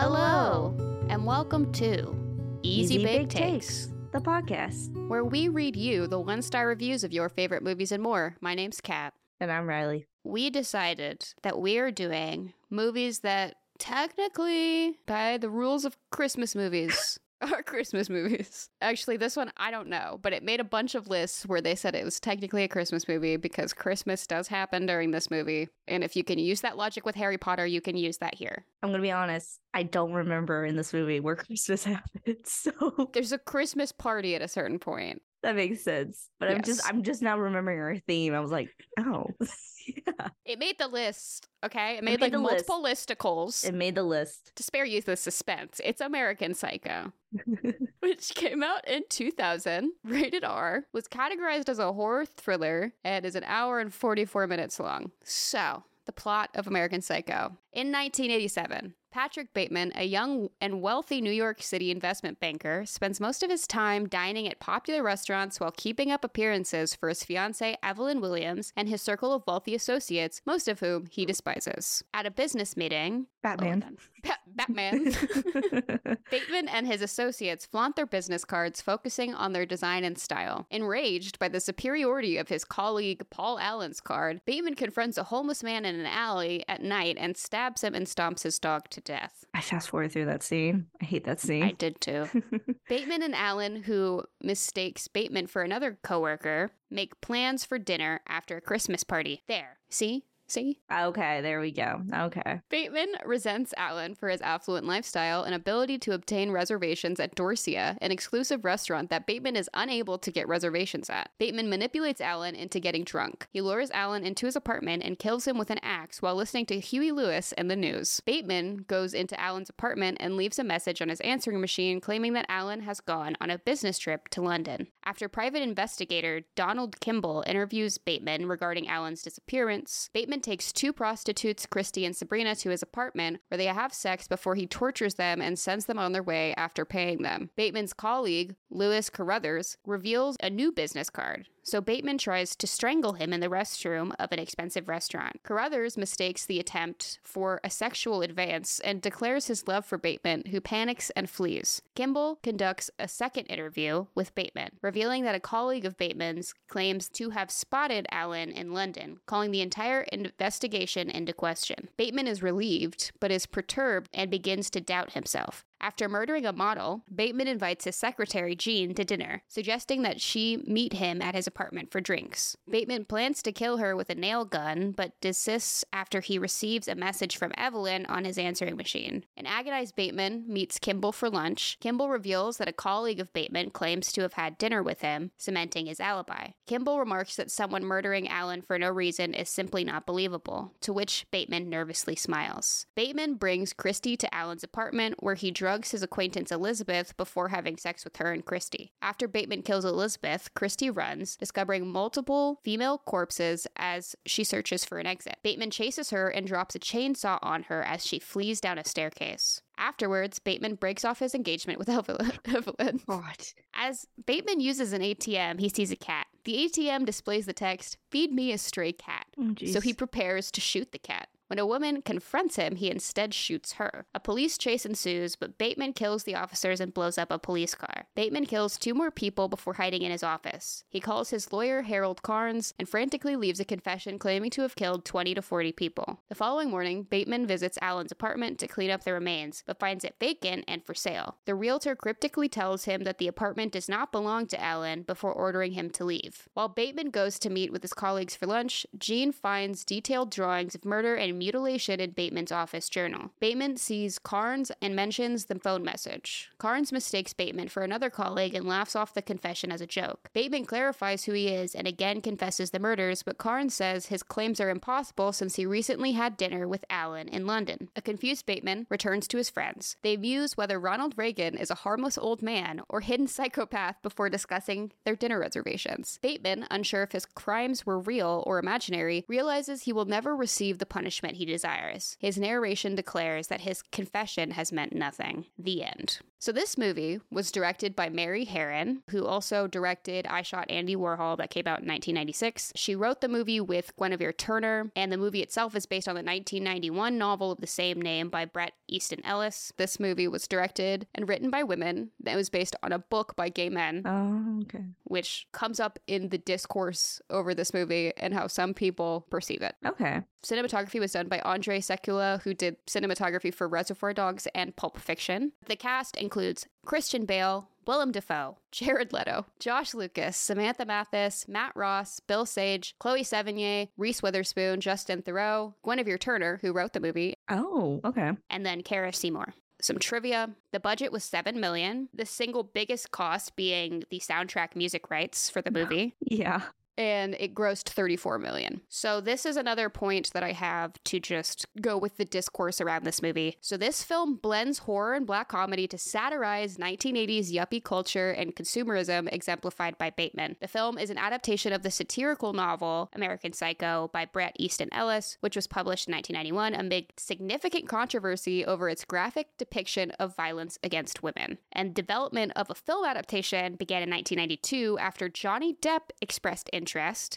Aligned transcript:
Hello, 0.00 0.76
and 1.08 1.26
welcome 1.26 1.72
to 1.72 2.14
Easy, 2.62 3.02
Big, 3.02 3.28
Takes, 3.28 3.88
the 4.12 4.20
podcast. 4.20 4.94
where 5.08 5.24
we 5.24 5.48
read 5.48 5.74
you 5.74 6.06
the 6.06 6.20
one 6.20 6.40
star 6.40 6.68
reviews 6.68 7.02
of 7.02 7.12
your 7.12 7.28
favorite 7.28 7.64
movies 7.64 7.90
and 7.90 8.00
more. 8.00 8.36
My 8.40 8.54
name's 8.54 8.80
Kat. 8.80 9.12
And 9.40 9.50
I'm 9.50 9.66
Ryley. 9.66 10.06
We 10.22 10.50
decided 10.50 11.26
that 11.42 11.58
we 11.60 11.78
are 11.78 11.90
doing 11.90 12.52
movies 12.70 13.18
that 13.20 13.56
technically, 13.80 15.00
by 15.04 15.36
the 15.36 15.50
rules 15.50 15.84
of 15.84 15.98
Christmas 16.12 16.54
movies, 16.54 17.18
are 17.52 17.62
Christmas 17.62 18.10
movies. 18.10 18.68
Actually, 18.80 19.16
this 19.16 19.36
one 19.36 19.52
I 19.56 19.70
don't 19.70 19.88
know, 19.88 20.18
but 20.22 20.32
it 20.32 20.42
made 20.42 20.60
a 20.60 20.64
bunch 20.64 20.94
of 20.94 21.08
lists 21.08 21.46
where 21.46 21.60
they 21.60 21.74
said 21.74 21.94
it 21.94 22.04
was 22.04 22.20
technically 22.20 22.64
a 22.64 22.68
Christmas 22.68 23.06
movie 23.06 23.36
because 23.36 23.72
Christmas 23.72 24.26
does 24.26 24.48
happen 24.48 24.86
during 24.86 25.10
this 25.10 25.30
movie. 25.30 25.68
And 25.86 26.02
if 26.02 26.16
you 26.16 26.24
can 26.24 26.38
use 26.38 26.60
that 26.62 26.76
logic 26.76 27.06
with 27.06 27.14
Harry 27.14 27.38
Potter, 27.38 27.66
you 27.66 27.80
can 27.80 27.96
use 27.96 28.18
that 28.18 28.34
here. 28.34 28.64
I'm 28.82 28.90
gonna 28.90 29.02
be 29.02 29.12
honest. 29.12 29.60
I 29.72 29.84
don't 29.84 30.12
remember 30.12 30.64
in 30.64 30.76
this 30.76 30.92
movie 30.92 31.20
where 31.20 31.36
Christmas 31.36 31.84
happens, 31.84 32.50
so 32.50 33.10
There's 33.12 33.32
a 33.32 33.38
Christmas 33.38 33.92
party 33.92 34.34
at 34.34 34.42
a 34.42 34.48
certain 34.48 34.78
point. 34.78 35.22
That 35.42 35.56
makes 35.56 35.82
sense. 35.82 36.28
But 36.40 36.50
I'm 36.50 36.62
just 36.62 36.86
I'm 36.86 37.02
just 37.02 37.22
now 37.22 37.38
remembering 37.38 37.80
our 37.80 37.96
theme. 37.96 38.34
I 38.34 38.40
was 38.40 38.50
like, 38.50 38.70
oh, 38.98 39.26
yeah. 39.86 40.28
It 40.44 40.58
made 40.58 40.78
the 40.78 40.88
list, 40.88 41.48
okay? 41.64 41.96
It 41.98 42.04
made, 42.04 42.12
made 42.12 42.20
like 42.20 42.32
the 42.32 42.38
list. 42.38 42.68
multiple 42.68 42.82
listicles. 42.82 43.66
It 43.66 43.74
made 43.74 43.94
the 43.94 44.02
list. 44.02 44.52
to 44.56 44.62
spare 44.62 44.84
you 44.84 45.00
the 45.00 45.16
suspense, 45.16 45.80
it's 45.84 46.00
American 46.00 46.54
Psycho, 46.54 47.12
which 48.00 48.34
came 48.34 48.62
out 48.62 48.86
in 48.88 49.02
2000, 49.08 49.92
rated 50.04 50.44
R, 50.44 50.84
was 50.92 51.08
categorized 51.08 51.68
as 51.68 51.78
a 51.78 51.92
horror 51.92 52.26
thriller, 52.26 52.92
and 53.04 53.24
is 53.24 53.34
an 53.34 53.44
hour 53.44 53.80
and 53.80 53.92
44 53.92 54.46
minutes 54.46 54.80
long. 54.80 55.12
So, 55.22 55.84
the 56.06 56.12
plot 56.12 56.50
of 56.54 56.66
American 56.66 57.02
Psycho. 57.02 57.56
In 57.72 57.92
1987, 57.92 58.94
Patrick 59.10 59.52
Bateman, 59.52 59.92
a 59.94 60.04
young 60.04 60.48
and 60.60 60.82
wealthy 60.82 61.20
New 61.20 61.32
York 61.32 61.62
City 61.62 61.90
investment 61.90 62.40
banker, 62.40 62.84
spends 62.86 63.20
most 63.20 63.42
of 63.42 63.50
his 63.50 63.66
time 63.66 64.08
dining 64.08 64.48
at 64.48 64.60
popular 64.60 65.02
restaurants 65.02 65.60
while 65.60 65.70
keeping 65.70 66.10
up 66.10 66.24
appearances 66.24 66.94
for 66.94 67.08
his 67.08 67.24
fiancee 67.24 67.76
Evelyn 67.82 68.20
Williams 68.20 68.72
and 68.76 68.88
his 68.88 69.02
circle 69.02 69.32
of 69.32 69.42
wealthy 69.46 69.74
associates, 69.74 70.40
most 70.46 70.66
of 70.68 70.80
whom 70.80 71.06
he 71.10 71.26
despises. 71.26 72.02
At 72.12 72.26
a 72.26 72.30
business 72.30 72.76
meeting, 72.76 73.26
Batman. 73.42 73.96
Oh 73.96 74.02
ba- 74.22 74.34
Batman. 74.46 75.04
Bateman 76.30 76.68
and 76.68 76.86
his 76.86 77.02
associates 77.02 77.66
flaunt 77.66 77.96
their 77.96 78.06
business 78.06 78.44
cards, 78.44 78.82
focusing 78.82 79.34
on 79.34 79.52
their 79.52 79.66
design 79.66 80.04
and 80.04 80.18
style. 80.18 80.66
Enraged 80.70 81.38
by 81.38 81.48
the 81.48 81.60
superiority 81.60 82.36
of 82.36 82.48
his 82.48 82.64
colleague 82.64 83.22
Paul 83.30 83.58
Allen's 83.58 84.00
card, 84.00 84.40
Bateman 84.44 84.74
confronts 84.74 85.18
a 85.18 85.24
homeless 85.24 85.62
man 85.62 85.84
in 85.84 85.98
an 85.98 86.06
alley 86.06 86.64
at 86.68 86.82
night 86.82 87.16
and 87.18 87.36
stabs 87.36 87.67
him 87.76 87.94
and 87.94 88.06
stomps 88.06 88.42
his 88.42 88.58
dog 88.58 88.88
to 88.90 89.00
death. 89.00 89.44
I 89.54 89.60
fast 89.60 89.90
forward 89.90 90.12
through 90.12 90.26
that 90.26 90.42
scene. 90.42 90.86
I 91.00 91.04
hate 91.04 91.24
that 91.24 91.40
scene. 91.40 91.62
I 91.62 91.72
did 91.72 92.00
too. 92.00 92.26
Bateman 92.88 93.22
and 93.22 93.34
Allen, 93.34 93.82
who 93.84 94.24
mistakes 94.42 95.08
Bateman 95.08 95.46
for 95.46 95.62
another 95.62 95.98
coworker, 96.02 96.70
make 96.90 97.20
plans 97.20 97.64
for 97.64 97.78
dinner 97.78 98.20
after 98.26 98.56
a 98.56 98.60
Christmas 98.60 99.04
party. 99.04 99.42
There. 99.46 99.78
See? 99.90 100.24
See? 100.48 100.78
okay, 100.90 101.42
there 101.42 101.60
we 101.60 101.70
go. 101.70 102.00
Okay. 102.12 102.60
Bateman 102.70 103.08
resents 103.26 103.74
Allen 103.76 104.14
for 104.14 104.28
his 104.30 104.40
affluent 104.40 104.86
lifestyle 104.86 105.42
and 105.42 105.54
ability 105.54 105.98
to 105.98 106.12
obtain 106.12 106.50
reservations 106.50 107.20
at 107.20 107.34
Dorsia, 107.34 107.98
an 108.00 108.10
exclusive 108.10 108.64
restaurant 108.64 109.10
that 109.10 109.26
Bateman 109.26 109.56
is 109.56 109.68
unable 109.74 110.16
to 110.18 110.30
get 110.30 110.48
reservations 110.48 111.10
at. 111.10 111.30
Bateman 111.38 111.68
manipulates 111.68 112.22
Allen 112.22 112.54
into 112.54 112.80
getting 112.80 113.04
drunk. 113.04 113.46
He 113.50 113.60
lures 113.60 113.90
Allen 113.90 114.24
into 114.24 114.46
his 114.46 114.56
apartment 114.56 115.02
and 115.04 115.18
kills 115.18 115.46
him 115.46 115.58
with 115.58 115.70
an 115.70 115.80
axe 115.82 116.22
while 116.22 116.34
listening 116.34 116.64
to 116.66 116.80
Huey 116.80 117.12
Lewis 117.12 117.52
and 117.52 117.70
the 117.70 117.76
news. 117.76 118.20
Bateman 118.20 118.86
goes 118.88 119.12
into 119.12 119.38
Allen's 119.38 119.68
apartment 119.68 120.16
and 120.18 120.36
leaves 120.36 120.58
a 120.58 120.64
message 120.64 121.02
on 121.02 121.10
his 121.10 121.20
answering 121.20 121.60
machine 121.60 122.00
claiming 122.00 122.32
that 122.32 122.46
Allen 122.48 122.80
has 122.80 123.00
gone 123.00 123.36
on 123.40 123.50
a 123.50 123.58
business 123.58 123.98
trip 123.98 124.28
to 124.28 124.40
London. 124.40 124.86
After 125.04 125.28
private 125.28 125.62
investigator 125.62 126.42
Donald 126.54 127.00
Kimball 127.00 127.44
interviews 127.46 127.98
Bateman 127.98 128.46
regarding 128.46 128.88
Allen's 128.88 129.22
disappearance, 129.22 130.08
Bateman 130.14 130.37
takes 130.40 130.72
two 130.72 130.92
prostitutes, 130.92 131.66
Christy 131.66 132.04
and 132.04 132.16
Sabrina, 132.16 132.54
to 132.56 132.70
his 132.70 132.82
apartment 132.82 133.40
where 133.48 133.58
they 133.58 133.66
have 133.66 133.92
sex 133.92 134.26
before 134.28 134.54
he 134.54 134.66
tortures 134.66 135.14
them 135.14 135.40
and 135.40 135.58
sends 135.58 135.86
them 135.86 135.98
on 135.98 136.12
their 136.12 136.22
way 136.22 136.54
after 136.56 136.84
paying 136.84 137.22
them. 137.22 137.50
Bateman's 137.56 137.92
colleague, 137.92 138.54
Lewis 138.70 139.10
Carruthers, 139.10 139.76
reveals 139.86 140.36
a 140.40 140.50
new 140.50 140.72
business 140.72 141.10
card. 141.10 141.48
So 141.68 141.82
Bateman 141.82 142.16
tries 142.16 142.56
to 142.56 142.66
strangle 142.66 143.12
him 143.12 143.30
in 143.30 143.40
the 143.40 143.50
restroom 143.50 144.14
of 144.18 144.32
an 144.32 144.38
expensive 144.38 144.88
restaurant. 144.88 145.42
Carruthers 145.42 145.98
mistakes 145.98 146.46
the 146.46 146.58
attempt 146.58 147.18
for 147.22 147.60
a 147.62 147.68
sexual 147.68 148.22
advance 148.22 148.80
and 148.80 149.02
declares 149.02 149.48
his 149.48 149.68
love 149.68 149.84
for 149.84 149.98
Bateman, 149.98 150.44
who 150.50 150.62
panics 150.62 151.10
and 151.10 151.28
flees. 151.28 151.82
Kimball 151.94 152.36
conducts 152.36 152.90
a 152.98 153.06
second 153.06 153.44
interview 153.48 154.06
with 154.14 154.34
Bateman, 154.34 154.78
revealing 154.80 155.24
that 155.24 155.34
a 155.34 155.40
colleague 155.40 155.84
of 155.84 155.98
Bateman's 155.98 156.54
claims 156.68 157.06
to 157.10 157.28
have 157.30 157.50
spotted 157.50 158.06
Allen 158.10 158.50
in 158.50 158.72
London, 158.72 159.18
calling 159.26 159.50
the 159.50 159.60
entire 159.60 160.00
investigation 160.10 161.10
into 161.10 161.34
question. 161.34 161.90
Bateman 161.98 162.26
is 162.26 162.42
relieved, 162.42 163.12
but 163.20 163.30
is 163.30 163.44
perturbed 163.44 164.08
and 164.14 164.30
begins 164.30 164.70
to 164.70 164.80
doubt 164.80 165.12
himself. 165.12 165.66
After 165.80 166.08
murdering 166.08 166.44
a 166.44 166.52
model, 166.52 167.02
Bateman 167.14 167.46
invites 167.46 167.84
his 167.84 167.96
secretary, 167.96 168.56
Jean, 168.56 168.94
to 168.94 169.04
dinner, 169.04 169.42
suggesting 169.46 170.02
that 170.02 170.20
she 170.20 170.62
meet 170.66 170.94
him 170.94 171.22
at 171.22 171.34
his 171.34 171.46
apartment 171.46 171.90
for 171.92 172.00
drinks. 172.00 172.56
Bateman 172.68 173.04
plans 173.04 173.42
to 173.42 173.52
kill 173.52 173.76
her 173.76 173.94
with 173.94 174.10
a 174.10 174.14
nail 174.14 174.44
gun, 174.44 174.92
but 174.92 175.20
desists 175.20 175.84
after 175.92 176.20
he 176.20 176.38
receives 176.38 176.88
a 176.88 176.94
message 176.94 177.36
from 177.36 177.52
Evelyn 177.56 178.06
on 178.06 178.24
his 178.24 178.38
answering 178.38 178.76
machine. 178.76 179.24
An 179.36 179.46
agonized 179.46 179.94
Bateman 179.94 180.44
meets 180.48 180.78
Kimball 180.78 181.12
for 181.12 181.30
lunch. 181.30 181.78
Kimball 181.80 182.08
reveals 182.08 182.58
that 182.58 182.68
a 182.68 182.72
colleague 182.72 183.20
of 183.20 183.32
Bateman 183.32 183.70
claims 183.70 184.12
to 184.12 184.22
have 184.22 184.34
had 184.34 184.58
dinner 184.58 184.82
with 184.82 185.00
him, 185.00 185.30
cementing 185.36 185.86
his 185.86 186.00
alibi. 186.00 186.48
Kimball 186.66 186.98
remarks 186.98 187.36
that 187.36 187.50
someone 187.50 187.84
murdering 187.84 188.28
Allen 188.28 188.62
for 188.62 188.78
no 188.78 188.90
reason 188.90 189.32
is 189.32 189.48
simply 189.48 189.84
not 189.84 190.06
believable, 190.06 190.74
to 190.80 190.92
which 190.92 191.26
Bateman 191.30 191.68
nervously 191.68 192.16
smiles. 192.16 192.86
Bateman 192.94 193.34
brings 193.34 193.72
Christy 193.72 194.16
to 194.16 194.34
Allen's 194.34 194.64
apartment, 194.64 195.22
where 195.22 195.34
he 195.34 195.50
drugs 195.68 195.90
his 195.90 196.02
acquaintance 196.02 196.50
Elizabeth 196.50 197.14
before 197.18 197.48
having 197.48 197.76
sex 197.76 198.02
with 198.02 198.16
her 198.16 198.32
and 198.32 198.42
Christy. 198.42 198.90
After 199.02 199.28
Bateman 199.28 199.60
kills 199.60 199.84
Elizabeth, 199.84 200.48
Christy 200.54 200.88
runs, 200.88 201.36
discovering 201.36 201.86
multiple 201.86 202.58
female 202.64 202.96
corpses 202.96 203.66
as 203.76 204.16
she 204.24 204.44
searches 204.44 204.86
for 204.86 204.98
an 204.98 205.06
exit. 205.06 205.36
Bateman 205.42 205.70
chases 205.70 206.08
her 206.08 206.30
and 206.30 206.46
drops 206.46 206.74
a 206.74 206.78
chainsaw 206.78 207.38
on 207.42 207.64
her 207.64 207.82
as 207.82 208.02
she 208.06 208.18
flees 208.18 208.62
down 208.62 208.78
a 208.78 208.84
staircase. 208.84 209.60
Afterwards, 209.76 210.38
Bateman 210.38 210.76
breaks 210.76 211.04
off 211.04 211.18
his 211.18 211.34
engagement 211.34 211.78
with 211.78 211.88
Evelyn. 211.90 213.00
God. 213.06 213.36
As 213.74 214.06
Bateman 214.24 214.60
uses 214.60 214.94
an 214.94 215.02
ATM, 215.02 215.60
he 215.60 215.68
sees 215.68 215.92
a 215.92 215.96
cat. 215.96 216.28
The 216.44 216.66
ATM 216.66 217.04
displays 217.04 217.44
the 217.44 217.52
text, 217.52 217.98
Feed 218.10 218.32
me 218.32 218.52
a 218.52 218.58
stray 218.58 218.92
cat. 218.92 219.26
Oh, 219.38 219.54
So 219.66 219.82
he 219.82 219.92
prepares 219.92 220.50
to 220.52 220.62
shoot 220.62 220.92
the 220.92 220.98
cat. 220.98 221.28
When 221.48 221.58
a 221.58 221.66
woman 221.66 222.02
confronts 222.02 222.56
him, 222.56 222.76
he 222.76 222.90
instead 222.90 223.32
shoots 223.32 223.72
her. 223.74 224.04
A 224.14 224.20
police 224.20 224.58
chase 224.58 224.84
ensues, 224.84 225.34
but 225.34 225.56
Bateman 225.56 225.94
kills 225.94 226.24
the 226.24 226.34
officers 226.34 226.78
and 226.78 226.92
blows 226.92 227.16
up 227.16 227.30
a 227.30 227.38
police 227.38 227.74
car. 227.74 228.04
Bateman 228.14 228.44
kills 228.44 228.76
two 228.76 228.92
more 228.92 229.10
people 229.10 229.48
before 229.48 229.74
hiding 229.74 230.02
in 230.02 230.12
his 230.12 230.22
office. 230.22 230.84
He 230.90 231.00
calls 231.00 231.30
his 231.30 231.50
lawyer, 231.50 231.82
Harold 231.82 232.22
Carnes, 232.22 232.74
and 232.78 232.86
frantically 232.86 233.34
leaves 233.34 233.60
a 233.60 233.64
confession 233.64 234.18
claiming 234.18 234.50
to 234.50 234.62
have 234.62 234.76
killed 234.76 235.06
20 235.06 235.34
to 235.34 235.40
40 235.40 235.72
people. 235.72 236.20
The 236.28 236.34
following 236.34 236.68
morning, 236.68 237.04
Bateman 237.04 237.46
visits 237.46 237.78
Allen's 237.80 238.12
apartment 238.12 238.58
to 238.58 238.68
clean 238.68 238.90
up 238.90 239.04
the 239.04 239.14
remains, 239.14 239.64
but 239.66 239.80
finds 239.80 240.04
it 240.04 240.16
vacant 240.20 240.66
and 240.68 240.84
for 240.84 240.92
sale. 240.92 241.38
The 241.46 241.54
realtor 241.54 241.96
cryptically 241.96 242.50
tells 242.50 242.84
him 242.84 243.04
that 243.04 243.16
the 243.16 243.28
apartment 243.28 243.72
does 243.72 243.88
not 243.88 244.12
belong 244.12 244.48
to 244.48 244.62
Allen 244.62 245.00
before 245.02 245.32
ordering 245.32 245.72
him 245.72 245.88
to 245.90 246.04
leave. 246.04 246.46
While 246.52 246.68
Bateman 246.68 247.08
goes 247.08 247.38
to 247.38 247.48
meet 247.48 247.72
with 247.72 247.80
his 247.80 247.94
colleagues 247.94 248.36
for 248.36 248.46
lunch, 248.46 248.86
Jean 248.98 249.32
finds 249.32 249.82
detailed 249.82 250.30
drawings 250.30 250.74
of 250.74 250.84
murder 250.84 251.14
and 251.14 251.37
mutilation 251.38 252.00
in 252.00 252.10
Bateman's 252.10 252.52
office 252.52 252.88
journal. 252.88 253.30
Bateman 253.40 253.76
sees 253.76 254.18
Carnes 254.18 254.72
and 254.82 254.94
mentions 254.94 255.46
the 255.46 255.58
phone 255.58 255.84
message. 255.84 256.50
Carnes 256.58 256.92
mistakes 256.92 257.32
Bateman 257.32 257.68
for 257.68 257.82
another 257.82 258.10
colleague 258.10 258.54
and 258.54 258.66
laughs 258.66 258.96
off 258.96 259.14
the 259.14 259.22
confession 259.22 259.70
as 259.70 259.80
a 259.80 259.86
joke. 259.86 260.30
Bateman 260.32 260.64
clarifies 260.64 261.24
who 261.24 261.32
he 261.32 261.48
is 261.48 261.74
and 261.74 261.86
again 261.86 262.20
confesses 262.20 262.70
the 262.70 262.78
murders, 262.78 263.22
but 263.22 263.38
Carnes 263.38 263.74
says 263.74 264.06
his 264.06 264.22
claims 264.22 264.60
are 264.60 264.70
impossible 264.70 265.32
since 265.32 265.56
he 265.56 265.66
recently 265.66 266.12
had 266.12 266.36
dinner 266.36 266.66
with 266.66 266.84
Allen 266.90 267.28
in 267.28 267.46
London. 267.46 267.88
A 267.96 268.02
confused 268.02 268.46
Bateman 268.46 268.86
returns 268.90 269.28
to 269.28 269.36
his 269.36 269.50
friends. 269.50 269.96
They 270.02 270.16
muse 270.16 270.56
whether 270.56 270.80
Ronald 270.80 271.14
Reagan 271.16 271.56
is 271.56 271.70
a 271.70 271.76
harmless 271.76 272.18
old 272.18 272.42
man 272.42 272.82
or 272.88 273.00
hidden 273.00 273.26
psychopath 273.26 273.96
before 274.02 274.28
discussing 274.28 274.92
their 275.04 275.16
dinner 275.16 275.38
reservations. 275.38 276.18
Bateman, 276.22 276.66
unsure 276.70 277.02
if 277.02 277.12
his 277.12 277.26
crimes 277.26 277.84
were 277.84 277.98
real 277.98 278.42
or 278.46 278.58
imaginary, 278.58 279.24
realizes 279.28 279.82
he 279.82 279.92
will 279.92 280.04
never 280.04 280.34
receive 280.34 280.78
the 280.78 280.86
punishment 280.86 281.27
he 281.36 281.44
desires. 281.44 282.16
His 282.18 282.38
narration 282.38 282.94
declares 282.94 283.48
that 283.48 283.62
his 283.62 283.82
confession 283.82 284.52
has 284.52 284.72
meant 284.72 284.92
nothing. 284.92 285.46
The 285.58 285.84
end. 285.84 286.20
So, 286.40 286.52
this 286.52 286.78
movie 286.78 287.20
was 287.30 287.50
directed 287.50 287.96
by 287.96 288.08
Mary 288.08 288.46
Harron, 288.46 288.98
who 289.10 289.26
also 289.26 289.66
directed 289.66 290.26
I 290.28 290.42
Shot 290.42 290.70
Andy 290.70 290.94
Warhol, 290.94 291.36
that 291.38 291.50
came 291.50 291.66
out 291.66 291.80
in 291.80 291.88
1996. 291.88 292.72
She 292.76 292.94
wrote 292.94 293.20
the 293.20 293.28
movie 293.28 293.60
with 293.60 293.92
Guinevere 293.96 294.32
Turner, 294.32 294.90
and 294.94 295.10
the 295.10 295.16
movie 295.16 295.42
itself 295.42 295.74
is 295.74 295.84
based 295.86 296.06
on 296.06 296.14
the 296.14 296.22
1991 296.22 297.18
novel 297.18 297.50
of 297.50 297.60
the 297.60 297.66
same 297.66 298.00
name 298.00 298.28
by 298.28 298.44
Bret 298.44 298.72
Easton 298.86 299.24
Ellis. 299.24 299.72
This 299.78 299.98
movie 299.98 300.28
was 300.28 300.46
directed 300.46 301.06
and 301.14 301.28
written 301.28 301.50
by 301.50 301.64
women. 301.64 302.10
It 302.24 302.36
was 302.36 302.50
based 302.50 302.76
on 302.82 302.92
a 302.92 302.98
book 303.00 303.34
by 303.34 303.48
gay 303.48 303.68
men, 303.68 304.02
Oh, 304.06 304.60
okay. 304.62 304.84
which 305.04 305.48
comes 305.52 305.80
up 305.80 305.98
in 306.06 306.28
the 306.28 306.38
discourse 306.38 307.20
over 307.30 307.52
this 307.54 307.74
movie 307.74 308.12
and 308.16 308.32
how 308.32 308.46
some 308.46 308.74
people 308.74 309.26
perceive 309.28 309.62
it. 309.62 309.74
Okay. 309.84 310.20
Cinematography 310.44 311.00
was 311.00 311.12
done 311.12 311.26
by 311.26 311.40
Andre 311.40 311.80
Sekula, 311.80 312.40
who 312.42 312.54
did 312.54 312.76
cinematography 312.86 313.52
for 313.52 313.66
Reservoir 313.66 314.14
Dogs 314.14 314.46
and 314.54 314.74
Pulp 314.76 314.96
Fiction. 314.98 315.50
The 315.66 315.74
cast 315.74 316.16
includes 316.28 316.66
Christian 316.84 317.24
Bale, 317.24 317.66
Willem 317.86 318.12
Dafoe, 318.12 318.58
Jared 318.70 319.14
Leto, 319.14 319.46
Josh 319.58 319.94
Lucas, 319.94 320.36
Samantha 320.36 320.84
Mathis, 320.84 321.48
Matt 321.48 321.72
Ross, 321.74 322.20
Bill 322.20 322.44
Sage, 322.44 322.94
Chloe 322.98 323.22
Sevigny, 323.24 323.88
Reese 323.96 324.22
Witherspoon, 324.22 324.82
Justin 324.82 325.22
Theroux, 325.22 325.72
Guinevere 325.82 326.18
Turner, 326.18 326.58
who 326.60 326.74
wrote 326.74 326.92
the 326.92 327.00
movie, 327.00 327.32
Oh, 327.48 328.02
okay. 328.04 328.32
and 328.50 328.66
then 328.66 328.82
Cara 328.82 329.14
Seymour. 329.14 329.54
Some 329.80 329.98
trivia. 329.98 330.50
The 330.72 330.80
budget 330.80 331.12
was 331.12 331.24
7 331.24 331.58
million, 331.58 332.08
the 332.12 332.26
single 332.26 332.62
biggest 332.64 333.10
cost 333.10 333.56
being 333.56 334.02
the 334.10 334.18
soundtrack 334.20 334.76
music 334.76 335.08
rights 335.10 335.48
for 335.48 335.62
the 335.62 335.70
movie 335.70 336.14
Yeah. 336.20 336.60
And 336.98 337.36
it 337.38 337.54
grossed 337.54 337.88
34 337.88 338.38
million. 338.40 338.80
So 338.88 339.20
this 339.20 339.46
is 339.46 339.56
another 339.56 339.88
point 339.88 340.32
that 340.32 340.42
I 340.42 340.50
have 340.50 340.92
to 341.04 341.20
just 341.20 341.64
go 341.80 341.96
with 341.96 342.16
the 342.16 342.24
discourse 342.24 342.80
around 342.80 343.04
this 343.04 343.22
movie. 343.22 343.56
So 343.60 343.76
this 343.76 344.02
film 344.02 344.34
blends 344.34 344.80
horror 344.80 345.14
and 345.14 345.24
black 345.24 345.48
comedy 345.48 345.86
to 345.86 345.96
satirize 345.96 346.76
1980s 346.76 347.52
yuppie 347.54 347.82
culture 347.82 348.32
and 348.32 348.56
consumerism 348.56 349.32
exemplified 349.32 349.96
by 349.96 350.10
Bateman. 350.10 350.56
The 350.60 350.66
film 350.66 350.98
is 350.98 351.08
an 351.08 351.18
adaptation 351.18 351.72
of 351.72 351.84
the 351.84 351.92
satirical 351.92 352.52
novel 352.52 353.10
American 353.14 353.52
Psycho 353.52 354.10
by 354.12 354.24
Bret 354.24 354.56
Easton 354.58 354.92
Ellis, 354.92 355.38
which 355.40 355.54
was 355.54 355.68
published 355.68 356.08
in 356.08 356.14
1991 356.14 356.74
amid 356.74 357.12
significant 357.16 357.88
controversy 357.88 358.64
over 358.64 358.88
its 358.88 359.04
graphic 359.04 359.56
depiction 359.56 360.10
of 360.18 360.34
violence 360.34 360.80
against 360.82 361.22
women. 361.22 361.58
And 361.70 361.94
development 361.94 362.52
of 362.56 362.70
a 362.70 362.74
film 362.74 363.04
adaptation 363.04 363.76
began 363.76 364.02
in 364.02 364.10
1992 364.10 364.98
after 364.98 365.28
Johnny 365.28 365.74
Depp 365.74 366.10
expressed 366.20 366.68
interest 366.72 366.87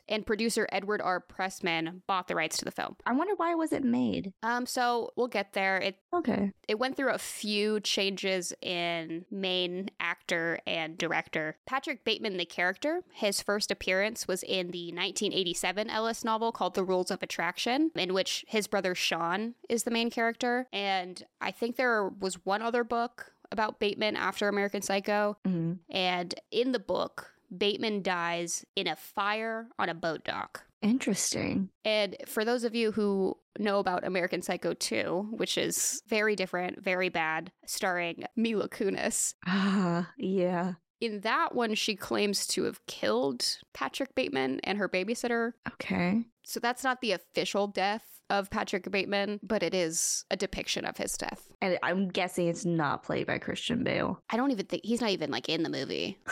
and 0.07 0.25
producer 0.25 0.67
Edward 0.71 1.01
R. 1.01 1.19
Pressman 1.19 2.01
bought 2.07 2.27
the 2.27 2.35
rights 2.35 2.57
to 2.57 2.65
the 2.65 2.71
film. 2.71 2.95
I 3.05 3.13
wonder 3.13 3.33
why 3.35 3.53
was 3.55 3.71
it 3.71 3.83
made? 3.83 4.33
Um, 4.43 4.65
so 4.65 5.11
we'll 5.15 5.27
get 5.27 5.53
there. 5.53 5.77
It 5.77 5.97
Okay. 6.13 6.51
it 6.67 6.79
went 6.79 6.97
through 6.97 7.11
a 7.11 7.17
few 7.17 7.79
changes 7.79 8.53
in 8.61 9.25
main 9.31 9.89
actor 9.99 10.59
and 10.65 10.97
director. 10.97 11.57
Patrick 11.65 12.03
Bateman, 12.03 12.37
the 12.37 12.45
character, 12.45 13.01
his 13.13 13.41
first 13.41 13.71
appearance 13.71 14.27
was 14.27 14.43
in 14.43 14.71
the 14.71 14.91
1987 14.91 15.89
Ellis 15.89 16.23
novel 16.23 16.51
called 16.51 16.75
The 16.75 16.83
Rules 16.83 17.11
of 17.11 17.21
Attraction, 17.23 17.91
in 17.95 18.13
which 18.13 18.45
his 18.47 18.67
brother 18.67 18.95
Sean 18.95 19.55
is 19.69 19.83
the 19.83 19.91
main 19.91 20.09
character. 20.09 20.67
And 20.73 21.23
I 21.39 21.51
think 21.51 21.75
there 21.75 22.07
was 22.07 22.45
one 22.45 22.61
other 22.61 22.83
book 22.83 23.33
about 23.51 23.79
Bateman 23.79 24.15
after 24.15 24.47
American 24.47 24.81
Psycho. 24.81 25.37
hmm 25.45 25.73
And 25.89 26.33
in 26.51 26.71
the 26.71 26.79
book, 26.79 27.30
Bateman 27.55 28.01
dies 28.01 28.65
in 28.75 28.87
a 28.87 28.95
fire 28.95 29.67
on 29.77 29.89
a 29.89 29.93
boat 29.93 30.23
dock. 30.23 30.63
Interesting. 30.81 31.69
And 31.85 32.15
for 32.25 32.43
those 32.43 32.63
of 32.63 32.73
you 32.73 32.91
who 32.91 33.37
know 33.59 33.79
about 33.79 34.05
American 34.05 34.41
Psycho 34.41 34.73
2, 34.73 35.27
which 35.31 35.57
is 35.57 36.01
very 36.07 36.35
different, 36.35 36.83
very 36.83 37.09
bad, 37.09 37.51
starring 37.67 38.23
Mila 38.35 38.67
Kunis, 38.69 39.35
Ah, 39.45 40.09
yeah. 40.17 40.73
in 40.99 41.19
that 41.21 41.53
one, 41.53 41.75
she 41.75 41.95
claims 41.95 42.47
to 42.47 42.63
have 42.63 42.83
killed 42.87 43.45
Patrick 43.73 44.15
Bateman 44.15 44.59
and 44.63 44.77
her 44.79 44.89
babysitter. 44.89 45.51
Okay. 45.73 46.23
So 46.43 46.59
that's 46.59 46.83
not 46.83 47.01
the 47.01 47.11
official 47.11 47.67
death 47.67 48.05
of 48.31 48.49
Patrick 48.49 48.89
Bateman, 48.89 49.39
but 49.43 49.61
it 49.61 49.73
is 49.75 50.23
a 50.31 50.37
depiction 50.37 50.85
of 50.85 50.97
his 50.97 51.17
death. 51.17 51.51
And 51.61 51.77
I'm 51.83 52.07
guessing 52.07 52.47
it's 52.47 52.65
not 52.65 53.03
played 53.03 53.27
by 53.27 53.37
Christian 53.39 53.83
Bale. 53.83 54.19
I 54.29 54.37
don't 54.37 54.51
even 54.51 54.65
think 54.65 54.83
he's 54.85 55.01
not 55.01 55.09
even 55.11 55.29
like 55.29 55.49
in 55.49 55.63
the 55.63 55.69
movie. 55.69 56.17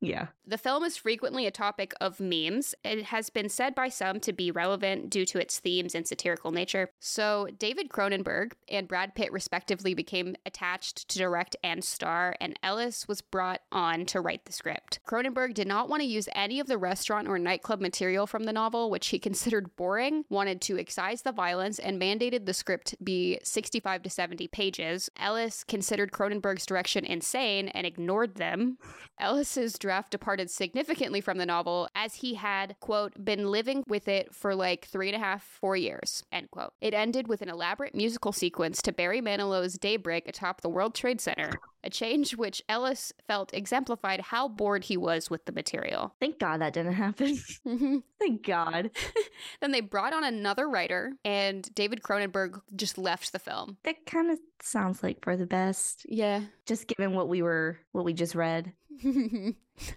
Yeah. 0.00 0.28
The 0.46 0.58
film 0.58 0.82
is 0.82 0.96
frequently 0.96 1.46
a 1.46 1.50
topic 1.50 1.92
of 2.00 2.18
memes. 2.18 2.74
It 2.84 3.04
has 3.04 3.30
been 3.30 3.48
said 3.48 3.74
by 3.74 3.88
some 3.88 4.18
to 4.20 4.32
be 4.32 4.50
relevant 4.50 5.10
due 5.10 5.26
to 5.26 5.38
its 5.38 5.60
themes 5.60 5.94
and 5.94 6.06
satirical 6.06 6.50
nature. 6.50 6.90
So, 6.98 7.48
David 7.58 7.88
Cronenberg 7.90 8.52
and 8.68 8.88
Brad 8.88 9.14
Pitt 9.14 9.30
respectively 9.30 9.94
became 9.94 10.34
attached 10.46 11.08
to 11.08 11.18
direct 11.18 11.54
and 11.62 11.84
star, 11.84 12.34
and 12.40 12.58
Ellis 12.62 13.06
was 13.06 13.20
brought 13.20 13.60
on 13.70 14.06
to 14.06 14.20
write 14.20 14.46
the 14.46 14.52
script. 14.52 14.98
Cronenberg 15.06 15.54
did 15.54 15.68
not 15.68 15.88
want 15.88 16.00
to 16.00 16.08
use 16.08 16.28
any 16.34 16.58
of 16.58 16.66
the 16.66 16.78
restaurant 16.78 17.28
or 17.28 17.38
nightclub 17.38 17.80
material 17.80 18.26
from 18.26 18.44
the 18.44 18.52
novel, 18.52 18.90
which 18.90 19.08
he 19.08 19.18
considered 19.30 19.76
boring, 19.76 20.24
wanted 20.30 20.60
to 20.62 20.78
excise 20.78 21.22
the 21.22 21.32
violence, 21.32 21.78
and 21.78 22.00
mandated 22.00 22.46
the 22.46 22.54
script 22.54 22.96
be 23.04 23.38
65 23.44 24.02
to 24.02 24.10
70 24.10 24.48
pages. 24.48 25.10
Ellis 25.16 25.62
considered 25.62 26.10
Cronenberg's 26.10 26.66
direction 26.66 27.04
insane 27.04 27.68
and 27.68 27.86
ignored 27.86 28.36
them. 28.36 28.78
Ellis's 29.20 29.78
departed 30.10 30.50
significantly 30.50 31.20
from 31.20 31.38
the 31.38 31.46
novel 31.46 31.88
as 31.94 32.16
he 32.16 32.34
had, 32.34 32.76
quote, 32.80 33.24
been 33.24 33.50
living 33.50 33.82
with 33.86 34.08
it 34.08 34.34
for 34.34 34.54
like 34.54 34.86
three 34.86 35.08
and 35.08 35.16
a 35.16 35.18
half, 35.18 35.42
four 35.42 35.76
years, 35.76 36.22
end 36.32 36.50
quote. 36.50 36.72
It 36.80 36.94
ended 36.94 37.28
with 37.28 37.42
an 37.42 37.48
elaborate 37.48 37.94
musical 37.94 38.32
sequence 38.32 38.80
to 38.82 38.92
Barry 38.92 39.20
Manilow's 39.20 39.78
Daybreak 39.78 40.28
atop 40.28 40.60
the 40.60 40.68
World 40.68 40.94
Trade 40.94 41.20
Center, 41.20 41.50
a 41.82 41.90
change 41.90 42.36
which 42.36 42.62
Ellis 42.68 43.12
felt 43.26 43.54
exemplified 43.54 44.20
how 44.20 44.48
bored 44.48 44.84
he 44.84 44.96
was 44.96 45.30
with 45.30 45.44
the 45.44 45.52
material. 45.52 46.14
Thank 46.20 46.38
God 46.38 46.60
that 46.60 46.72
didn't 46.72 46.94
happen. 46.94 47.38
Thank 48.18 48.44
God. 48.46 48.90
then 49.60 49.72
they 49.72 49.80
brought 49.80 50.12
on 50.12 50.24
another 50.24 50.68
writer, 50.68 51.12
and 51.24 51.72
David 51.74 52.02
Cronenberg 52.02 52.60
just 52.76 52.98
left 52.98 53.32
the 53.32 53.38
film. 53.38 53.78
That 53.84 54.06
kind 54.06 54.30
of 54.30 54.38
sounds 54.62 55.02
like 55.02 55.22
for 55.22 55.36
the 55.36 55.46
best, 55.46 56.06
Yeah, 56.08 56.42
just 56.66 56.86
given 56.86 57.14
what 57.14 57.28
we 57.28 57.42
were, 57.42 57.78
what 57.92 58.04
we 58.04 58.12
just 58.12 58.34
read. 58.34 58.72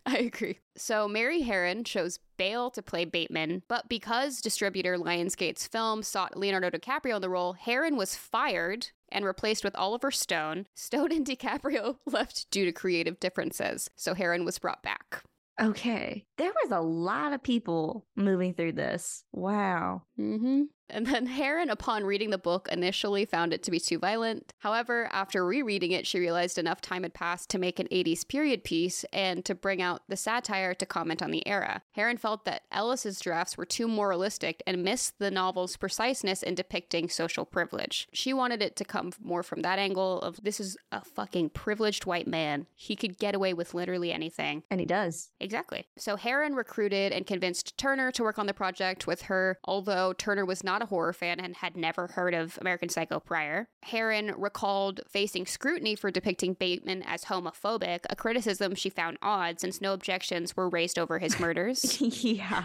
I 0.05 0.17
agree. 0.17 0.59
So 0.77 1.07
Mary 1.09 1.43
Harron 1.43 1.85
chose 1.85 2.19
Bale 2.37 2.69
to 2.71 2.81
play 2.81 3.03
Bateman, 3.05 3.63
but 3.67 3.89
because 3.89 4.39
distributor 4.41 4.97
Lionsgate's 4.97 5.67
film 5.67 6.03
sought 6.03 6.37
Leonardo 6.37 6.69
DiCaprio 6.69 7.15
in 7.17 7.21
the 7.21 7.29
role, 7.29 7.55
Harron 7.65 7.97
was 7.97 8.15
fired 8.15 8.87
and 9.13 9.23
replaced 9.25 9.63
with 9.63 9.75
Oliver 9.75 10.11
Stone. 10.11 10.65
Stone 10.75 11.11
and 11.11 11.25
DiCaprio 11.25 11.97
left 12.05 12.49
due 12.51 12.65
to 12.65 12.71
creative 12.71 13.19
differences, 13.19 13.89
so 13.95 14.13
Harron 14.13 14.43
was 14.43 14.59
brought 14.59 14.83
back. 14.83 15.23
Okay. 15.61 16.25
There 16.37 16.51
was 16.63 16.71
a 16.71 16.81
lot 16.81 17.31
of 17.31 17.43
people 17.43 18.07
moving 18.15 18.53
through 18.53 18.73
this. 18.73 19.23
Wow. 19.31 20.03
Mm-hmm. 20.19 20.63
And 20.89 21.07
then 21.07 21.27
Harron, 21.27 21.71
upon 21.71 22.03
reading 22.03 22.29
the 22.29 22.37
book, 22.37 22.67
initially 22.71 23.25
found 23.25 23.53
it 23.53 23.63
to 23.63 23.71
be 23.71 23.79
too 23.79 23.97
violent. 23.97 24.53
However, 24.59 25.09
after 25.11 25.45
rereading 25.45 25.91
it, 25.91 26.05
she 26.05 26.19
realized 26.19 26.57
enough 26.57 26.81
time 26.81 27.03
had 27.03 27.13
passed 27.13 27.49
to 27.51 27.59
make 27.59 27.79
an 27.79 27.87
80s 27.87 28.27
period 28.27 28.63
piece 28.63 29.03
and 29.11 29.43
to 29.45 29.55
bring 29.55 29.81
out 29.81 30.03
the 30.07 30.17
satire 30.17 30.73
to 30.75 30.85
comment 30.85 31.21
on 31.21 31.31
the 31.31 31.47
era. 31.47 31.81
Harron 31.97 32.19
felt 32.19 32.45
that 32.45 32.63
Ellis's 32.71 33.19
drafts 33.19 33.57
were 33.57 33.65
too 33.65 33.87
moralistic 33.87 34.61
and 34.67 34.83
missed 34.83 35.19
the 35.19 35.31
novel's 35.31 35.77
preciseness 35.77 36.43
in 36.43 36.55
depicting 36.55 37.09
social 37.09 37.45
privilege. 37.45 38.07
She 38.13 38.33
wanted 38.33 38.61
it 38.61 38.75
to 38.77 38.85
come 38.85 39.11
more 39.21 39.43
from 39.43 39.61
that 39.61 39.79
angle 39.79 40.21
of 40.21 40.43
this 40.43 40.59
is 40.59 40.77
a 40.91 41.03
fucking 41.03 41.49
privileged 41.49 42.05
white 42.05 42.27
man. 42.27 42.67
He 42.75 42.95
could 42.95 43.17
get 43.17 43.35
away 43.35 43.53
with 43.53 43.73
literally 43.73 44.11
anything. 44.11 44.63
And 44.69 44.79
he 44.79 44.85
does. 44.85 45.31
Exactly. 45.39 45.87
So 45.97 46.17
Harron 46.17 46.55
recruited 46.55 47.11
and 47.11 47.25
convinced 47.25 47.77
Turner 47.77 48.11
to 48.11 48.23
work 48.23 48.37
on 48.37 48.47
the 48.47 48.53
project 48.53 49.07
with 49.07 49.23
her, 49.23 49.57
although 49.65 50.13
Turner 50.13 50.45
was 50.45 50.63
not 50.63 50.72
a 50.81 50.87
horror 50.87 51.13
fan 51.13 51.39
and 51.39 51.55
had 51.57 51.77
never 51.77 52.07
heard 52.07 52.33
of 52.33 52.57
American 52.61 52.89
Psycho 52.89 53.19
prior. 53.19 53.67
Harron 53.85 54.33
recalled 54.37 55.01
facing 55.07 55.45
scrutiny 55.45 55.95
for 55.95 56.11
depicting 56.11 56.53
Bateman 56.53 57.03
as 57.03 57.25
homophobic, 57.25 57.99
a 58.09 58.15
criticism 58.15 58.75
she 58.75 58.89
found 58.89 59.17
odd 59.21 59.59
since 59.59 59.81
no 59.81 59.93
objections 59.93 60.55
were 60.55 60.69
raised 60.69 60.97
over 60.97 61.19
his 61.19 61.39
murders. 61.39 62.01
yeah. 62.23 62.63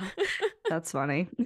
That's 0.68 0.92
funny. 0.92 1.28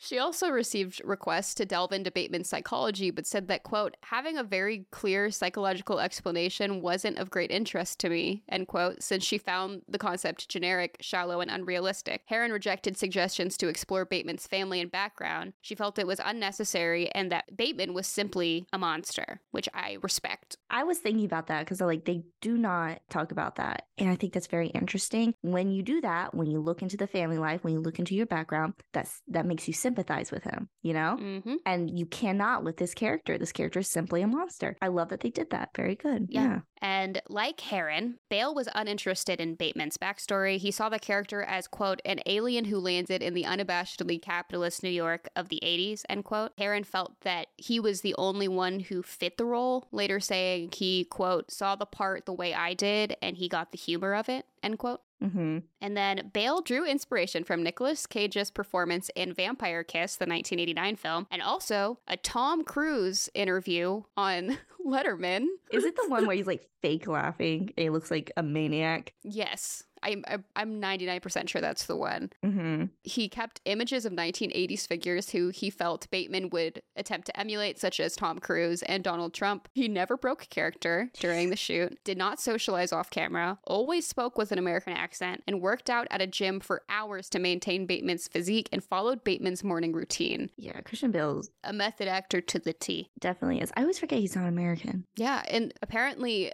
She 0.00 0.18
also 0.18 0.48
received 0.50 1.00
requests 1.04 1.54
to 1.54 1.66
delve 1.66 1.92
into 1.92 2.10
Bateman's 2.10 2.48
psychology, 2.48 3.10
but 3.10 3.26
said 3.26 3.48
that, 3.48 3.62
quote, 3.62 3.96
having 4.04 4.38
a 4.38 4.44
very 4.44 4.86
clear 4.90 5.30
psychological 5.30 5.98
explanation 5.98 6.80
wasn't 6.80 7.18
of 7.18 7.30
great 7.30 7.50
interest 7.50 7.98
to 8.00 8.08
me, 8.08 8.44
end 8.48 8.68
quote, 8.68 9.02
since 9.02 9.24
she 9.24 9.38
found 9.38 9.82
the 9.88 9.98
concept 9.98 10.48
generic, 10.48 10.96
shallow, 11.00 11.40
and 11.40 11.50
unrealistic. 11.50 12.22
Harron 12.30 12.52
rejected 12.52 12.96
suggestions 12.96 13.56
to 13.56 13.68
explore 13.68 14.04
Bateman's 14.04 14.46
family 14.46 14.80
and 14.80 14.90
background. 14.90 15.52
She 15.60 15.74
felt 15.74 15.97
it 15.98 16.06
was 16.06 16.20
unnecessary 16.24 17.10
and 17.12 17.30
that 17.32 17.56
Bateman 17.56 17.94
was 17.94 18.06
simply 18.06 18.66
a 18.72 18.78
monster, 18.78 19.40
which 19.50 19.68
I 19.74 19.98
respect. 20.02 20.56
I 20.70 20.84
was 20.84 20.98
thinking 20.98 21.24
about 21.24 21.46
that 21.48 21.60
because 21.60 21.80
like 21.80 22.04
they 22.04 22.22
do 22.40 22.56
not 22.56 23.00
talk 23.10 23.32
about 23.32 23.56
that. 23.56 23.82
And 23.98 24.08
I 24.08 24.16
think 24.16 24.32
that's 24.32 24.46
very 24.46 24.68
interesting. 24.68 25.34
When 25.42 25.70
you 25.70 25.82
do 25.82 26.00
that, 26.02 26.34
when 26.34 26.50
you 26.50 26.60
look 26.60 26.82
into 26.82 26.96
the 26.96 27.06
family 27.06 27.38
life, 27.38 27.64
when 27.64 27.72
you 27.74 27.80
look 27.80 27.98
into 27.98 28.14
your 28.14 28.26
background, 28.26 28.74
that's 28.92 29.20
that 29.28 29.46
makes 29.46 29.66
you 29.66 29.74
sympathize 29.74 30.30
with 30.30 30.44
him, 30.44 30.68
you 30.82 30.92
know? 30.92 31.16
hmm 31.16 31.56
And 31.66 31.98
you 31.98 32.06
cannot 32.06 32.64
with 32.64 32.76
this 32.76 32.94
character. 32.94 33.38
This 33.38 33.52
character 33.52 33.80
is 33.80 33.88
simply 33.88 34.22
a 34.22 34.26
monster. 34.26 34.76
I 34.80 34.88
love 34.88 35.08
that 35.08 35.20
they 35.20 35.30
did 35.30 35.50
that. 35.50 35.70
Very 35.76 35.94
good. 35.96 36.26
Yeah. 36.28 36.42
Yeah. 36.42 36.58
And 36.80 37.20
like 37.28 37.58
Harron, 37.58 38.14
Bale 38.28 38.54
was 38.54 38.68
uninterested 38.74 39.40
in 39.40 39.56
Bateman's 39.56 39.98
backstory. 39.98 40.58
He 40.58 40.70
saw 40.70 40.88
the 40.88 40.98
character 40.98 41.42
as, 41.42 41.66
quote, 41.66 42.00
an 42.04 42.20
alien 42.26 42.66
who 42.66 42.78
landed 42.78 43.22
in 43.22 43.34
the 43.34 43.44
unabashedly 43.44 44.20
capitalist 44.20 44.82
New 44.82 44.88
York 44.88 45.28
of 45.34 45.48
the 45.48 45.60
80s, 45.62 46.02
end 46.08 46.24
quote. 46.24 46.56
Harron 46.56 46.86
felt 46.86 47.20
that 47.22 47.48
he 47.56 47.80
was 47.80 48.00
the 48.00 48.14
only 48.16 48.48
one 48.48 48.80
who 48.80 49.02
fit 49.02 49.38
the 49.38 49.44
role, 49.44 49.88
later 49.92 50.20
saying 50.20 50.70
he, 50.74 51.04
quote, 51.04 51.50
saw 51.50 51.76
the 51.76 51.86
part 51.86 52.26
the 52.26 52.32
way 52.32 52.54
I 52.54 52.74
did 52.74 53.16
and 53.20 53.36
he 53.36 53.48
got 53.48 53.72
the 53.72 53.78
humor 53.78 54.14
of 54.14 54.28
it, 54.28 54.46
end 54.62 54.78
quote. 54.78 55.00
Hmm 55.20 55.58
And 55.80 55.96
then 55.96 56.30
Bale 56.32 56.60
drew 56.60 56.84
inspiration 56.84 57.44
from 57.44 57.62
Nicolas 57.62 58.06
Cage's 58.06 58.50
performance 58.50 59.10
in 59.14 59.32
Vampire 59.32 59.82
Kiss, 59.84 60.16
the 60.16 60.26
1989 60.26 60.96
film, 60.96 61.26
and 61.30 61.42
also 61.42 61.98
a 62.06 62.16
Tom 62.16 62.64
Cruise 62.64 63.28
interview 63.34 64.02
on 64.16 64.58
Letterman. 64.86 65.46
Is 65.72 65.84
it 65.84 65.96
the 65.96 66.08
one 66.08 66.26
where 66.26 66.36
he's 66.36 66.46
like 66.46 66.68
fake 66.82 67.06
laughing 67.06 67.72
and 67.76 67.84
he 67.84 67.90
looks 67.90 68.10
like 68.10 68.32
a 68.36 68.42
maniac? 68.42 69.12
Yes. 69.22 69.84
I'm 70.02 70.24
I'm- 70.28 70.44
I'm 70.56 70.80
99% 70.80 71.48
sure 71.48 71.60
that's 71.60 71.86
the 71.86 71.96
one. 71.96 72.30
Mm-hmm. 72.44 72.84
He 73.04 73.28
kept 73.28 73.60
images 73.64 74.04
of 74.04 74.12
1980s 74.12 74.86
figures 74.86 75.30
who 75.30 75.48
he 75.50 75.70
felt 75.70 76.10
Bateman 76.10 76.50
would 76.50 76.82
attempt 76.96 77.26
to 77.26 77.38
emulate, 77.40 77.78
such 77.78 78.00
as 78.00 78.16
Tom 78.16 78.38
Cruise 78.38 78.82
and 78.82 79.04
Donald 79.04 79.34
Trump. 79.34 79.68
He 79.74 79.88
never 79.88 80.16
broke 80.16 80.48
character 80.50 81.10
during 81.20 81.50
the 81.50 81.56
shoot, 81.56 81.98
did 82.04 82.18
not 82.18 82.40
socialize 82.40 82.92
off 82.92 83.10
camera, 83.10 83.58
always 83.64 84.06
spoke 84.06 84.36
with 84.38 84.52
an 84.52 84.58
American 84.58 84.92
accent, 84.94 85.42
and 85.46 85.60
worked 85.60 85.88
out 85.90 86.06
at 86.10 86.20
a 86.22 86.26
gym 86.26 86.60
for 86.60 86.82
hours 86.88 87.28
to 87.30 87.38
maintain 87.38 87.86
Bateman's 87.86 88.28
physique 88.28 88.68
and 88.72 88.82
followed 88.82 89.24
Bateman's 89.24 89.62
morning 89.64 89.92
routine. 89.92 90.50
Yeah, 90.56 90.80
Christian 90.80 91.10
Bale 91.10 91.42
A 91.64 91.72
method 91.72 92.08
actor 92.08 92.40
to 92.40 92.58
the 92.58 92.72
T. 92.72 93.10
definitely 93.20 93.60
is. 93.60 93.70
I 93.76 93.82
always 93.82 93.98
forget 93.98 94.18
he's 94.18 94.34
not 94.36 94.48
American. 94.48 95.04
Yeah, 95.16 95.42
and 95.48 95.72
apparently 95.82 96.52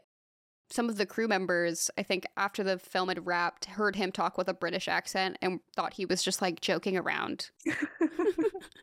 some 0.71 0.89
of 0.89 0.97
the 0.97 1.07
crew 1.07 1.29
members, 1.29 1.91
I 1.99 2.03
think 2.03 2.25
after 2.37 2.63
the 2.65 2.79
film 2.79 3.09
had 3.09 3.27
wrapped, 3.27 3.67
heard 3.67 3.97
him 3.97 4.11
talk 4.13 4.37
with 4.39 4.49
a 4.49 4.55
British 4.55 4.89
accent 4.89 5.39
and 5.43 5.61
thought 5.77 5.95
he 5.95 6.07
was 6.07 6.23
just 6.23 6.41
like 6.43 6.61
joking 6.61 6.97
around. 6.97 7.51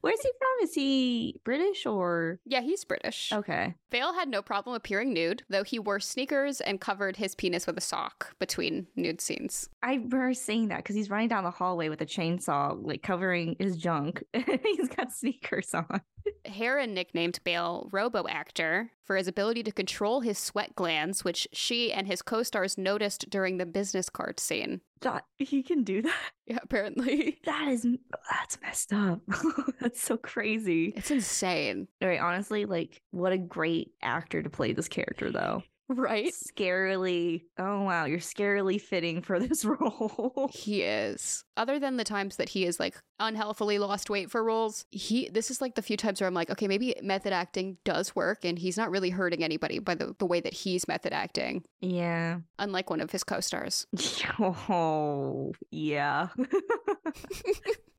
Where's 0.01 0.21
he 0.21 0.31
from? 0.39 0.63
Is 0.63 0.73
he 0.73 1.39
British 1.43 1.85
or 1.85 2.39
Yeah, 2.45 2.61
he's 2.61 2.83
British. 2.85 3.31
okay? 3.31 3.75
Bale 3.91 4.13
had 4.13 4.29
no 4.29 4.41
problem 4.41 4.75
appearing 4.75 5.13
nude, 5.13 5.43
though 5.50 5.63
he 5.63 5.77
wore 5.79 6.00
sneakers 6.00 6.59
and 6.61 6.81
covered 6.81 7.17
his 7.17 7.35
penis 7.35 7.67
with 7.67 7.77
a 7.77 7.81
sock 7.81 8.35
between 8.39 8.88
nude 8.95 9.21
scenes. 9.21 9.69
I 9.83 9.93
remember 9.95 10.33
seeing 10.33 10.69
that 10.69 10.77
because 10.77 10.95
he's 10.95 11.09
running 11.09 11.27
down 11.27 11.43
the 11.43 11.51
hallway 11.51 11.89
with 11.89 12.01
a 12.01 12.05
chainsaw, 12.05 12.77
like 12.81 13.03
covering 13.03 13.55
his 13.59 13.77
junk. 13.77 14.23
he's 14.33 14.89
got 14.89 15.11
sneakers 15.11 15.73
on. 15.73 16.01
Harron 16.45 16.89
nicknamed 16.93 17.39
Bale 17.43 17.88
Robo 17.91 18.27
Actor 18.27 18.91
for 19.03 19.15
his 19.17 19.27
ability 19.27 19.63
to 19.63 19.71
control 19.71 20.21
his 20.21 20.38
sweat 20.38 20.75
glands, 20.75 21.23
which 21.23 21.47
she 21.71 21.93
and 21.93 22.05
his 22.05 22.21
co 22.21 22.43
stars 22.43 22.77
noticed 22.77 23.29
during 23.29 23.57
the 23.57 23.65
business 23.65 24.09
card 24.09 24.39
scene. 24.39 24.81
That 25.01 25.23
he 25.37 25.63
can 25.63 25.83
do 25.83 26.01
that. 26.01 26.31
Yeah, 26.45 26.59
apparently. 26.61 27.39
That 27.45 27.69
is 27.69 27.87
that's 28.29 28.59
messed 28.61 28.93
up. 28.93 29.21
that's 29.79 30.01
so 30.01 30.17
crazy. 30.17 30.93
It's 30.95 31.11
insane, 31.11 31.87
All 32.01 32.07
right, 32.07 32.19
honestly, 32.19 32.65
like 32.65 33.01
what 33.11 33.31
a 33.31 33.37
great 33.37 33.93
actor 34.01 34.43
to 34.43 34.49
play 34.49 34.73
this 34.73 34.87
character 34.87 35.31
though. 35.31 35.63
Right? 35.98 36.31
Scarily, 36.31 37.43
oh 37.57 37.83
wow, 37.83 38.05
you're 38.05 38.19
scarily 38.19 38.79
fitting 38.79 39.21
for 39.21 39.39
this 39.39 39.65
role. 39.65 40.50
He 40.53 40.81
is. 40.83 41.43
Other 41.57 41.79
than 41.79 41.98
the 41.98 42.03
times 42.03 42.38
that 42.38 42.50
he 42.50 42.65
is 42.65 42.79
like 42.79 42.98
unhealthily 43.19 43.77
lost 43.79 44.10
weight 44.10 44.31
for 44.31 44.43
roles, 44.43 44.86
he 44.91 45.29
this 45.29 45.51
is 45.51 45.62
like 45.62 45.75
the 45.75 45.81
few 45.81 45.98
times 45.98 46.21
where 46.21 46.27
I'm 46.27 46.33
like, 46.33 46.50
okay, 46.50 46.67
maybe 46.67 46.95
method 47.01 47.33
acting 47.33 47.77
does 47.83 48.15
work 48.15 48.43
and 48.43 48.57
he's 48.57 48.77
not 48.77 48.91
really 48.91 49.10
hurting 49.10 49.43
anybody 49.43 49.79
by 49.79 49.95
the, 49.95 50.15
the 50.17 50.25
way 50.25 50.39
that 50.39 50.53
he's 50.53 50.88
method 50.88 51.13
acting, 51.13 51.63
yeah. 51.81 52.39
unlike 52.60 52.89
one 52.89 53.01
of 53.01 53.12
his 53.12 53.24
co-stars. 53.24 53.88
Oh, 54.39 55.53
yeah. 55.69 56.29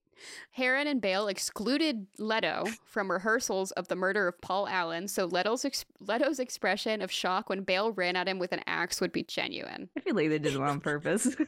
Harron 0.56 0.86
and 0.86 1.00
Bale 1.00 1.28
excluded 1.28 2.06
Leto 2.18 2.64
from 2.84 3.10
rehearsals 3.10 3.70
of 3.72 3.88
the 3.88 3.96
murder 3.96 4.28
of 4.28 4.40
Paul 4.40 4.68
Allen, 4.68 5.08
so 5.08 5.26
Leto's 5.26 5.64
ex- 5.64 5.84
Leto's 6.00 6.38
expression 6.38 7.02
of 7.02 7.10
shock 7.10 7.48
when 7.48 7.62
Bale 7.62 7.92
ran 7.92 8.16
at 8.16 8.28
him 8.28 8.38
with 8.38 8.52
an 8.52 8.62
axe 8.66 9.00
would 9.00 9.12
be 9.12 9.24
genuine. 9.24 9.88
I 9.96 10.00
feel 10.00 10.14
like 10.14 10.28
they 10.28 10.38
did 10.38 10.54
it 10.54 10.60
on 10.60 10.80
purpose. 10.80 11.34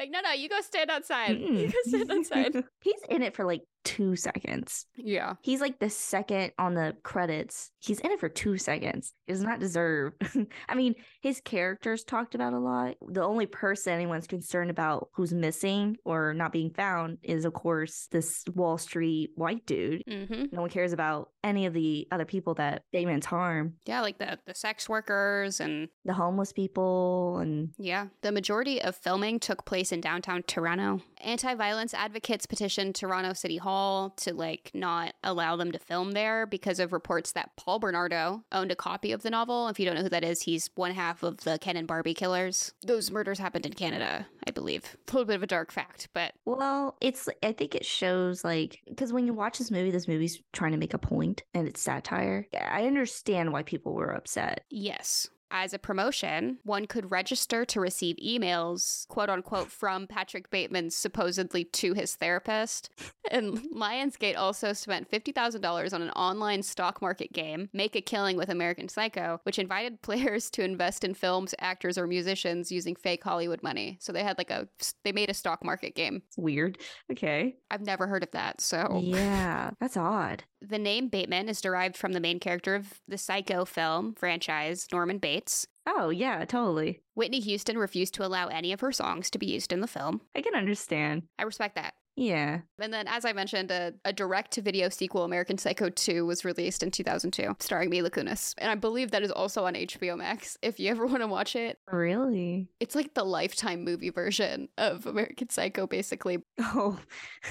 Like, 0.00 0.10
no, 0.10 0.20
no, 0.22 0.32
you 0.32 0.48
go 0.48 0.62
stand 0.62 0.90
outside. 0.90 1.36
Hmm. 1.36 1.56
You 1.56 1.66
go 1.66 1.78
stand 1.84 2.10
outside. 2.10 2.64
He's 2.80 3.02
in 3.10 3.20
it 3.22 3.36
for 3.36 3.44
like 3.44 3.60
two 3.84 4.16
seconds. 4.16 4.86
Yeah. 4.96 5.34
He's 5.42 5.60
like 5.60 5.78
the 5.78 5.90
second 5.90 6.52
on 6.58 6.72
the 6.72 6.96
credits. 7.02 7.70
He's 7.80 8.00
in 8.00 8.10
it 8.10 8.18
for 8.18 8.30
two 8.30 8.56
seconds. 8.56 9.12
He 9.26 9.34
does 9.34 9.42
not 9.42 9.60
deserve. 9.60 10.14
I 10.70 10.74
mean, 10.74 10.94
his 11.20 11.42
character's 11.42 12.02
talked 12.02 12.34
about 12.34 12.54
a 12.54 12.58
lot. 12.58 12.96
The 13.08 13.22
only 13.22 13.44
person 13.44 13.92
anyone's 13.92 14.26
concerned 14.26 14.70
about 14.70 15.10
who's 15.12 15.34
missing 15.34 15.98
or 16.02 16.32
not 16.32 16.52
being 16.52 16.70
found 16.70 17.18
is, 17.22 17.44
of 17.44 17.52
course, 17.52 17.89
this 18.10 18.44
Wall 18.54 18.78
Street 18.78 19.30
white 19.34 19.66
dude. 19.66 20.02
Mm-hmm. 20.08 20.44
No 20.52 20.62
one 20.62 20.70
cares 20.70 20.92
about 20.92 21.30
any 21.42 21.66
of 21.66 21.72
the 21.74 22.06
other 22.10 22.24
people 22.24 22.54
that 22.54 22.84
Damon's 22.92 23.26
harm. 23.26 23.74
Yeah, 23.86 24.00
like 24.00 24.18
the 24.18 24.38
the 24.46 24.54
sex 24.54 24.88
workers 24.88 25.60
and 25.60 25.88
The 26.04 26.14
homeless 26.14 26.52
people 26.52 27.38
and 27.38 27.70
Yeah. 27.78 28.06
The 28.22 28.32
majority 28.32 28.80
of 28.80 28.96
filming 28.96 29.38
took 29.40 29.64
place 29.64 29.92
in 29.92 30.00
downtown 30.00 30.42
Toronto. 30.42 31.00
Anti 31.22 31.54
violence 31.54 31.94
advocates 31.94 32.46
petitioned 32.46 32.94
Toronto 32.94 33.32
City 33.32 33.58
Hall 33.58 34.10
to, 34.18 34.34
like, 34.34 34.70
not 34.74 35.14
allow 35.22 35.56
them 35.56 35.72
to 35.72 35.78
film 35.78 36.12
there 36.12 36.46
because 36.46 36.78
of 36.80 36.92
reports 36.92 37.32
that 37.32 37.56
Paul 37.56 37.78
Bernardo 37.78 38.44
owned 38.52 38.72
a 38.72 38.76
copy 38.76 39.12
of 39.12 39.22
the 39.22 39.30
novel. 39.30 39.68
If 39.68 39.78
you 39.78 39.86
don't 39.86 39.94
know 39.96 40.02
who 40.02 40.08
that 40.08 40.24
is, 40.24 40.42
he's 40.42 40.70
one 40.74 40.92
half 40.92 41.22
of 41.22 41.38
the 41.38 41.58
Ken 41.58 41.76
and 41.76 41.86
Barbie 41.86 42.14
killers. 42.14 42.72
Those 42.82 43.10
murders 43.10 43.38
happened 43.38 43.66
in 43.66 43.74
Canada, 43.74 44.26
I 44.46 44.50
believe. 44.50 44.96
A 45.08 45.12
little 45.12 45.26
bit 45.26 45.36
of 45.36 45.42
a 45.42 45.46
dark 45.46 45.70
fact, 45.72 46.08
but 46.14 46.32
Well, 46.44 46.96
it's 47.00 47.28
I 47.42 47.52
think 47.52 47.74
it 47.80 47.86
shows 47.86 48.44
like 48.44 48.80
because 48.88 49.12
when 49.12 49.26
you 49.26 49.32
watch 49.32 49.58
this 49.58 49.70
movie, 49.70 49.90
this 49.90 50.08
movie's 50.08 50.40
trying 50.52 50.72
to 50.72 50.78
make 50.78 50.94
a 50.94 50.98
point 50.98 51.42
and 51.54 51.66
it's 51.66 51.80
satire. 51.80 52.46
I 52.54 52.86
understand 52.86 53.52
why 53.52 53.62
people 53.62 53.94
were 53.94 54.14
upset. 54.14 54.64
yes. 54.70 55.28
As 55.52 55.74
a 55.74 55.78
promotion, 55.78 56.58
one 56.62 56.86
could 56.86 57.10
register 57.10 57.64
to 57.64 57.80
receive 57.80 58.16
emails, 58.16 59.06
quote 59.08 59.28
unquote, 59.28 59.70
from 59.70 60.06
Patrick 60.06 60.50
Bateman 60.50 60.90
supposedly 60.90 61.64
to 61.64 61.92
his 61.92 62.14
therapist. 62.14 62.90
And 63.30 63.58
Lionsgate 63.74 64.36
also 64.36 64.72
spent 64.72 65.10
$50,000 65.10 65.92
on 65.92 66.02
an 66.02 66.10
online 66.10 66.62
stock 66.62 67.02
market 67.02 67.32
game, 67.32 67.68
Make 67.72 67.96
a 67.96 68.00
Killing 68.00 68.36
with 68.36 68.48
American 68.48 68.88
Psycho, 68.88 69.40
which 69.42 69.58
invited 69.58 70.02
players 70.02 70.50
to 70.50 70.62
invest 70.62 71.04
in 71.04 71.14
films, 71.14 71.54
actors, 71.58 71.98
or 71.98 72.06
musicians 72.06 72.70
using 72.70 72.94
fake 72.94 73.24
Hollywood 73.24 73.62
money. 73.62 73.98
So 74.00 74.12
they 74.12 74.22
had 74.22 74.38
like 74.38 74.50
a, 74.50 74.68
they 75.04 75.12
made 75.12 75.30
a 75.30 75.34
stock 75.34 75.64
market 75.64 75.94
game. 75.94 76.22
Weird. 76.36 76.78
Okay. 77.10 77.56
I've 77.70 77.82
never 77.82 78.06
heard 78.06 78.22
of 78.22 78.30
that. 78.32 78.60
So 78.60 79.00
Yeah, 79.02 79.70
that's 79.80 79.96
odd. 79.96 80.44
The 80.60 80.78
name 80.78 81.08
Bateman 81.08 81.48
is 81.48 81.60
derived 81.60 81.96
from 81.96 82.12
the 82.12 82.20
main 82.20 82.38
character 82.38 82.74
of 82.74 83.00
the 83.08 83.18
Psycho 83.18 83.64
film 83.64 84.14
franchise, 84.14 84.86
Norman 84.92 85.18
Bates. 85.18 85.66
Oh 85.86 86.10
yeah, 86.10 86.44
totally. 86.44 87.00
Whitney 87.14 87.40
Houston 87.40 87.78
refused 87.78 88.14
to 88.14 88.24
allow 88.24 88.48
any 88.48 88.72
of 88.72 88.80
her 88.80 88.92
songs 88.92 89.30
to 89.30 89.38
be 89.38 89.46
used 89.46 89.72
in 89.72 89.80
the 89.80 89.86
film. 89.86 90.20
I 90.34 90.42
can 90.42 90.54
understand. 90.54 91.24
I 91.38 91.42
respect 91.44 91.74
that. 91.76 91.94
Yeah. 92.20 92.60
And 92.78 92.92
then, 92.92 93.08
as 93.08 93.24
I 93.24 93.32
mentioned, 93.32 93.70
a, 93.70 93.94
a 94.04 94.12
direct 94.12 94.50
to 94.52 94.62
video 94.62 94.90
sequel, 94.90 95.24
American 95.24 95.56
Psycho 95.56 95.88
2, 95.88 96.26
was 96.26 96.44
released 96.44 96.82
in 96.82 96.90
2002, 96.90 97.56
starring 97.60 97.88
Mila 97.88 98.10
Kunis. 98.10 98.52
And 98.58 98.70
I 98.70 98.74
believe 98.74 99.10
that 99.12 99.22
is 99.22 99.30
also 99.30 99.64
on 99.64 99.72
HBO 99.72 100.18
Max. 100.18 100.58
If 100.60 100.78
you 100.78 100.90
ever 100.90 101.06
want 101.06 101.20
to 101.20 101.26
watch 101.26 101.56
it, 101.56 101.78
Really? 101.90 102.68
it's 102.78 102.94
like 102.94 103.14
the 103.14 103.24
lifetime 103.24 103.84
movie 103.84 104.10
version 104.10 104.68
of 104.76 105.06
American 105.06 105.48
Psycho, 105.48 105.86
basically. 105.86 106.38
Oh. 106.72 106.98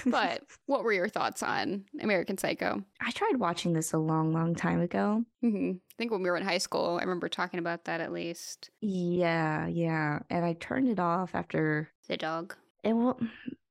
But 0.06 0.44
what 0.68 0.84
were 0.84 0.94
your 0.94 1.10
thoughts 1.10 1.42
on 1.42 1.86
American 2.00 2.38
Psycho? 2.38 2.84
I 3.02 3.10
tried 3.12 3.38
watching 3.38 3.74
this 3.74 3.92
a 3.94 3.98
long, 3.98 4.34
long 4.34 4.54
time 4.54 4.82
ago. 4.82 5.26
hmm 5.42 5.72
I 5.72 5.96
think 5.98 6.12
when 6.12 6.22
we 6.22 6.30
were 6.30 6.38
in 6.38 6.46
high 6.46 6.60
school, 6.60 6.98
I 6.98 7.02
remember 7.04 7.28
talking 7.28 7.60
about 7.60 7.86
that 7.86 8.02
at 8.02 8.14
least. 8.14 8.70
Yeah, 8.82 9.66
yeah. 9.68 10.20
And 10.30 10.46
I 10.46 10.54
turned 10.54 10.88
it 10.90 11.00
off 11.00 11.34
after 11.34 11.90
The 12.08 12.18
dog. 12.18 12.56
and 12.84 12.98
well 13.04 13.20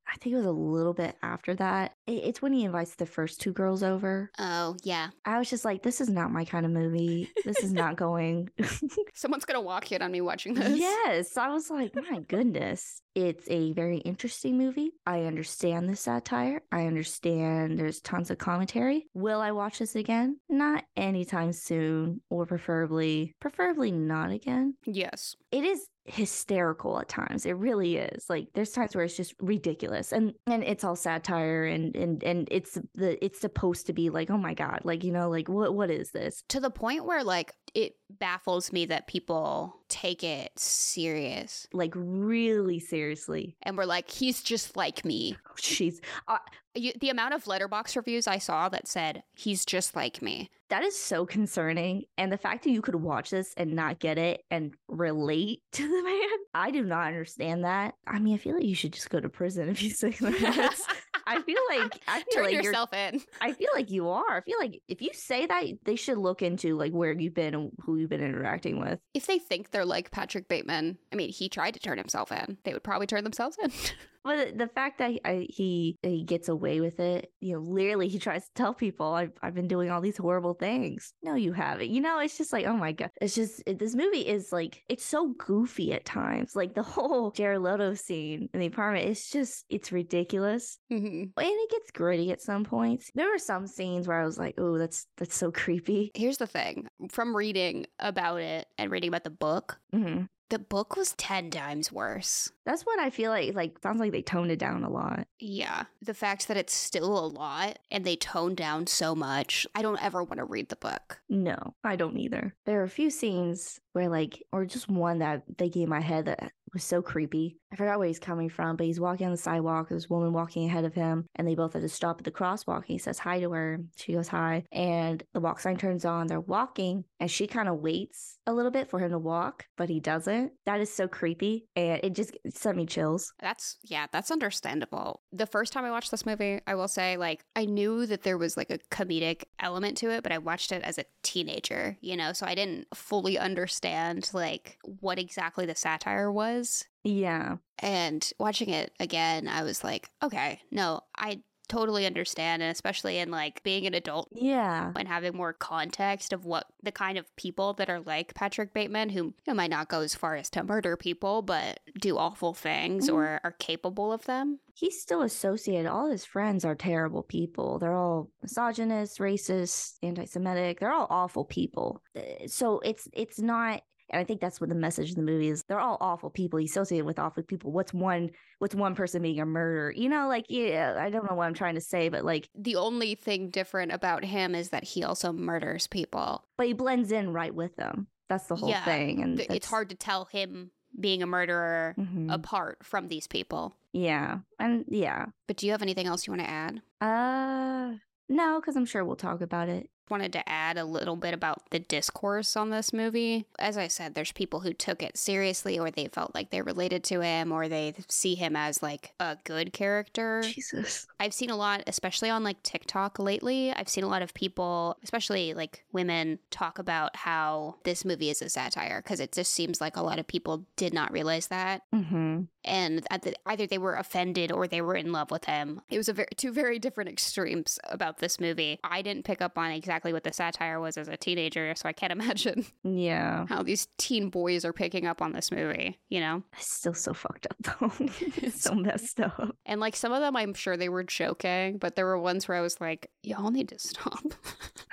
I 0.08 0.16
think 0.16 0.32
it 0.34 0.38
was 0.38 0.46
a 0.46 0.50
little 0.50 0.94
bit 0.94 1.16
after 1.22 1.54
that. 1.56 1.92
It's 2.06 2.40
when 2.40 2.52
he 2.52 2.64
invites 2.64 2.94
the 2.94 3.06
first 3.06 3.40
two 3.40 3.52
girls 3.52 3.82
over. 3.82 4.30
Oh, 4.38 4.76
yeah. 4.82 5.08
I 5.24 5.38
was 5.38 5.50
just 5.50 5.64
like, 5.64 5.82
this 5.82 6.00
is 6.00 6.08
not 6.08 6.32
my 6.32 6.44
kind 6.44 6.64
of 6.64 6.72
movie. 6.72 7.30
This 7.44 7.58
is 7.58 7.72
not 7.72 7.96
going. 7.96 8.48
Someone's 9.14 9.44
going 9.44 9.56
to 9.56 9.60
walk 9.60 9.92
in 9.92 10.00
on 10.02 10.10
me 10.10 10.20
watching 10.20 10.54
this. 10.54 10.78
yes. 10.78 11.36
I 11.36 11.48
was 11.48 11.70
like, 11.70 11.94
my 12.10 12.20
goodness. 12.20 13.02
It's 13.14 13.48
a 13.50 13.72
very 13.72 13.98
interesting 13.98 14.56
movie. 14.56 14.92
I 15.04 15.22
understand 15.22 15.88
the 15.88 15.96
satire. 15.96 16.62
I 16.70 16.86
understand 16.86 17.78
there's 17.78 18.00
tons 18.00 18.30
of 18.30 18.38
commentary. 18.38 19.06
Will 19.12 19.40
I 19.40 19.50
watch 19.52 19.80
this 19.80 19.96
again? 19.96 20.38
Not 20.48 20.84
anytime 20.96 21.52
soon, 21.52 22.20
or 22.30 22.46
preferably, 22.46 23.34
preferably 23.40 23.90
not 23.90 24.30
again. 24.30 24.74
Yes. 24.86 25.34
It 25.50 25.64
is 25.64 25.86
hysterical 26.08 26.98
at 26.98 27.08
times. 27.08 27.46
It 27.46 27.52
really 27.52 27.96
is. 27.96 28.28
Like 28.28 28.48
there's 28.54 28.70
times 28.70 28.94
where 28.94 29.04
it's 29.04 29.16
just 29.16 29.34
ridiculous. 29.40 30.12
And 30.12 30.34
and 30.46 30.62
it's 30.64 30.84
all 30.84 30.96
satire 30.96 31.64
and 31.64 31.94
and 31.96 32.22
and 32.24 32.48
it's 32.50 32.78
the 32.94 33.22
it's 33.24 33.40
supposed 33.40 33.86
to 33.86 33.92
be 33.92 34.10
like, 34.10 34.30
oh 34.30 34.38
my 34.38 34.54
God, 34.54 34.80
like, 34.84 35.04
you 35.04 35.12
know, 35.12 35.28
like 35.28 35.48
what 35.48 35.74
what 35.74 35.90
is 35.90 36.10
this? 36.10 36.42
To 36.48 36.60
the 36.60 36.70
point 36.70 37.04
where 37.04 37.24
like 37.24 37.52
it 37.74 37.94
baffles 38.10 38.72
me 38.72 38.86
that 38.86 39.06
people 39.06 39.76
take 39.88 40.22
it 40.24 40.50
serious 40.58 41.66
Like 41.72 41.92
really 41.94 42.78
seriously. 42.80 43.56
and 43.62 43.76
we're 43.76 43.84
like, 43.84 44.10
he's 44.10 44.42
just 44.42 44.76
like 44.76 45.04
me. 45.04 45.36
Oh, 45.46 45.54
Jeez. 45.56 46.00
Uh, 46.26 46.38
the 46.74 47.10
amount 47.10 47.34
of 47.34 47.44
Letterboxd 47.44 47.96
reviews 47.96 48.26
I 48.28 48.38
saw 48.38 48.68
that 48.68 48.86
said 48.86 49.22
he's 49.34 49.64
just 49.64 49.96
like 49.96 50.22
me. 50.22 50.48
that 50.70 50.82
is 50.84 50.96
so 50.98 51.26
concerning. 51.26 52.04
And 52.16 52.30
the 52.30 52.38
fact 52.38 52.64
that 52.64 52.70
you 52.70 52.82
could 52.82 52.94
watch 52.94 53.30
this 53.30 53.52
and 53.56 53.72
not 53.74 53.98
get 53.98 54.16
it 54.18 54.42
and 54.50 54.74
relate 54.88 55.62
to 55.72 55.82
the 55.82 56.02
man, 56.04 56.38
I 56.54 56.70
do 56.70 56.84
not 56.84 57.08
understand 57.08 57.64
that. 57.64 57.94
I 58.06 58.18
mean, 58.20 58.34
I 58.34 58.38
feel 58.38 58.54
like 58.54 58.64
you 58.64 58.74
should 58.74 58.92
just 58.92 59.10
go 59.10 59.18
to 59.20 59.28
prison 59.28 59.68
if 59.68 59.82
you 59.82 59.90
say 59.90 60.10
that. 60.10 60.76
I 61.28 61.42
feel 61.42 61.60
like 61.68 62.00
I 62.08 62.22
feel 62.22 62.26
Turn 62.32 62.44
like 62.44 62.52
you're 62.54 62.62
yourself 62.62 62.92
in. 62.92 63.20
I 63.40 63.52
feel 63.52 63.68
like 63.74 63.90
you 63.90 64.08
are. 64.08 64.38
I 64.38 64.40
feel 64.40 64.58
like 64.58 64.80
if 64.88 65.02
you 65.02 65.10
say 65.12 65.46
that, 65.46 65.64
they 65.84 65.96
should 65.96 66.18
look 66.18 66.42
into 66.42 66.76
like 66.76 66.92
where 66.92 67.12
you've 67.12 67.34
been 67.34 67.54
and 67.54 67.72
who 67.84 67.96
you've 67.96 68.10
been 68.10 68.22
interacting 68.24 68.80
with. 68.80 68.98
If 69.14 69.26
they 69.26 69.38
think 69.38 69.70
they're 69.70 69.84
like 69.84 70.10
Patrick 70.10 70.48
Bateman, 70.48 70.98
I 71.12 71.16
mean, 71.16 71.30
he 71.30 71.48
tried 71.48 71.74
to 71.74 71.80
turn 71.80 71.98
himself 71.98 72.32
in. 72.32 72.56
They 72.64 72.72
would 72.72 72.82
probably 72.82 73.06
turn 73.06 73.24
themselves 73.24 73.58
in. 73.62 73.70
But 74.28 74.58
the 74.58 74.68
fact 74.68 74.98
that 74.98 75.12
I, 75.24 75.46
he 75.48 75.96
he 76.02 76.22
gets 76.22 76.50
away 76.50 76.82
with 76.82 77.00
it, 77.00 77.32
you 77.40 77.54
know, 77.54 77.60
literally 77.60 78.08
he 78.08 78.18
tries 78.26 78.44
to 78.44 78.52
tell 78.54 78.74
people 78.74 79.06
I've 79.14 79.32
I've 79.40 79.54
been 79.54 79.68
doing 79.68 79.90
all 79.90 80.02
these 80.02 80.18
horrible 80.18 80.52
things. 80.52 81.14
No, 81.22 81.34
you 81.34 81.54
haven't. 81.54 81.88
You 81.88 82.02
know, 82.02 82.18
it's 82.18 82.36
just 82.36 82.52
like 82.52 82.66
oh 82.66 82.76
my 82.76 82.92
god, 82.92 83.08
it's 83.22 83.34
just 83.34 83.62
it, 83.64 83.78
this 83.78 83.94
movie 83.94 84.26
is 84.28 84.52
like 84.52 84.82
it's 84.90 85.04
so 85.04 85.32
goofy 85.38 85.94
at 85.94 86.04
times. 86.04 86.54
Like 86.54 86.74
the 86.74 86.82
whole 86.94 87.30
Jared 87.30 87.62
Leto 87.62 87.94
scene 87.94 88.50
in 88.52 88.60
the 88.60 88.66
apartment, 88.66 89.06
it's 89.08 89.30
just 89.30 89.64
it's 89.70 89.92
ridiculous. 89.92 90.78
Mhm. 90.92 91.22
and 91.22 91.32
it 91.36 91.70
gets 91.70 91.90
gritty 91.90 92.30
at 92.30 92.42
some 92.42 92.64
points. 92.64 93.10
There 93.14 93.30
were 93.30 93.38
some 93.38 93.66
scenes 93.66 94.06
where 94.06 94.20
I 94.20 94.26
was 94.26 94.36
like, 94.38 94.56
"Oh, 94.58 94.76
that's 94.76 95.06
that's 95.16 95.36
so 95.36 95.50
creepy." 95.50 96.10
Here's 96.14 96.36
the 96.36 96.46
thing 96.46 96.86
from 97.10 97.34
reading 97.34 97.86
about 97.98 98.40
it 98.42 98.66
and 98.76 98.90
reading 98.90 99.08
about 99.08 99.24
the 99.24 99.30
book, 99.30 99.78
hmm 99.90 100.24
the 100.50 100.58
book 100.58 100.96
was 100.96 101.12
10 101.14 101.50
times 101.50 101.92
worse. 101.92 102.50
That's 102.64 102.82
what 102.82 102.98
I 102.98 103.10
feel 103.10 103.30
like. 103.30 103.54
Like 103.54 103.78
sounds 103.82 104.00
like 104.00 104.12
they 104.12 104.22
toned 104.22 104.50
it 104.50 104.58
down 104.58 104.84
a 104.84 104.90
lot. 104.90 105.26
Yeah. 105.38 105.84
The 106.02 106.14
fact 106.14 106.48
that 106.48 106.56
it's 106.56 106.74
still 106.74 107.18
a 107.18 107.26
lot 107.26 107.78
and 107.90 108.04
they 108.04 108.16
toned 108.16 108.56
down 108.56 108.86
so 108.86 109.14
much, 109.14 109.66
I 109.74 109.82
don't 109.82 110.02
ever 110.02 110.22
want 110.22 110.38
to 110.38 110.44
read 110.44 110.68
the 110.68 110.76
book. 110.76 111.20
No, 111.28 111.74
I 111.84 111.96
don't 111.96 112.18
either. 112.18 112.54
There 112.66 112.80
are 112.80 112.84
a 112.84 112.88
few 112.88 113.10
scenes 113.10 113.80
where 113.92 114.08
like, 114.08 114.42
or 114.52 114.64
just 114.64 114.88
one 114.88 115.18
that 115.18 115.42
they 115.56 115.68
gave 115.68 115.88
my 115.88 116.00
head 116.00 116.26
that 116.26 116.52
was 116.72 116.84
so 116.84 117.02
creepy. 117.02 117.56
I 117.72 117.76
forgot 117.76 117.98
where 117.98 118.08
he's 118.08 118.18
coming 118.18 118.48
from, 118.48 118.76
but 118.76 118.86
he's 118.86 119.00
walking 119.00 119.26
on 119.26 119.32
the 119.32 119.38
sidewalk. 119.38 119.88
There's 119.88 120.06
a 120.06 120.12
woman 120.12 120.32
walking 120.32 120.64
ahead 120.64 120.84
of 120.84 120.94
him, 120.94 121.26
and 121.36 121.46
they 121.46 121.54
both 121.54 121.74
had 121.74 121.82
to 121.82 121.88
stop 121.88 122.18
at 122.18 122.24
the 122.24 122.30
crosswalk. 122.30 122.84
He 122.84 122.98
says 122.98 123.18
hi 123.18 123.40
to 123.40 123.50
her. 123.52 123.80
She 123.96 124.14
goes 124.14 124.28
hi, 124.28 124.64
and 124.72 125.22
the 125.34 125.40
walk 125.40 125.60
sign 125.60 125.76
turns 125.76 126.04
on. 126.04 126.26
They're 126.26 126.40
walking, 126.40 127.04
and 127.20 127.30
she 127.30 127.46
kind 127.46 127.68
of 127.68 127.80
waits 127.80 128.38
a 128.46 128.52
little 128.52 128.70
bit 128.70 128.88
for 128.88 128.98
him 128.98 129.10
to 129.10 129.18
walk, 129.18 129.66
but 129.76 129.88
he 129.88 130.00
doesn't. 130.00 130.52
That 130.64 130.80
is 130.80 130.92
so 130.92 131.08
creepy, 131.08 131.66
and 131.76 132.00
it 132.02 132.14
just 132.14 132.36
it 132.44 132.56
sent 132.56 132.76
me 132.76 132.86
chills. 132.86 133.32
That's, 133.40 133.76
yeah, 133.84 134.06
that's 134.10 134.30
understandable. 134.30 135.22
The 135.32 135.46
first 135.46 135.72
time 135.72 135.84
I 135.84 135.90
watched 135.90 136.10
this 136.10 136.24
movie, 136.24 136.60
I 136.66 136.74
will 136.74 136.88
say, 136.88 137.16
like, 137.16 137.44
I 137.54 137.66
knew 137.66 138.06
that 138.06 138.22
there 138.22 138.38
was 138.38 138.56
like 138.56 138.70
a 138.70 138.78
comedic 138.90 139.44
element 139.60 139.98
to 139.98 140.10
it, 140.10 140.22
but 140.22 140.32
I 140.32 140.38
watched 140.38 140.72
it 140.72 140.82
as 140.82 140.98
a 140.98 141.04
teenager, 141.22 141.98
you 142.00 142.16
know, 142.16 142.32
so 142.32 142.46
I 142.46 142.54
didn't 142.54 142.86
fully 142.94 143.38
understand, 143.38 144.30
like, 144.32 144.78
what 145.00 145.18
exactly 145.18 145.66
the 145.66 145.74
satire 145.74 146.32
was. 146.32 146.57
Yeah, 147.04 147.56
And 147.78 148.28
watching 148.38 148.68
it 148.70 148.92
again, 149.00 149.48
I 149.48 149.62
was 149.62 149.82
like, 149.84 150.10
okay, 150.22 150.60
no, 150.70 151.00
I 151.16 151.42
totally 151.68 152.06
understand. 152.06 152.62
And 152.62 152.72
especially 152.72 153.18
in 153.18 153.30
like 153.30 153.62
being 153.62 153.86
an 153.86 153.92
adult 153.94 154.28
yeah, 154.32 154.90
and 154.96 155.06
having 155.06 155.36
more 155.36 155.52
context 155.52 156.32
of 156.32 156.46
what 156.46 156.66
the 156.82 156.92
kind 156.92 157.18
of 157.18 157.34
people 157.36 157.74
that 157.74 157.90
are 157.90 158.00
like 158.00 158.34
Patrick 158.34 158.72
Bateman, 158.72 159.10
who 159.10 159.24
you 159.24 159.34
know, 159.46 159.54
might 159.54 159.70
not 159.70 159.88
go 159.88 160.00
as 160.00 160.14
far 160.14 160.34
as 160.36 160.48
to 160.50 160.64
murder 160.64 160.96
people, 160.96 161.42
but 161.42 161.80
do 162.00 162.16
awful 162.16 162.54
things 162.54 163.08
Mhm. 163.10 163.14
or 163.14 163.40
are 163.44 163.52
capable 163.58 164.12
of 164.12 164.24
them. 164.24 164.60
he's 164.74 165.02
still 165.02 165.22
associated. 165.22 165.90
All 165.90 166.08
his 166.08 166.24
friends 166.24 166.64
are 166.64 166.76
terrible 166.76 167.24
people. 167.24 167.80
They're 167.80 167.96
all 167.96 168.30
misogynist, 168.42 169.18
racist, 169.18 169.96
anti-Semitic. 170.04 170.78
They're 170.78 170.92
all 170.92 171.08
awful 171.10 171.44
people. 171.44 172.00
Uh, 172.16 172.46
So 172.46 172.78
it's 172.80 173.08
it's 173.12 173.40
not. 173.40 173.82
And 174.10 174.20
I 174.20 174.24
think 174.24 174.40
that's 174.40 174.60
what 174.60 174.70
the 174.70 174.74
message 174.74 175.10
of 175.10 175.16
the 175.16 175.22
movie 175.22 175.48
is. 175.48 175.64
They're 175.68 175.78
all 175.80 175.98
awful 176.00 176.30
people. 176.30 176.58
He's 176.58 176.70
associated 176.70 177.04
with 177.04 177.18
awful 177.18 177.42
people. 177.42 177.72
What's 177.72 177.92
one? 177.92 178.30
What's 178.58 178.74
one 178.74 178.94
person 178.94 179.22
being 179.22 179.38
a 179.40 179.44
murderer? 179.46 179.90
You 179.92 180.08
know, 180.08 180.28
like 180.28 180.46
yeah. 180.48 180.96
I 180.98 181.10
don't 181.10 181.28
know 181.28 181.36
what 181.36 181.46
I'm 181.46 181.54
trying 181.54 181.74
to 181.74 181.80
say, 181.80 182.08
but 182.08 182.24
like, 182.24 182.48
The 182.54 182.76
only 182.76 183.14
thing 183.14 183.50
different 183.50 183.92
about 183.92 184.24
him 184.24 184.54
is 184.54 184.70
that 184.70 184.84
he 184.84 185.04
also 185.04 185.32
murders 185.32 185.86
people. 185.86 186.44
but 186.56 186.66
he 186.66 186.72
blends 186.72 187.12
in 187.12 187.32
right 187.32 187.54
with 187.54 187.76
them. 187.76 188.06
That's 188.28 188.46
the 188.46 188.56
whole 188.56 188.68
Yeah, 188.70 188.84
thing. 188.84 189.22
And 189.22 189.36
Th- 189.38 189.48
It's 189.50 189.68
hard 189.68 189.88
to 189.90 189.94
tell 189.96 190.24
him 190.26 190.70
being 190.98 191.22
a 191.22 191.26
murderer 191.26 191.94
Mhm. 191.98 192.32
apart 192.32 192.84
from 192.84 193.08
these 193.08 193.26
people. 193.26 193.76
Yeah, 193.92 194.38
and 194.58 194.84
yeah. 194.88 195.26
But 195.46 195.56
do 195.58 195.66
you 195.66 195.72
have 195.72 195.82
anything 195.82 196.06
else 196.06 196.26
you 196.26 196.32
want 196.32 196.42
to 196.42 196.50
add? 196.50 196.82
Uh, 197.00 197.96
no, 198.28 198.60
because 198.60 198.76
I'm 198.76 198.84
sure 198.86 199.04
we'll 199.04 199.16
talk 199.16 199.40
about 199.40 199.68
it. 199.68 199.90
Wanted 200.10 200.32
to 200.34 200.48
add 200.48 200.78
a 200.78 200.84
little 200.84 201.16
bit 201.16 201.34
about 201.34 201.70
the 201.70 201.78
discourse 201.78 202.56
on 202.56 202.70
this 202.70 202.92
movie. 202.92 203.46
As 203.58 203.76
I 203.76 203.88
said, 203.88 204.14
there's 204.14 204.32
people 204.32 204.60
who 204.60 204.72
took 204.72 205.02
it 205.02 205.16
seriously 205.16 205.78
or 205.78 205.90
they 205.90 206.08
felt 206.08 206.34
like 206.34 206.50
they 206.50 206.62
related 206.62 207.04
to 207.04 207.20
him 207.20 207.52
or 207.52 207.68
they 207.68 207.94
see 208.08 208.34
him 208.34 208.56
as 208.56 208.82
like 208.82 209.14
a 209.20 209.36
good 209.44 209.72
character. 209.72 210.42
Jesus. 210.42 211.06
I've 211.20 211.34
seen 211.34 211.50
a 211.50 211.56
lot, 211.56 211.82
especially 211.86 212.30
on 212.30 212.44
like 212.44 212.62
TikTok 212.62 213.18
lately. 213.18 213.72
I've 213.72 213.88
seen 213.88 214.04
a 214.04 214.08
lot 214.08 214.22
of 214.22 214.34
people, 214.34 214.96
especially 215.02 215.54
like 215.54 215.84
women, 215.92 216.38
talk 216.50 216.78
about 216.78 217.16
how 217.16 217.76
this 217.84 218.04
movie 218.04 218.30
is 218.30 218.42
a 218.42 218.48
satire 218.48 219.02
because 219.02 219.20
it 219.20 219.32
just 219.32 219.52
seems 219.52 219.80
like 219.80 219.96
a 219.96 220.02
lot 220.02 220.18
of 220.18 220.26
people 220.26 220.64
did 220.76 220.92
not 220.92 221.12
realize 221.12 221.48
that. 221.48 221.82
Mm-hmm. 221.94 222.42
And 222.64 223.06
at 223.10 223.22
the, 223.22 223.34
either 223.46 223.66
they 223.66 223.78
were 223.78 223.94
offended 223.94 224.52
or 224.52 224.66
they 224.66 224.82
were 224.82 224.94
in 224.94 225.12
love 225.12 225.30
with 225.30 225.46
him. 225.46 225.80
It 225.88 225.96
was 225.96 226.08
a 226.08 226.12
very, 226.12 226.28
two 226.36 226.52
very 226.52 226.78
different 226.78 227.10
extremes 227.10 227.78
about 227.84 228.18
this 228.18 228.38
movie. 228.38 228.78
I 228.84 229.02
didn't 229.02 229.24
pick 229.24 229.40
up 229.40 229.56
on 229.56 229.70
exactly 229.70 229.97
what 230.04 230.24
the 230.24 230.32
satire 230.32 230.80
was 230.80 230.96
as 230.96 231.08
a 231.08 231.16
teenager, 231.16 231.74
so 231.76 231.88
I 231.88 231.92
can't 231.92 232.12
imagine 232.18 232.64
Yeah. 232.82 233.46
how 233.48 233.62
these 233.62 233.88
teen 233.98 234.30
boys 234.30 234.64
are 234.64 234.72
picking 234.72 235.06
up 235.06 235.20
on 235.22 235.32
this 235.32 235.50
movie, 235.52 235.98
you 236.08 236.20
know? 236.20 236.42
It's 236.56 236.72
still 236.72 236.94
so 236.94 237.12
fucked 237.14 237.46
up 237.50 237.56
though. 237.80 238.06
so 238.50 238.74
messed 238.74 239.20
up. 239.20 239.56
And 239.66 239.80
like 239.80 239.96
some 239.96 240.12
of 240.12 240.20
them, 240.20 240.36
I'm 240.36 240.54
sure 240.54 240.76
they 240.76 240.88
were 240.88 241.04
joking, 241.04 241.78
but 241.78 241.96
there 241.96 242.06
were 242.06 242.18
ones 242.18 242.48
where 242.48 242.56
I 242.56 242.60
was 242.60 242.80
like, 242.80 243.10
y'all 243.22 243.50
need 243.50 243.68
to 243.68 243.78
stop. 243.78 244.22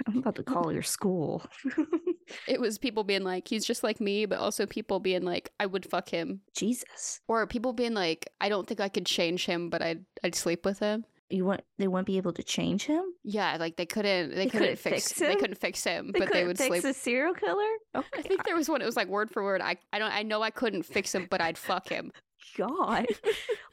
I'm 0.08 0.18
about 0.18 0.36
to 0.36 0.44
call 0.44 0.72
your 0.72 0.82
school. 0.84 1.44
it 2.48 2.60
was 2.60 2.78
people 2.78 3.04
being 3.04 3.24
like, 3.24 3.48
he's 3.48 3.66
just 3.66 3.84
like 3.84 4.00
me, 4.00 4.26
but 4.26 4.40
also 4.40 4.66
people 4.66 5.00
being 5.00 5.24
like, 5.24 5.52
I 5.60 5.66
would 5.66 5.86
fuck 5.90 6.10
him. 6.10 6.42
Jesus. 6.56 7.22
Or 7.28 7.46
people 7.48 7.74
being 7.74 7.94
like, 7.94 8.30
I 8.42 8.50
don't 8.50 8.68
think 8.68 8.80
I 8.82 8.90
could 8.90 9.06
change 9.06 9.46
him, 9.46 9.70
but 9.70 9.82
I'd, 9.82 10.06
I'd 10.24 10.36
sleep 10.36 10.66
with 10.66 10.80
him. 10.80 11.06
You 11.30 11.44
want 11.46 11.62
they 11.80 11.88
won't 11.88 12.06
be 12.06 12.18
able 12.18 12.34
to 12.34 12.44
change 12.44 12.84
him? 12.86 13.04
Yeah, 13.24 13.58
like 13.60 13.78
they 13.78 13.86
couldn't, 13.86 14.30
they, 14.30 14.36
They 14.36 14.46
couldn't, 14.46 14.60
couldn't 14.60 14.80
fix, 14.80 15.08
fix 15.12 15.20
they 15.20 15.36
couldn't 15.36 15.58
fix 15.60 15.84
him, 15.84 16.12
They 16.12 16.20
but 16.20 16.32
they 16.32 16.46
would 16.46 16.58
fix 16.58 16.82
sleep. 16.82 16.84
a 16.84 16.94
serial 16.94 17.34
killer? 17.34 17.64
Oh 17.96 18.04
I 18.16 18.22
think 18.22 18.44
there 18.46 18.56
was 18.56 18.70
one. 18.70 18.82
It 18.82 18.86
was 18.86 18.96
like 18.96 19.08
word 19.08 19.32
for 19.32 19.44
word. 19.44 19.62
I, 19.62 19.78
I 19.92 19.98
don't, 20.00 20.12
I 20.12 20.22
know 20.24 20.42
I 20.44 20.52
couldn't 20.52 20.84
fix 20.84 21.16
him, 21.16 21.28
but 21.30 21.42
I'd 21.42 21.58
fuck 21.58 21.90
him. 21.90 22.12
God. 22.58 23.08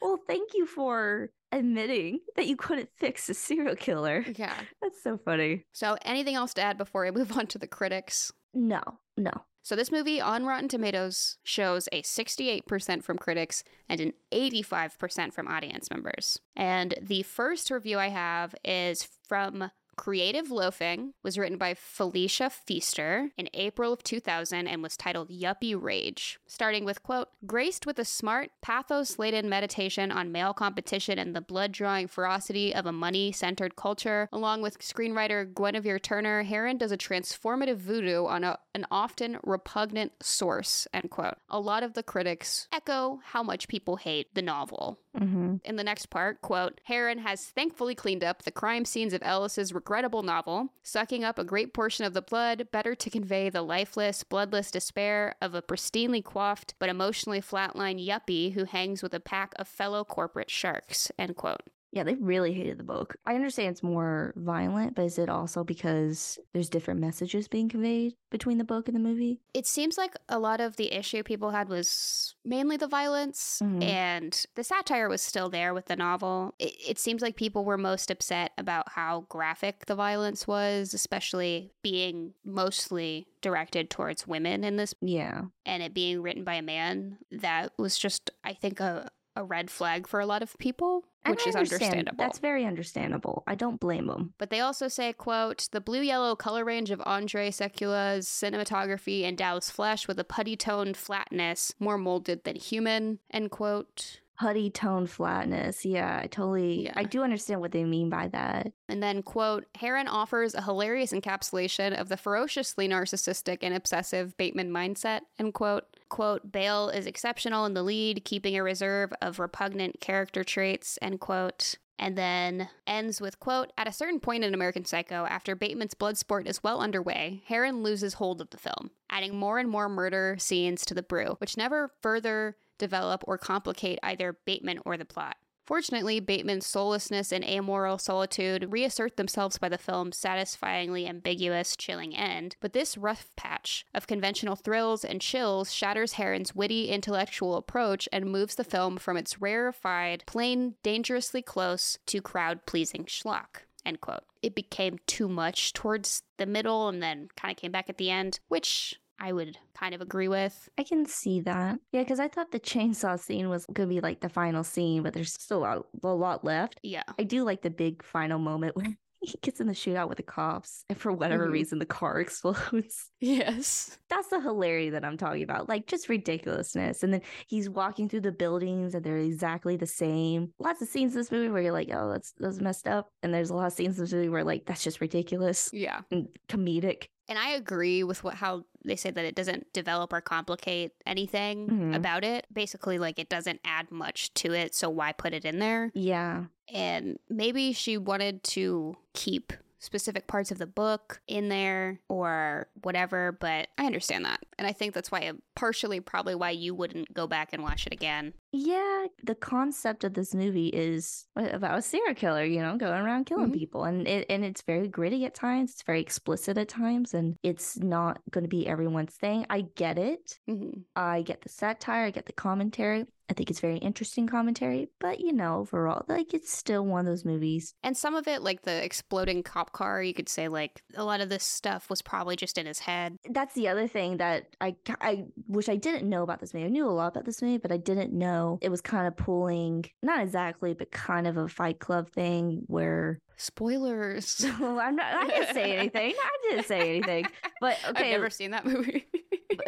well, 0.01 0.17
thank 0.27 0.55
you 0.55 0.65
for 0.65 1.29
admitting 1.51 2.19
that 2.35 2.47
you 2.47 2.55
couldn't 2.55 2.89
fix 2.97 3.29
a 3.29 3.33
serial 3.35 3.75
killer. 3.75 4.25
Yeah. 4.35 4.53
That's 4.81 5.01
so 5.03 5.19
funny. 5.23 5.63
So, 5.73 5.95
anything 6.03 6.33
else 6.35 6.55
to 6.55 6.61
add 6.63 6.77
before 6.79 7.05
I 7.05 7.11
move 7.11 7.37
on 7.37 7.45
to 7.47 7.59
the 7.59 7.67
critics? 7.67 8.31
No, 8.55 8.81
no. 9.15 9.31
So, 9.65 9.77
this 9.77 9.93
movie 9.93 10.19
on 10.19 10.45
Rotten 10.45 10.67
Tomatoes 10.67 11.37
shows 11.41 11.87
a 11.93 12.01
68% 12.01 13.01
from 13.01 13.17
critics 13.17 13.63
and 13.87 14.01
an 14.01 14.13
85% 14.33 15.33
from 15.33 15.47
audience 15.47 15.89
members. 15.89 16.37
And 16.53 16.95
the 17.01 17.23
first 17.23 17.71
review 17.71 17.97
I 17.97 18.09
have 18.09 18.53
is 18.65 19.07
from 19.25 19.71
Creative 19.95 20.49
Loafing, 20.49 21.13
was 21.23 21.37
written 21.37 21.57
by 21.57 21.73
Felicia 21.73 22.49
Feaster 22.49 23.31
in 23.37 23.49
April 23.53 23.93
of 23.93 24.03
2000 24.03 24.67
and 24.67 24.81
was 24.81 24.97
titled 24.97 25.29
Yuppie 25.29 25.79
Rage, 25.79 26.39
starting 26.47 26.85
with 26.85 27.03
quote, 27.03 27.29
graced 27.45 27.85
with 27.85 27.99
a 27.99 28.05
smart, 28.05 28.49
pathos-laden 28.61 29.47
meditation 29.49 30.11
on 30.11 30.31
male 30.31 30.53
competition 30.53 31.19
and 31.19 31.35
the 31.35 31.41
blood-drawing 31.41 32.07
ferocity 32.07 32.73
of 32.73 32.85
a 32.85 32.91
money-centered 32.91 33.75
culture, 33.75 34.27
along 34.31 34.61
with 34.61 34.79
screenwriter 34.79 35.53
Guinevere 35.53 35.99
Turner, 35.99 36.43
Harron 36.43 36.77
does 36.77 36.91
a 36.91 36.97
transformative 36.97 37.77
voodoo 37.77 38.25
on 38.25 38.43
a, 38.43 38.57
an 38.73 38.85
often 38.89 39.37
repugnant 39.43 40.11
source, 40.21 40.87
end 40.93 41.09
quote. 41.09 41.35
A 41.49 41.59
lot 41.59 41.83
of 41.83 41.93
the 41.93 42.03
critics 42.03 42.67
echo 42.71 43.19
how 43.23 43.43
much 43.43 43.67
people 43.67 43.97
hate 43.97 44.33
the 44.33 44.41
novel. 44.41 44.99
Mm-hmm. 45.19 45.57
In 45.63 45.75
the 45.75 45.83
next 45.83 46.07
part, 46.07 46.41
quote, 46.41 46.81
Harron 46.89 47.19
has 47.19 47.45
thankfully 47.45 47.93
cleaned 47.93 48.23
up 48.23 48.43
the 48.43 48.51
crime 48.51 48.83
scenes 48.83 49.13
of 49.13 49.21
Ellis's 49.23 49.73
regrettable 49.73 50.23
novel, 50.23 50.69
sucking 50.81 51.23
up 51.23 51.37
a 51.37 51.43
great 51.43 51.73
portion 51.73 52.03
of 52.05 52.13
the 52.13 52.21
blood, 52.21 52.67
better 52.71 52.95
to 52.95 53.09
convey 53.09 53.49
the 53.49 53.61
lifeless, 53.61 54.23
bloodless 54.23 54.71
despair 54.71 55.35
of 55.41 55.53
a 55.53 55.61
pristinely 55.61 56.23
coiffed 56.23 56.73
but 56.79 56.89
emotionally 56.89 57.41
flatline 57.41 58.03
yuppie 58.03 58.53
who 58.53 58.63
hangs 58.63 59.03
with 59.03 59.13
a 59.13 59.19
pack 59.19 59.53
of 59.57 59.67
fellow 59.67 60.03
corporate 60.03 60.49
sharks, 60.49 61.11
end 61.19 61.35
quote. 61.35 61.61
Yeah, 61.93 62.03
they 62.03 62.15
really 62.15 62.53
hated 62.53 62.79
the 62.79 62.83
book. 62.83 63.15
I 63.23 63.35
understand 63.35 63.69
it's 63.69 63.83
more 63.83 64.33
violent, 64.35 64.95
but 64.95 65.05
is 65.05 65.19
it 65.19 65.29
also 65.29 65.63
because 65.63 66.39
there's 66.51 66.67
different 66.67 66.99
messages 66.99 67.47
being 67.47 67.69
conveyed 67.69 68.15
between 68.31 68.57
the 68.57 68.63
book 68.63 68.87
and 68.87 68.95
the 68.95 68.99
movie? 68.99 69.41
It 69.53 69.67
seems 69.67 69.95
like 69.95 70.15
a 70.27 70.39
lot 70.39 70.59
of 70.59 70.75
the 70.75 70.91
issue 70.91 71.21
people 71.21 71.51
had 71.51 71.69
was 71.69 72.33
mainly 72.43 72.77
the 72.77 72.87
violence, 72.87 73.61
Mhm. 73.63 73.83
and 73.83 74.45
the 74.55 74.63
satire 74.63 75.07
was 75.07 75.21
still 75.21 75.49
there 75.51 75.71
with 75.75 75.85
the 75.85 75.95
novel. 75.95 76.55
It, 76.57 76.73
it 76.89 76.97
seems 76.99 77.21
like 77.21 77.35
people 77.35 77.63
were 77.63 77.77
most 77.77 78.09
upset 78.09 78.53
about 78.57 78.89
how 78.93 79.27
graphic 79.29 79.85
the 79.85 79.93
violence 79.95 80.47
was, 80.47 80.95
especially 80.95 81.73
being 81.83 82.33
mostly 82.43 83.27
directed 83.41 83.91
towards 83.91 84.25
women 84.27 84.63
in 84.63 84.77
this, 84.77 84.95
Yeah. 84.99 85.43
and 85.63 85.83
it 85.83 85.93
being 85.93 86.23
written 86.23 86.43
by 86.43 86.55
a 86.55 86.61
man. 86.63 87.19
That 87.31 87.71
was 87.77 87.99
just, 87.99 88.31
I 88.43 88.53
think, 88.53 88.79
a, 88.79 89.11
a 89.35 89.43
red 89.43 89.69
flag 89.69 90.07
for 90.07 90.19
a 90.19 90.25
lot 90.25 90.43
of 90.43 90.57
people, 90.57 91.03
And 91.25 91.35
which 91.35 91.45
I 91.45 91.49
is 91.49 91.55
understand. 91.55 91.83
understandable. 91.83 92.17
That's 92.23 92.39
very 92.39 92.65
understandable. 92.65 93.43
I 93.47 93.55
don't 93.55 93.79
blame 93.79 94.07
them. 94.07 94.33
But 94.37 94.49
they 94.49 94.59
also 94.59 94.87
say, 94.87 95.13
quote, 95.13 95.67
the 95.71 95.81
blue-yellow 95.81 96.35
color 96.35 96.63
range 96.63 96.91
of 96.91 97.01
Andre 97.05 97.49
Sekula's 97.49 98.27
cinematography 98.27 99.23
endows 99.23 99.69
flesh 99.69 100.07
with 100.07 100.19
a 100.19 100.23
putty 100.23 100.55
toned 100.55 100.97
flatness, 100.97 101.73
more 101.79 101.97
molded 101.97 102.43
than 102.43 102.55
human, 102.55 103.19
end 103.31 103.51
quote. 103.51 104.19
Putty 104.39 104.71
tone 104.71 105.05
flatness. 105.05 105.85
Yeah, 105.85 106.19
I 106.23 106.27
totally. 106.27 106.85
Yeah. 106.85 106.93
I 106.95 107.03
do 107.03 107.21
understand 107.21 107.61
what 107.61 107.71
they 107.71 107.83
mean 107.83 108.09
by 108.09 108.29
that. 108.29 108.71
And 108.89 109.01
then, 109.01 109.21
quote, 109.21 109.65
Harron 109.77 110.07
offers 110.07 110.55
a 110.55 110.61
hilarious 110.61 111.11
encapsulation 111.11 111.99
of 111.99 112.09
the 112.09 112.17
ferociously 112.17 112.89
narcissistic 112.89 113.59
and 113.61 113.75
obsessive 113.75 114.35
Bateman 114.37 114.71
mindset, 114.71 115.21
end 115.39 115.53
quote. 115.53 115.85
Quote, 116.09 116.51
Bale 116.51 116.89
is 116.89 117.05
exceptional 117.05 117.65
in 117.65 117.73
the 117.73 117.83
lead, 117.83 118.25
keeping 118.25 118.55
a 118.55 118.63
reserve 118.63 119.13
of 119.21 119.39
repugnant 119.39 119.99
character 119.99 120.43
traits, 120.43 120.97
end 121.01 121.19
quote. 121.19 121.75
And 121.99 122.17
then 122.17 122.69
ends 122.87 123.21
with, 123.21 123.39
quote, 123.39 123.71
At 123.77 123.87
a 123.87 123.93
certain 123.93 124.19
point 124.19 124.43
in 124.43 124.53
American 124.53 124.83
Psycho, 124.83 125.25
after 125.25 125.55
Bateman's 125.55 125.93
blood 125.93 126.17
sport 126.17 126.47
is 126.47 126.63
well 126.63 126.81
underway, 126.81 127.43
Harron 127.49 127.83
loses 127.83 128.15
hold 128.15 128.41
of 128.41 128.49
the 128.49 128.57
film, 128.57 128.91
adding 129.09 129.35
more 129.35 129.59
and 129.59 129.69
more 129.69 129.87
murder 129.87 130.35
scenes 130.39 130.85
to 130.85 130.95
the 130.95 131.03
brew, 131.03 131.35
which 131.37 131.55
never 131.55 131.91
further 132.01 132.57
develop 132.83 133.23
or 133.25 133.37
complicate 133.37 133.99
either 134.03 134.37
Bateman 134.45 134.79
or 134.85 134.97
the 134.97 135.05
plot. 135.05 135.37
Fortunately, 135.65 136.19
Bateman's 136.19 136.65
soullessness 136.65 137.31
and 137.31 137.43
amoral 137.45 137.97
solitude 137.97 138.73
reassert 138.73 139.15
themselves 139.15 139.57
by 139.57 139.69
the 139.69 139.77
film's 139.77 140.17
satisfyingly 140.17 141.07
ambiguous, 141.07 141.77
chilling 141.77 142.13
end, 142.13 142.57
but 142.59 142.73
this 142.73 142.97
rough 142.97 143.29
patch 143.37 143.85
of 143.93 144.05
conventional 144.05 144.57
thrills 144.57 145.05
and 145.05 145.21
chills 145.21 145.73
shatters 145.73 146.13
Harron's 146.13 146.53
witty 146.53 146.89
intellectual 146.89 147.55
approach 147.55 148.09
and 148.11 148.29
moves 148.29 148.55
the 148.55 148.65
film 148.65 148.97
from 148.97 149.15
its 149.15 149.39
rarefied, 149.39 150.25
plain, 150.25 150.75
dangerously 150.83 151.41
close 151.41 151.97
to 152.07 152.21
crowd 152.21 152.65
pleasing 152.65 153.05
schlock. 153.05 153.63
End 153.85 154.01
quote. 154.01 154.23
It 154.41 154.55
became 154.55 154.97
too 155.07 155.29
much 155.29 155.71
towards 155.71 156.23
the 156.37 156.45
middle 156.45 156.89
and 156.89 157.01
then 157.01 157.29
kind 157.37 157.51
of 157.51 157.57
came 157.57 157.71
back 157.71 157.89
at 157.89 157.97
the 157.97 158.09
end, 158.09 158.39
which 158.49 158.95
I 159.23 159.31
would 159.31 159.57
kind 159.73 159.95
of 159.95 160.01
agree 160.01 160.27
with. 160.27 160.67
I 160.77 160.83
can 160.83 161.05
see 161.05 161.39
that. 161.41 161.79
Yeah, 161.93 162.01
because 162.01 162.19
I 162.19 162.27
thought 162.27 162.51
the 162.51 162.59
chainsaw 162.59 163.17
scene 163.17 163.47
was 163.47 163.65
going 163.67 163.87
to 163.87 163.95
be 163.95 164.01
like 164.01 164.19
the 164.19 164.27
final 164.27 164.65
scene, 164.65 165.01
but 165.01 165.13
there's 165.13 165.31
still 165.33 165.59
a 165.59 165.61
lot, 165.61 165.85
a 166.03 166.07
lot 166.09 166.43
left. 166.43 166.77
Yeah. 166.83 167.03
I 167.17 167.23
do 167.23 167.45
like 167.45 167.61
the 167.61 167.69
big 167.69 168.03
final 168.03 168.37
moment 168.37 168.75
when 168.75 168.97
he 169.21 169.35
gets 169.41 169.61
in 169.61 169.67
the 169.67 169.73
shootout 169.73 170.09
with 170.09 170.17
the 170.17 170.23
cops, 170.23 170.83
and 170.89 170.97
for 170.97 171.13
whatever 171.13 171.47
Mhm. 171.47 171.53
reason, 171.53 171.79
the 171.79 171.85
car 171.85 172.19
explodes. 172.25 173.09
Yes. 173.21 173.97
That's 174.09 174.27
the 174.27 174.41
hilarity 174.41 174.89
that 174.89 175.05
I'm 175.05 175.15
talking 175.15 175.43
about. 175.43 175.69
Like, 175.69 175.87
just 175.87 176.09
ridiculousness. 176.09 177.03
And 177.03 177.13
then 177.13 177.21
he's 177.47 177.69
walking 177.69 178.09
through 178.09 178.21
the 178.27 178.33
buildings, 178.33 178.93
and 178.93 179.05
they're 179.05 179.15
exactly 179.19 179.77
the 179.77 179.87
same. 179.87 180.51
Lots 180.59 180.81
of 180.81 180.89
scenes 180.89 181.13
in 181.13 181.19
this 181.21 181.31
movie 181.31 181.47
where 181.47 181.61
you're 181.61 181.71
like, 181.71 181.89
oh, 181.93 182.11
that's, 182.11 182.33
that's 182.37 182.59
messed 182.59 182.89
up. 182.89 183.07
And 183.23 183.33
there's 183.33 183.49
a 183.51 183.55
lot 183.55 183.67
of 183.67 183.73
scenes 183.73 183.97
in 183.97 184.03
this 184.03 184.11
movie 184.11 184.27
where, 184.27 184.43
like, 184.43 184.65
that's 184.65 184.83
just 184.83 184.99
ridiculous 184.99 185.69
Yeah. 185.71 186.01
and 186.11 186.27
comedic. 186.49 187.05
And 187.29 187.39
I 187.39 187.51
agree 187.51 188.03
with 188.03 188.23
what 188.23 188.35
how 188.35 188.65
they 188.83 188.95
say 188.97 189.09
that 189.11 189.23
it 189.23 189.33
doesn't 189.35 189.71
develop 189.71 190.11
or 190.11 190.19
complicate 190.21 190.91
anything 191.05 191.67
Mhm. 191.69 191.95
about 191.95 192.23
it. 192.25 192.45
Basically, 192.51 192.99
like 192.99 193.17
it 193.17 193.29
doesn't 193.29 193.61
add 193.63 193.91
much 193.91 194.33
to 194.35 194.53
it, 194.53 194.75
so 194.75 194.89
why 194.89 195.13
put 195.13 195.33
it 195.33 195.45
in 195.45 195.59
there? 195.59 195.89
Yeah. 195.93 196.45
And 196.67 197.19
maybe 197.29 197.71
she 197.73 197.97
wanted 197.97 198.43
to 198.55 198.97
keep 199.13 199.53
specific 199.83 200.27
parts 200.27 200.51
of 200.51 200.57
the 200.57 200.65
book 200.67 201.21
in 201.27 201.49
there 201.49 201.99
or 202.09 202.67
whatever, 202.81 203.31
but 203.39 203.67
I 203.77 203.85
understand 203.85 204.25
that. 204.25 204.39
And 204.57 204.65
I 204.67 204.71
think 204.71 204.93
that's 204.93 205.11
why 205.11 205.31
partially 205.55 205.99
probably 205.99 206.35
why 206.35 206.51
you 206.51 206.73
wouldn't 206.73 207.13
go 207.13 207.27
back 207.27 207.49
and 207.53 207.61
watch 207.63 207.85
it 207.85 207.93
again. 207.93 208.33
Yeah, 208.51 209.07
the 209.23 209.35
concept 209.35 210.03
of 210.03 210.13
this 210.13 210.33
movie 210.33 210.67
is 210.67 211.25
about 211.35 211.79
a 211.79 211.81
serial 211.81 212.13
killer, 212.15 212.43
you 212.45 212.61
know, 212.61 212.77
going 212.77 213.01
around 213.01 213.25
killing 213.25 213.49
Mhm. 213.51 213.53
people, 213.53 213.83
and 213.83 214.07
it 214.07 214.25
and 214.29 214.45
it's 214.45 214.61
very 214.61 214.87
gritty 214.87 215.25
at 215.25 215.33
times. 215.35 215.71
It's 215.71 215.83
very 215.83 216.01
explicit 216.01 216.57
at 216.57 216.69
times, 216.69 217.13
and 217.13 217.35
it's 217.43 217.77
not 217.79 218.21
going 218.31 218.43
to 218.43 218.47
be 218.49 218.67
everyone's 218.67 219.15
thing. 219.15 219.45
I 219.49 219.61
get 219.75 219.97
it. 219.97 220.39
hmm 220.47 220.69
I 220.95 221.23
get 221.23 221.41
the 221.41 221.49
satire. 221.49 222.05
I 222.05 222.11
get 222.11 222.25
the 222.27 222.33
commentary. 222.33 223.05
I 223.33 223.35
think 223.35 223.49
it's 223.49 223.59
very 223.59 223.77
interesting 223.77 224.27
commentary, 224.27 224.89
but 224.99 225.19
you 225.19 225.33
know, 225.33 225.57
overall, 225.57 226.05
like 226.07 226.35
it's 226.35 226.53
still 226.53 226.85
one 226.85 226.99
of 226.99 227.05
those 227.07 227.25
movies. 227.25 227.73
And 227.81 227.97
some 227.97 228.13
of 228.13 228.27
it, 228.27 228.43
like 228.43 228.61
the 228.61 228.83
exploding 228.85 229.41
cop 229.41 229.71
car, 229.71 230.03
you 230.03 230.13
could 230.13 230.29
say 230.29 230.49
like 230.49 230.83
a 230.93 231.03
lot 231.03 231.19
of 231.19 231.29
this 231.29 231.43
stuff 231.43 231.89
was 231.89 232.03
probably 232.03 232.35
just 232.35 232.59
in 232.59 232.67
his 232.67 232.77
head. 232.77 233.17
That's 233.27 233.55
the 233.55 233.69
other 233.69 233.87
thing 233.87 234.17
that 234.17 234.55
I 234.61 234.75
I 235.01 235.25
wish 235.47 235.67
I 235.67 235.77
didn't 235.77 236.07
know 236.07 236.21
about 236.21 236.41
this 236.41 236.53
movie. 236.53 236.67
I 236.67 236.69
knew 236.69 236.85
a 236.87 236.91
lot 236.91 237.07
about 237.07 237.25
this 237.25 237.41
movie, 237.41 237.57
but 237.57 237.71
I 237.71 237.77
didn't 237.77 238.13
know 238.13 238.59
it 238.61 238.69
was 238.69 238.81
kind 238.81 239.07
of 239.07 239.17
pulling 239.17 239.85
not 240.03 240.21
exactly, 240.21 240.75
but 240.75 240.91
kind 240.91 241.25
of 241.25 241.35
a 241.35 241.47
Fight 241.47 241.79
Club 241.79 242.11
thing 242.11 242.61
where 242.67 243.19
Spoilers. 243.37 244.45
Well, 244.59 244.79
I'm 244.79 244.95
not. 244.95 245.11
I 245.11 245.25
didn't 245.25 245.55
say 245.55 245.75
anything. 245.77 246.13
I 246.15 246.49
didn't 246.51 246.67
say 246.67 246.97
anything. 246.97 247.25
But 247.59 247.79
okay. 247.89 248.05
I've 248.05 248.11
never 248.11 248.29
seen 248.29 248.51
that 248.51 248.63
movie. 248.63 249.07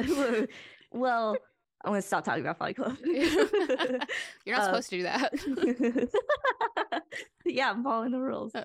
well, 0.92 1.36
I'm 1.86 1.92
gonna 1.92 2.02
stop 2.02 2.26
talking 2.26 2.42
about 2.42 2.58
Fight 2.58 2.76
Club. 2.76 2.98
You're 3.06 4.58
not 4.58 4.60
Uh, 4.60 4.66
supposed 4.66 4.90
to 4.90 4.98
do 4.98 5.04
that. 5.04 5.32
yeah, 7.46 7.72
I'm 7.72 7.84
following 7.84 8.12
the 8.12 8.20
rules. 8.20 8.52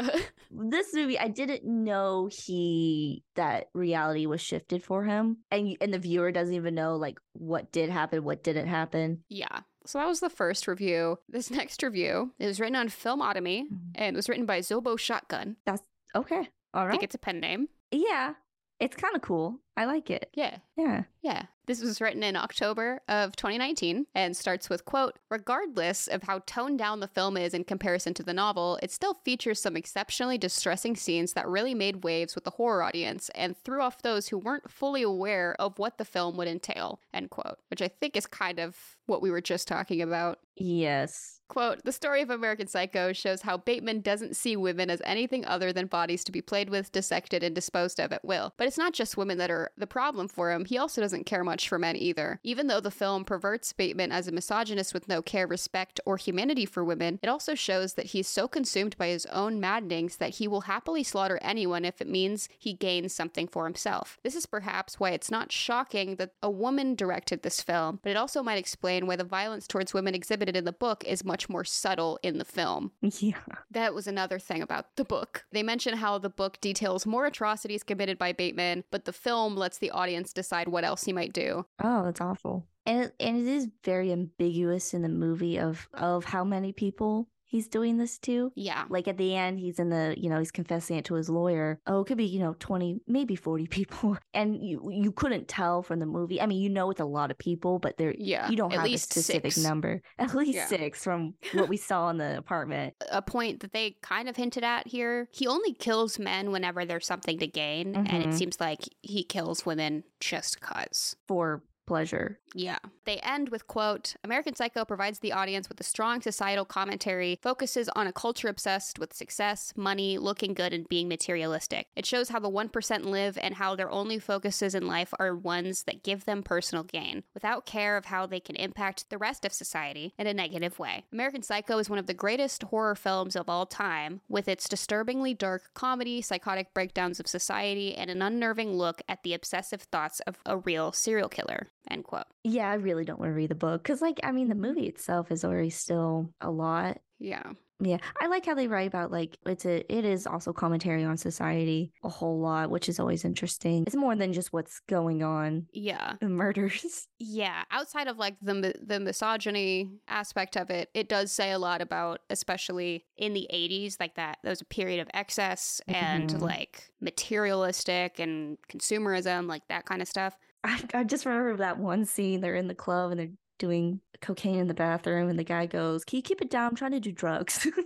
This 0.52 0.92
movie, 0.94 1.18
I 1.18 1.28
didn't 1.28 1.64
know 1.64 2.28
he 2.32 3.22
that 3.36 3.68
reality 3.72 4.26
was 4.26 4.40
shifted 4.40 4.82
for 4.82 5.04
him, 5.04 5.38
and 5.50 5.76
and 5.80 5.94
the 5.94 5.98
viewer 5.98 6.32
doesn't 6.32 6.54
even 6.54 6.74
know 6.74 6.96
like 6.96 7.18
what 7.34 7.70
did 7.72 7.88
happen, 7.88 8.24
what 8.24 8.42
didn't 8.42 8.66
happen. 8.66 9.22
yeah. 9.28 9.60
So 9.86 9.98
that 9.98 10.08
was 10.08 10.20
the 10.20 10.28
first 10.28 10.68
review. 10.68 11.18
This 11.28 11.50
next 11.50 11.82
review 11.82 12.32
it 12.38 12.46
was 12.46 12.60
written 12.60 12.76
on 12.76 12.88
Filmotomy 12.88 13.62
Mhm. 13.62 13.78
and 13.94 14.14
it 14.14 14.18
was 14.18 14.28
written 14.28 14.44
by 14.44 14.58
Zobo 14.60 14.98
Shotgun. 14.98 15.56
That's 15.64 15.82
okay, 16.14 16.48
all 16.74 16.86
I 16.86 16.90
think 16.90 17.04
it's 17.04 17.14
a 17.14 17.18
pen 17.18 17.40
name. 17.40 17.68
Yeah, 17.92 18.34
it's 18.80 18.96
kind 18.96 19.14
of 19.16 19.22
cool. 19.22 19.60
I 19.76 19.84
like 19.86 20.10
it. 20.10 20.30
Yeah. 20.34 20.58
Yeah. 20.76 21.04
Yeah. 21.22 21.46
This 21.66 21.82
was 21.82 22.00
written 22.00 22.24
in 22.24 22.34
October 22.34 23.00
of 23.08 23.36
2019 23.36 24.06
and 24.14 24.36
starts 24.36 24.68
with 24.68 24.84
quote, 24.84 25.18
regardless 25.30 26.08
of 26.08 26.24
how 26.24 26.40
toned 26.46 26.78
down 26.80 26.98
the 26.98 27.06
film 27.06 27.36
is 27.36 27.54
in 27.54 27.62
comparison 27.62 28.12
to 28.14 28.24
the 28.24 28.34
novel, 28.34 28.78
it 28.82 28.90
still 28.90 29.14
features 29.24 29.60
some 29.60 29.76
exceptionally 29.76 30.36
distressing 30.36 30.96
scenes 30.96 31.34
that 31.34 31.46
really 31.46 31.74
made 31.74 32.02
waves 32.02 32.34
with 32.34 32.42
the 32.44 32.50
horror 32.50 32.82
audience 32.82 33.30
and 33.36 33.56
threw 33.56 33.82
off 33.82 34.02
those 34.02 34.28
who 34.28 34.38
weren't 34.38 34.70
fully 34.70 35.02
aware 35.02 35.54
of 35.60 35.78
what 35.78 35.96
the 35.98 36.04
film 36.04 36.36
would 36.36 36.48
entail, 36.48 37.00
end 37.14 37.30
quote, 37.30 37.58
which 37.68 37.82
I 37.82 37.88
think 37.88 38.16
is 38.16 38.26
kind 38.26 38.58
of 38.58 38.76
what 39.06 39.22
we 39.22 39.30
were 39.30 39.40
just 39.40 39.68
talking 39.68 40.02
about. 40.02 40.40
Yes. 40.56 41.40
Quote, 41.48 41.82
the 41.84 41.92
story 41.92 42.22
of 42.22 42.30
American 42.30 42.68
Psycho 42.68 43.12
shows 43.12 43.42
how 43.42 43.56
Bateman 43.56 44.02
doesn't 44.02 44.36
see 44.36 44.56
women 44.56 44.88
as 44.88 45.02
anything 45.04 45.44
other 45.44 45.72
than 45.72 45.86
bodies 45.86 46.22
to 46.24 46.32
be 46.32 46.40
played 46.40 46.70
with, 46.70 46.92
dissected, 46.92 47.42
and 47.42 47.54
disposed 47.54 47.98
of 47.98 48.12
at 48.12 48.24
will. 48.24 48.54
But 48.56 48.68
it's 48.68 48.78
not 48.78 48.92
just 48.92 49.16
women 49.16 49.38
that 49.38 49.50
are 49.50 49.59
the 49.76 49.86
problem 49.86 50.28
for 50.28 50.50
him, 50.50 50.64
he 50.64 50.78
also 50.78 51.00
doesn't 51.00 51.26
care 51.26 51.44
much 51.44 51.68
for 51.68 51.78
men 51.78 51.96
either. 51.96 52.40
Even 52.42 52.66
though 52.66 52.80
the 52.80 52.90
film 52.90 53.24
perverts 53.24 53.72
Bateman 53.72 54.12
as 54.12 54.28
a 54.28 54.32
misogynist 54.32 54.94
with 54.94 55.08
no 55.08 55.22
care, 55.22 55.46
respect, 55.46 56.00
or 56.04 56.16
humanity 56.16 56.66
for 56.66 56.84
women, 56.84 57.18
it 57.22 57.28
also 57.28 57.54
shows 57.54 57.94
that 57.94 58.06
he's 58.06 58.28
so 58.28 58.48
consumed 58.48 58.96
by 58.96 59.08
his 59.08 59.26
own 59.26 59.60
maddenings 59.60 60.16
that 60.16 60.36
he 60.36 60.48
will 60.48 60.62
happily 60.62 61.02
slaughter 61.02 61.38
anyone 61.42 61.84
if 61.84 62.00
it 62.00 62.08
means 62.08 62.48
he 62.58 62.72
gains 62.72 63.12
something 63.12 63.46
for 63.46 63.64
himself. 63.64 64.18
This 64.22 64.34
is 64.34 64.46
perhaps 64.46 64.98
why 64.98 65.10
it's 65.10 65.30
not 65.30 65.52
shocking 65.52 66.16
that 66.16 66.32
a 66.42 66.50
woman 66.50 66.94
directed 66.94 67.42
this 67.42 67.60
film, 67.60 68.00
but 68.02 68.10
it 68.10 68.16
also 68.16 68.42
might 68.42 68.58
explain 68.58 69.06
why 69.06 69.16
the 69.16 69.24
violence 69.24 69.66
towards 69.66 69.94
women 69.94 70.14
exhibited 70.14 70.56
in 70.56 70.64
the 70.64 70.72
book 70.72 71.04
is 71.04 71.24
much 71.24 71.48
more 71.48 71.64
subtle 71.64 72.18
in 72.22 72.38
the 72.38 72.44
film. 72.44 72.92
Yeah. 73.00 73.38
That 73.70 73.94
was 73.94 74.06
another 74.06 74.38
thing 74.38 74.62
about 74.62 74.96
the 74.96 75.04
book. 75.04 75.44
They 75.52 75.62
mention 75.62 75.96
how 75.96 76.18
the 76.18 76.30
book 76.30 76.60
details 76.60 77.06
more 77.06 77.26
atrocities 77.26 77.82
committed 77.82 78.18
by 78.18 78.32
Bateman, 78.32 78.84
but 78.90 79.04
the 79.04 79.12
film 79.12 79.49
lets 79.56 79.78
the 79.78 79.90
audience 79.90 80.32
decide 80.32 80.68
what 80.68 80.84
else 80.84 81.04
he 81.04 81.12
might 81.12 81.32
do. 81.32 81.66
Oh, 81.82 82.04
that's 82.04 82.20
awful. 82.20 82.66
and 82.86 83.04
it, 83.04 83.14
and 83.20 83.36
it 83.36 83.46
is 83.46 83.68
very 83.84 84.10
ambiguous 84.12 84.94
in 84.94 85.02
the 85.02 85.08
movie 85.08 85.58
of 85.58 85.88
of 85.94 86.24
how 86.24 86.44
many 86.44 86.72
people 86.72 87.28
he's 87.50 87.66
doing 87.68 87.96
this 87.98 88.16
to. 88.20 88.52
Yeah. 88.54 88.84
Like 88.88 89.08
at 89.08 89.18
the 89.18 89.34
end, 89.34 89.58
he's 89.58 89.78
in 89.80 89.90
the, 89.90 90.14
you 90.16 90.30
know, 90.30 90.38
he's 90.38 90.52
confessing 90.52 90.96
it 90.96 91.04
to 91.06 91.14
his 91.14 91.28
lawyer. 91.28 91.80
Oh, 91.86 92.00
it 92.00 92.06
could 92.06 92.16
be, 92.16 92.24
you 92.24 92.38
know, 92.38 92.54
20, 92.60 93.00
maybe 93.08 93.34
40 93.34 93.66
people. 93.78 94.16
And 94.32 94.56
you 94.62 94.88
you 94.90 95.10
couldn't 95.12 95.48
tell 95.48 95.82
from 95.82 95.98
the 95.98 96.06
movie. 96.06 96.40
I 96.40 96.46
mean, 96.46 96.62
you 96.62 96.68
know 96.70 96.90
it's 96.90 97.00
a 97.00 97.04
lot 97.04 97.30
of 97.32 97.38
people, 97.38 97.78
but 97.80 97.96
there 97.98 98.14
Yeah. 98.16 98.48
you 98.48 98.56
don't 98.56 98.72
have 98.72 98.86
a 98.86 98.96
specific 98.96 99.52
six. 99.52 99.64
number. 99.64 100.00
At 100.18 100.34
least 100.34 100.54
Yeah. 100.56 100.66
six 100.66 101.02
from 101.02 101.34
what 101.52 101.68
we 101.68 101.76
saw 101.76 102.08
in 102.10 102.18
the 102.18 102.38
apartment. 102.38 102.94
a 103.10 103.20
point 103.22 103.60
that 103.60 103.72
they 103.72 103.96
kind 104.02 104.28
of 104.28 104.36
hinted 104.36 104.62
at 104.64 104.86
here. 104.86 105.28
He 105.32 105.46
only 105.48 105.72
kills 105.74 106.18
men 106.18 106.52
whenever 106.52 106.84
there's 106.84 107.06
something 107.06 107.38
to 107.40 107.46
gain, 107.48 107.96
and 107.96 108.22
it 108.22 108.28
Mhm. 108.28 108.34
seems 108.34 108.60
like 108.60 108.80
he 109.02 109.24
kills 109.24 109.66
women 109.66 110.04
just 110.20 110.60
cuz. 110.60 111.16
For 111.26 111.62
pleasure. 111.90 112.38
Yeah. 112.54 112.78
They 113.04 113.18
end 113.18 113.48
with 113.48 113.66
quote, 113.66 114.14
American 114.22 114.54
Psycho 114.54 114.84
provides 114.84 115.18
the 115.18 115.32
audience 115.32 115.68
with 115.68 115.80
a 115.80 115.84
strong 115.84 116.22
societal 116.22 116.64
commentary, 116.64 117.40
focuses 117.42 117.88
on 117.96 118.06
a 118.06 118.12
culture 118.12 118.46
obsessed 118.46 119.00
with 119.00 119.12
success, 119.12 119.72
money, 119.74 120.16
looking 120.16 120.54
good 120.54 120.72
and 120.72 120.88
being 120.88 121.08
materialistic. 121.08 121.88
It 121.96 122.06
shows 122.06 122.28
how 122.28 122.38
the 122.38 122.48
1% 122.48 123.04
live 123.06 123.36
and 123.42 123.56
how 123.56 123.74
their 123.74 123.90
only 123.90 124.20
focuses 124.20 124.72
in 124.72 124.86
life 124.86 125.12
are 125.18 125.34
ones 125.34 125.82
that 125.82 126.04
give 126.04 126.26
them 126.26 126.44
personal 126.44 126.84
gain, 126.84 127.24
without 127.34 127.66
care 127.66 127.96
of 127.96 128.04
how 128.04 128.24
they 128.24 128.38
can 128.38 128.54
impact 128.54 129.10
the 129.10 129.18
rest 129.18 129.44
of 129.44 129.52
society 129.52 130.14
in 130.16 130.28
a 130.28 130.34
negative 130.34 130.78
way. 130.78 131.06
American 131.12 131.42
Psycho 131.42 131.78
is 131.78 131.90
one 131.90 131.98
of 131.98 132.06
the 132.06 132.14
greatest 132.14 132.62
horror 132.62 132.94
films 132.94 133.34
of 133.34 133.48
all 133.48 133.66
time, 133.66 134.20
with 134.28 134.46
its 134.46 134.68
disturbingly 134.68 135.34
dark 135.34 135.70
comedy, 135.74 136.22
psychotic 136.22 136.72
breakdowns 136.72 137.18
of 137.18 137.26
society, 137.26 137.96
and 137.96 138.10
an 138.10 138.22
unnerving 138.22 138.74
look 138.74 139.02
at 139.08 139.24
the 139.24 139.34
obsessive 139.34 139.82
thoughts 139.82 140.20
of 140.20 140.38
a 140.46 140.56
real 140.56 140.92
serial 140.92 141.28
killer. 141.28 141.66
End 141.90 142.04
quote. 142.04 142.24
Yeah, 142.44 142.70
I 142.70 142.74
really 142.74 143.04
don't 143.04 143.18
want 143.20 143.30
to 143.30 143.34
read 143.34 143.50
the 143.50 143.54
book 143.54 143.82
because, 143.82 144.02
like, 144.02 144.20
I 144.22 144.32
mean, 144.32 144.48
Mm-hmm. 144.48 144.60
the 144.60 144.68
movie 144.68 144.86
itself 144.86 145.30
is 145.32 145.44
already 145.44 145.70
still 145.70 146.32
a 146.40 146.50
lot. 146.50 146.98
Yeah. 147.18 147.52
Yeah, 147.82 147.96
I 148.20 148.26
like 148.26 148.44
how 148.44 148.54
they 148.54 148.68
write 148.68 148.88
about 148.88 149.10
like 149.10 149.38
it's 149.46 149.64
a 149.64 149.90
it 149.90 150.04
is 150.04 150.26
also 150.26 150.52
commentary 150.52 151.02
on 151.02 151.16
society 151.16 151.92
a 152.04 152.10
whole 152.10 152.38
lot, 152.38 152.68
which 152.70 152.90
is 152.90 153.00
always 153.00 153.24
interesting. 153.24 153.84
It's 153.86 153.96
more 153.96 154.14
than 154.14 154.34
just 154.34 154.52
what's 154.52 154.80
going 154.80 155.22
on, 155.22 155.66
Yeah. 155.72 156.16
the 156.20 156.28
murders. 156.28 157.06
Yeah, 157.18 157.62
outside 157.70 158.06
of 158.06 158.18
like 158.18 158.36
the 158.42 158.74
the 158.86 159.00
misogyny 159.00 159.90
aspect 160.08 160.58
of 160.58 160.68
it, 160.68 160.90
it 160.92 161.08
does 161.08 161.32
say 161.32 161.52
a 161.52 161.58
lot 161.58 161.80
about 161.80 162.20
especially 162.28 163.06
in 163.16 163.32
the 163.32 163.46
80s 163.50 163.96
like 163.98 164.14
that 164.16 164.38
there 164.42 164.50
was 164.50 164.60
a 164.60 164.66
period 164.66 165.00
of 165.00 165.08
excess 165.14 165.80
and 165.88 166.28
Mhm. 166.34 166.40
like 166.42 166.90
materialistic 167.00 168.18
and 168.18 168.58
consumerism, 168.70 169.48
like 169.48 169.66
that 169.68 169.86
kind 169.86 170.02
of 170.02 170.08
stuff. 170.08 170.36
I, 170.64 170.82
I 170.94 171.04
just 171.04 171.24
remember 171.26 171.56
that 171.58 171.78
one 171.78 172.04
scene. 172.04 172.40
They're 172.40 172.54
in 172.56 172.68
the 172.68 172.74
club 172.74 173.10
and 173.12 173.20
they're 173.20 173.28
doing 173.58 174.00
cocaine 174.20 174.58
in 174.58 174.68
the 174.68 174.74
bathroom, 174.74 175.28
and 175.28 175.38
the 175.38 175.44
guy 175.44 175.66
goes, 175.66 176.04
"Can 176.04 176.16
you 176.18 176.22
keep 176.22 176.40
it 176.42 176.50
down? 176.50 176.70
I'm 176.70 176.76
trying 176.76 176.92
to 176.92 177.00
do 177.00 177.12
drugs." 177.12 177.66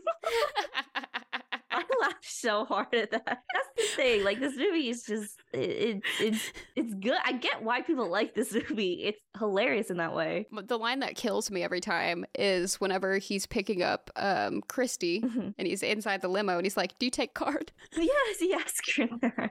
I 1.70 1.82
laughed 2.00 2.24
so 2.24 2.64
hard 2.64 2.94
at 2.94 3.10
that. 3.10 3.24
That's 3.26 3.68
the 3.76 3.82
thing. 3.96 4.24
Like 4.24 4.38
this 4.40 4.56
movie 4.56 4.88
is 4.88 5.02
just 5.04 5.40
it, 5.52 5.58
it 5.58 6.02
it's 6.20 6.52
it's 6.76 6.94
good. 6.94 7.18
I 7.24 7.32
get 7.32 7.62
why 7.62 7.82
people 7.82 8.08
like 8.08 8.34
this 8.34 8.52
movie. 8.52 9.04
It's 9.04 9.20
hilarious 9.38 9.90
in 9.90 9.96
that 9.98 10.14
way. 10.14 10.46
The 10.66 10.78
line 10.78 11.00
that 11.00 11.16
kills 11.16 11.50
me 11.50 11.62
every 11.62 11.80
time 11.80 12.24
is 12.34 12.80
whenever 12.80 13.18
he's 13.18 13.46
picking 13.46 13.82
up 13.82 14.10
um 14.16 14.62
Christy 14.68 15.20
Mhm. 15.22 15.54
and 15.58 15.66
he's 15.66 15.82
inside 15.82 16.20
the 16.22 16.28
limo 16.28 16.56
and 16.56 16.64
he's 16.64 16.76
like, 16.76 16.96
"Do 16.98 17.06
you 17.06 17.10
take 17.10 17.34
card?" 17.34 17.72
yes, 17.96 18.36
yes, 18.40 18.74
Grimmer. 18.94 19.50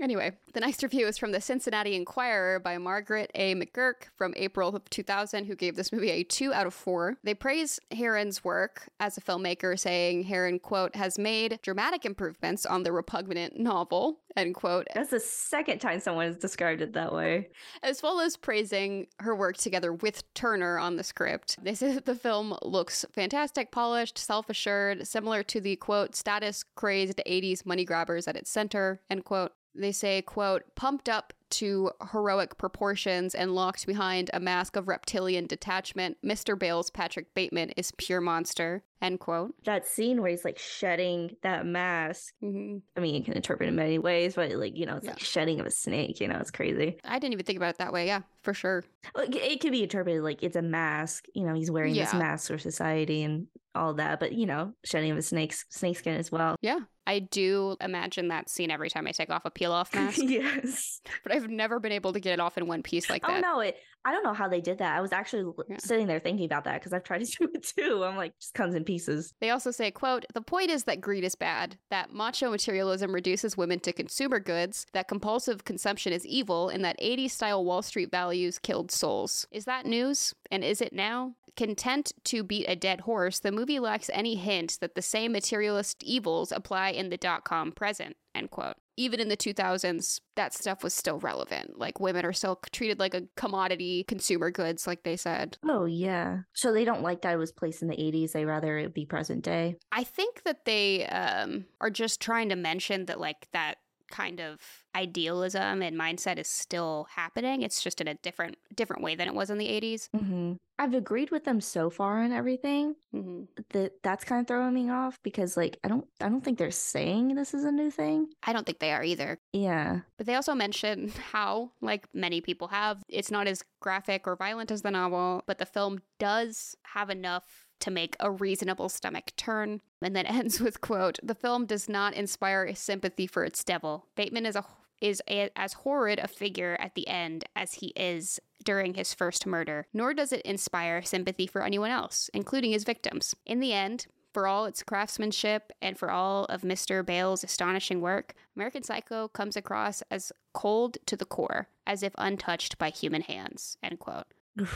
Anyway, 0.00 0.32
the 0.54 0.60
next 0.60 0.82
review 0.82 1.06
is 1.06 1.18
from 1.18 1.32
the 1.32 1.40
Cincinnati 1.40 1.94
Enquirer 1.94 2.58
by 2.58 2.78
Margaret 2.78 3.30
A. 3.34 3.54
McGurk 3.54 4.04
from 4.16 4.32
April 4.36 4.74
of 4.74 4.88
2000, 4.88 5.44
who 5.44 5.54
gave 5.54 5.76
this 5.76 5.92
movie 5.92 6.10
a 6.10 6.22
2 6.22 6.54
out 6.54 6.66
of 6.66 6.72
4. 6.72 7.18
They 7.22 7.34
praise 7.34 7.78
Harron's 7.90 8.42
work 8.42 8.88
as 8.98 9.18
a 9.18 9.20
filmmaker, 9.20 9.78
saying 9.78 10.24
Harron, 10.24 10.60
quote, 10.60 10.96
has 10.96 11.18
made 11.18 11.58
dramatic 11.62 12.06
improvements 12.06 12.64
on 12.64 12.82
the 12.82 12.92
repugnant 12.92 13.58
novel, 13.58 14.20
end 14.36 14.54
quote, 14.54 14.86
That's 14.94 15.10
the 15.10 15.20
second 15.20 15.80
time 15.80 16.00
someone 16.00 16.26
has 16.26 16.36
described 16.38 16.80
it 16.80 16.94
that 16.94 17.12
way. 17.12 17.50
as 17.82 18.02
well 18.02 18.20
as 18.20 18.38
praising 18.38 19.06
her 19.18 19.34
work 19.34 19.58
together 19.58 19.92
with 19.92 20.22
Turner 20.32 20.78
on 20.78 20.96
the 20.96 21.04
script. 21.04 21.58
They 21.62 21.74
say 21.74 21.92
that 21.92 22.06
the 22.06 22.14
film 22.14 22.56
looks 22.62 23.04
fantastic, 23.12 23.70
polished, 23.70 24.16
self 24.16 24.48
assured, 24.48 25.06
similar 25.06 25.42
to 25.42 25.60
the 25.60 25.76
quote, 25.76 26.16
status 26.16 26.64
crazed 26.74 27.20
80s 27.26 27.66
money 27.66 27.84
grabbers 27.84 28.26
at 28.26 28.36
its 28.36 28.50
center, 28.50 29.02
end 29.10 29.24
quote. 29.26 29.52
They 29.74 29.92
say, 29.92 30.22
quote, 30.22 30.74
pumped 30.74 31.08
up 31.08 31.32
to 31.50 31.90
heroic 32.12 32.56
proportions 32.58 33.34
and 33.34 33.54
locked 33.54 33.86
behind 33.86 34.30
a 34.32 34.40
mask 34.40 34.76
of 34.76 34.88
reptilian 34.88 35.46
detachment, 35.46 36.16
Mr. 36.24 36.58
Bale's 36.58 36.90
Patrick 36.90 37.34
Bateman 37.34 37.70
is 37.76 37.92
pure 37.98 38.20
monster, 38.20 38.82
end 39.02 39.20
quote. 39.20 39.54
That 39.64 39.86
scene 39.86 40.20
where 40.20 40.30
he's 40.30 40.44
like 40.44 40.58
shedding 40.58 41.36
that 41.42 41.66
mask. 41.66 42.34
hmm 42.40 42.78
I 42.96 43.00
mean, 43.00 43.14
you 43.14 43.22
can 43.22 43.34
interpret 43.34 43.66
it 43.66 43.70
in 43.70 43.76
many 43.76 43.98
ways, 43.98 44.34
but 44.34 44.50
like, 44.52 44.76
you 44.76 44.86
know, 44.86 44.96
it's 44.96 45.04
Yeah. 45.06 45.12
like 45.12 45.20
shedding 45.20 45.60
of 45.60 45.66
a 45.66 45.70
snake, 45.70 46.20
you 46.20 46.28
know, 46.28 46.38
it's 46.38 46.50
crazy. 46.50 46.98
I 47.04 47.18
didn't 47.18 47.32
even 47.34 47.46
think 47.46 47.56
about 47.58 47.70
it 47.74 47.78
that 47.78 47.92
way. 47.92 48.06
Yeah, 48.06 48.22
for 48.42 48.54
sure. 48.54 48.84
It 49.16 49.60
could 49.60 49.72
be 49.72 49.82
interpreted 49.82 50.22
like 50.22 50.42
it's 50.42 50.56
a 50.56 50.62
mask, 50.62 51.26
you 51.34 51.44
know, 51.44 51.54
he's 51.54 51.70
wearing 51.70 51.94
this 51.94 52.14
mask 52.14 52.48
for 52.48 52.58
society 52.58 53.22
and 53.22 53.46
all 53.74 53.94
that, 53.94 54.18
but 54.20 54.32
you 54.32 54.46
know, 54.46 54.72
shedding 54.84 55.10
of 55.12 55.18
a 55.18 55.22
snake's 55.22 55.64
skin 55.70 56.16
as 56.16 56.30
well. 56.32 56.56
Yeah. 56.60 56.80
I 57.06 57.18
do 57.20 57.76
imagine 57.80 58.28
that 58.28 58.48
scene 58.48 58.70
every 58.70 58.88
time 58.88 59.06
I 59.08 59.10
take 59.12 59.30
off 59.30 59.42
a 59.44 59.50
peel 59.50 59.72
off 59.72 59.92
mask, 59.94 60.18
yes. 60.22 61.00
but 61.24 61.32
I've 61.40 61.50
never 61.50 61.80
been 61.80 61.92
able 61.92 62.12
to 62.12 62.20
get 62.20 62.32
it 62.32 62.40
off 62.40 62.58
in 62.58 62.66
one 62.66 62.82
piece 62.82 63.08
like 63.10 63.22
that. 63.22 63.30
Oh 63.30 63.34
that. 63.34 63.40
no, 63.40 63.60
it 63.60 63.76
I 64.04 64.12
don't 64.12 64.24
know 64.24 64.32
how 64.32 64.48
they 64.48 64.60
did 64.60 64.78
that. 64.78 64.96
I 64.96 65.00
was 65.00 65.12
actually 65.12 65.52
Yeah. 65.68 65.76
sitting 65.78 66.06
there 66.06 66.20
thinking 66.20 66.46
about 66.46 66.64
that 66.64 66.80
because 66.80 66.92
I've 66.92 67.04
tried 67.04 67.24
to 67.24 67.36
do 67.38 67.48
it 67.54 67.62
too. 67.76 68.04
I'm 68.04 68.16
like, 68.16 68.38
just 68.38 68.54
comes 68.54 68.74
in 68.74 68.84
pieces. 68.84 69.34
They 69.40 69.50
also 69.50 69.70
say, 69.70 69.90
quote, 69.90 70.24
the 70.32 70.40
point 70.40 70.70
is 70.70 70.84
that 70.84 71.00
greed 71.00 71.24
is 71.24 71.34
bad, 71.34 71.78
that 71.90 72.12
macho 72.12 72.50
materialism 72.50 73.14
reduces 73.14 73.56
women 73.56 73.78
to 73.80 73.92
consumer 73.92 74.40
goods, 74.40 74.86
that 74.92 75.08
compulsive 75.08 75.64
consumption 75.64 76.12
is 76.12 76.24
evil, 76.26 76.68
and 76.68 76.84
that 76.84 76.98
80s 77.00 77.32
style 77.32 77.64
Wall 77.64 77.82
Street 77.82 78.10
values 78.10 78.58
killed 78.58 78.90
souls. 78.90 79.46
Is 79.50 79.66
that 79.66 79.84
news? 79.86 80.34
And 80.50 80.64
is 80.64 80.80
it 80.80 80.92
now? 80.92 81.34
Content 81.56 82.12
to 82.24 82.42
beat 82.42 82.64
a 82.68 82.76
dead 82.76 83.02
horse, 83.02 83.40
the 83.40 83.52
movie 83.52 83.80
lacks 83.80 84.08
any 84.14 84.36
hint 84.36 84.78
that 84.80 84.94
the 84.94 85.02
same 85.02 85.32
materialist 85.32 86.02
evils 86.04 86.52
apply 86.52 86.90
in 86.90 87.10
the 87.10 87.16
dot 87.18 87.44
com 87.44 87.72
present, 87.72 88.16
end 88.34 88.50
quote. 88.50 88.76
Even 88.96 89.18
in 89.18 89.28
the 89.28 89.36
2000s, 89.36 90.20
that 90.36 90.54
stuff 90.54 90.82
was 90.84 90.94
still 90.94 91.18
relevant. 91.18 91.78
Like 91.78 91.98
women 92.00 92.24
are 92.24 92.32
still 92.32 92.60
treated 92.70 92.98
like 92.98 93.14
a 93.14 93.24
commodity 93.34 93.84
consumer 94.08 94.50
goods, 94.50 94.86
like 94.86 95.02
they 95.02 95.16
said. 95.16 95.58
Oh 95.64 95.84
yeah. 95.84 96.40
So 96.52 96.72
they 96.72 96.84
don't 96.84 97.02
like 97.02 97.22
that 97.22 97.34
it 97.34 97.38
was 97.38 97.52
placed 97.52 97.82
in 97.82 97.88
the 97.88 97.96
80s. 97.96 98.32
They 98.32 98.44
rather 98.44 98.78
it 98.78 98.94
be 98.94 99.06
present 99.06 99.44
day. 99.44 99.76
I 99.92 100.04
think 100.04 100.42
that 100.44 100.64
they 100.64 101.06
um, 101.06 101.66
are 101.80 101.90
just 101.90 102.20
trying 102.20 102.48
to 102.50 102.56
mention 102.56 103.06
that, 103.06 103.20
like, 103.20 103.48
that 103.52 103.78
kind 104.10 104.40
of 104.40 104.60
idealism 104.94 105.82
and 105.82 105.96
mindset 105.98 106.38
is 106.38 106.48
still 106.48 107.06
happening. 107.14 107.62
It's 107.62 107.82
just 107.82 108.00
in 108.00 108.08
a 108.08 108.14
different 108.14 108.56
different 108.74 109.02
way 109.02 109.14
than 109.14 109.28
it 109.28 109.34
was 109.34 109.50
in 109.50 109.58
the 109.58 109.68
80s. 109.68 110.08
hmm 110.16 110.52
I've 110.78 110.94
agreed 110.94 111.30
with 111.30 111.44
them 111.44 111.60
so 111.60 111.90
far 111.90 112.22
on 112.22 112.32
everything 112.32 112.94
hmm 113.12 113.42
that 113.70 113.92
that's 114.02 114.24
kind 114.24 114.40
of 114.40 114.46
throwing 114.46 114.72
me 114.74 114.90
off 114.90 115.18
because 115.22 115.56
like 115.56 115.78
I 115.84 115.88
don't 115.88 116.06
I 116.20 116.28
don't 116.28 116.42
think 116.42 116.58
they're 116.58 116.70
saying 116.70 117.34
this 117.34 117.54
is 117.54 117.64
a 117.64 117.72
new 117.72 117.90
thing. 117.90 118.28
I 118.42 118.52
don't 118.52 118.64
think 118.66 118.78
they 118.78 118.92
are 118.92 119.04
either. 119.04 119.38
Yeah. 119.52 120.00
But 120.16 120.26
they 120.26 120.34
also 120.34 120.54
mention 120.54 121.08
how, 121.32 121.72
like 121.80 122.06
many 122.14 122.40
people 122.40 122.68
have, 122.68 123.02
it's 123.08 123.30
not 123.30 123.46
as 123.46 123.62
graphic 123.80 124.26
or 124.26 124.36
violent 124.36 124.70
as 124.70 124.82
the 124.82 124.90
novel, 124.90 125.42
but 125.46 125.58
the 125.58 125.66
film 125.66 126.00
does 126.18 126.74
have 126.94 127.10
enough 127.10 127.66
to 127.80 127.90
make 127.90 128.16
a 128.20 128.30
reasonable 128.30 128.88
stomach 128.88 129.32
turn. 129.36 129.80
And 130.02 130.14
then 130.14 130.26
ends 130.26 130.60
with 130.60 130.80
quote, 130.80 131.18
"The 131.22 131.34
film 131.34 131.66
does 131.66 131.88
not 131.88 132.14
inspire 132.14 132.74
sympathy 132.74 133.26
for 133.26 133.44
its 133.44 133.64
devil. 133.64 134.06
Bateman 134.14 134.46
is 134.46 134.56
a 134.56 134.64
is 135.00 135.22
a, 135.28 135.50
as 135.56 135.72
horrid 135.72 136.18
a 136.18 136.28
figure 136.28 136.76
at 136.78 136.94
the 136.94 137.08
end 137.08 137.44
as 137.56 137.74
he 137.74 137.88
is 137.96 138.38
during 138.64 138.94
his 138.94 139.14
first 139.14 139.46
murder, 139.46 139.86
nor 139.92 140.12
does 140.12 140.32
it 140.32 140.42
inspire 140.42 141.02
sympathy 141.02 141.46
for 141.46 141.62
anyone 141.62 141.90
else, 141.90 142.28
including 142.34 142.72
his 142.72 142.84
victims. 142.84 143.34
In 143.46 143.60
the 143.60 143.72
end, 143.72 144.06
for 144.32 144.46
all 144.46 144.66
its 144.66 144.82
craftsmanship 144.82 145.72
and 145.82 145.98
for 145.98 146.10
all 146.10 146.44
of 146.44 146.62
Mr. 146.62 147.04
Bale's 147.04 147.42
astonishing 147.42 148.00
work, 148.00 148.34
American 148.54 148.82
Psycho 148.82 149.28
comes 149.28 149.56
across 149.56 150.02
as 150.10 150.32
cold 150.52 150.98
to 151.06 151.16
the 151.16 151.24
core, 151.24 151.68
as 151.86 152.02
if 152.02 152.12
untouched 152.18 152.78
by 152.78 152.90
human 152.90 153.22
hands. 153.22 153.76
End 153.82 153.98
quote. 153.98 154.26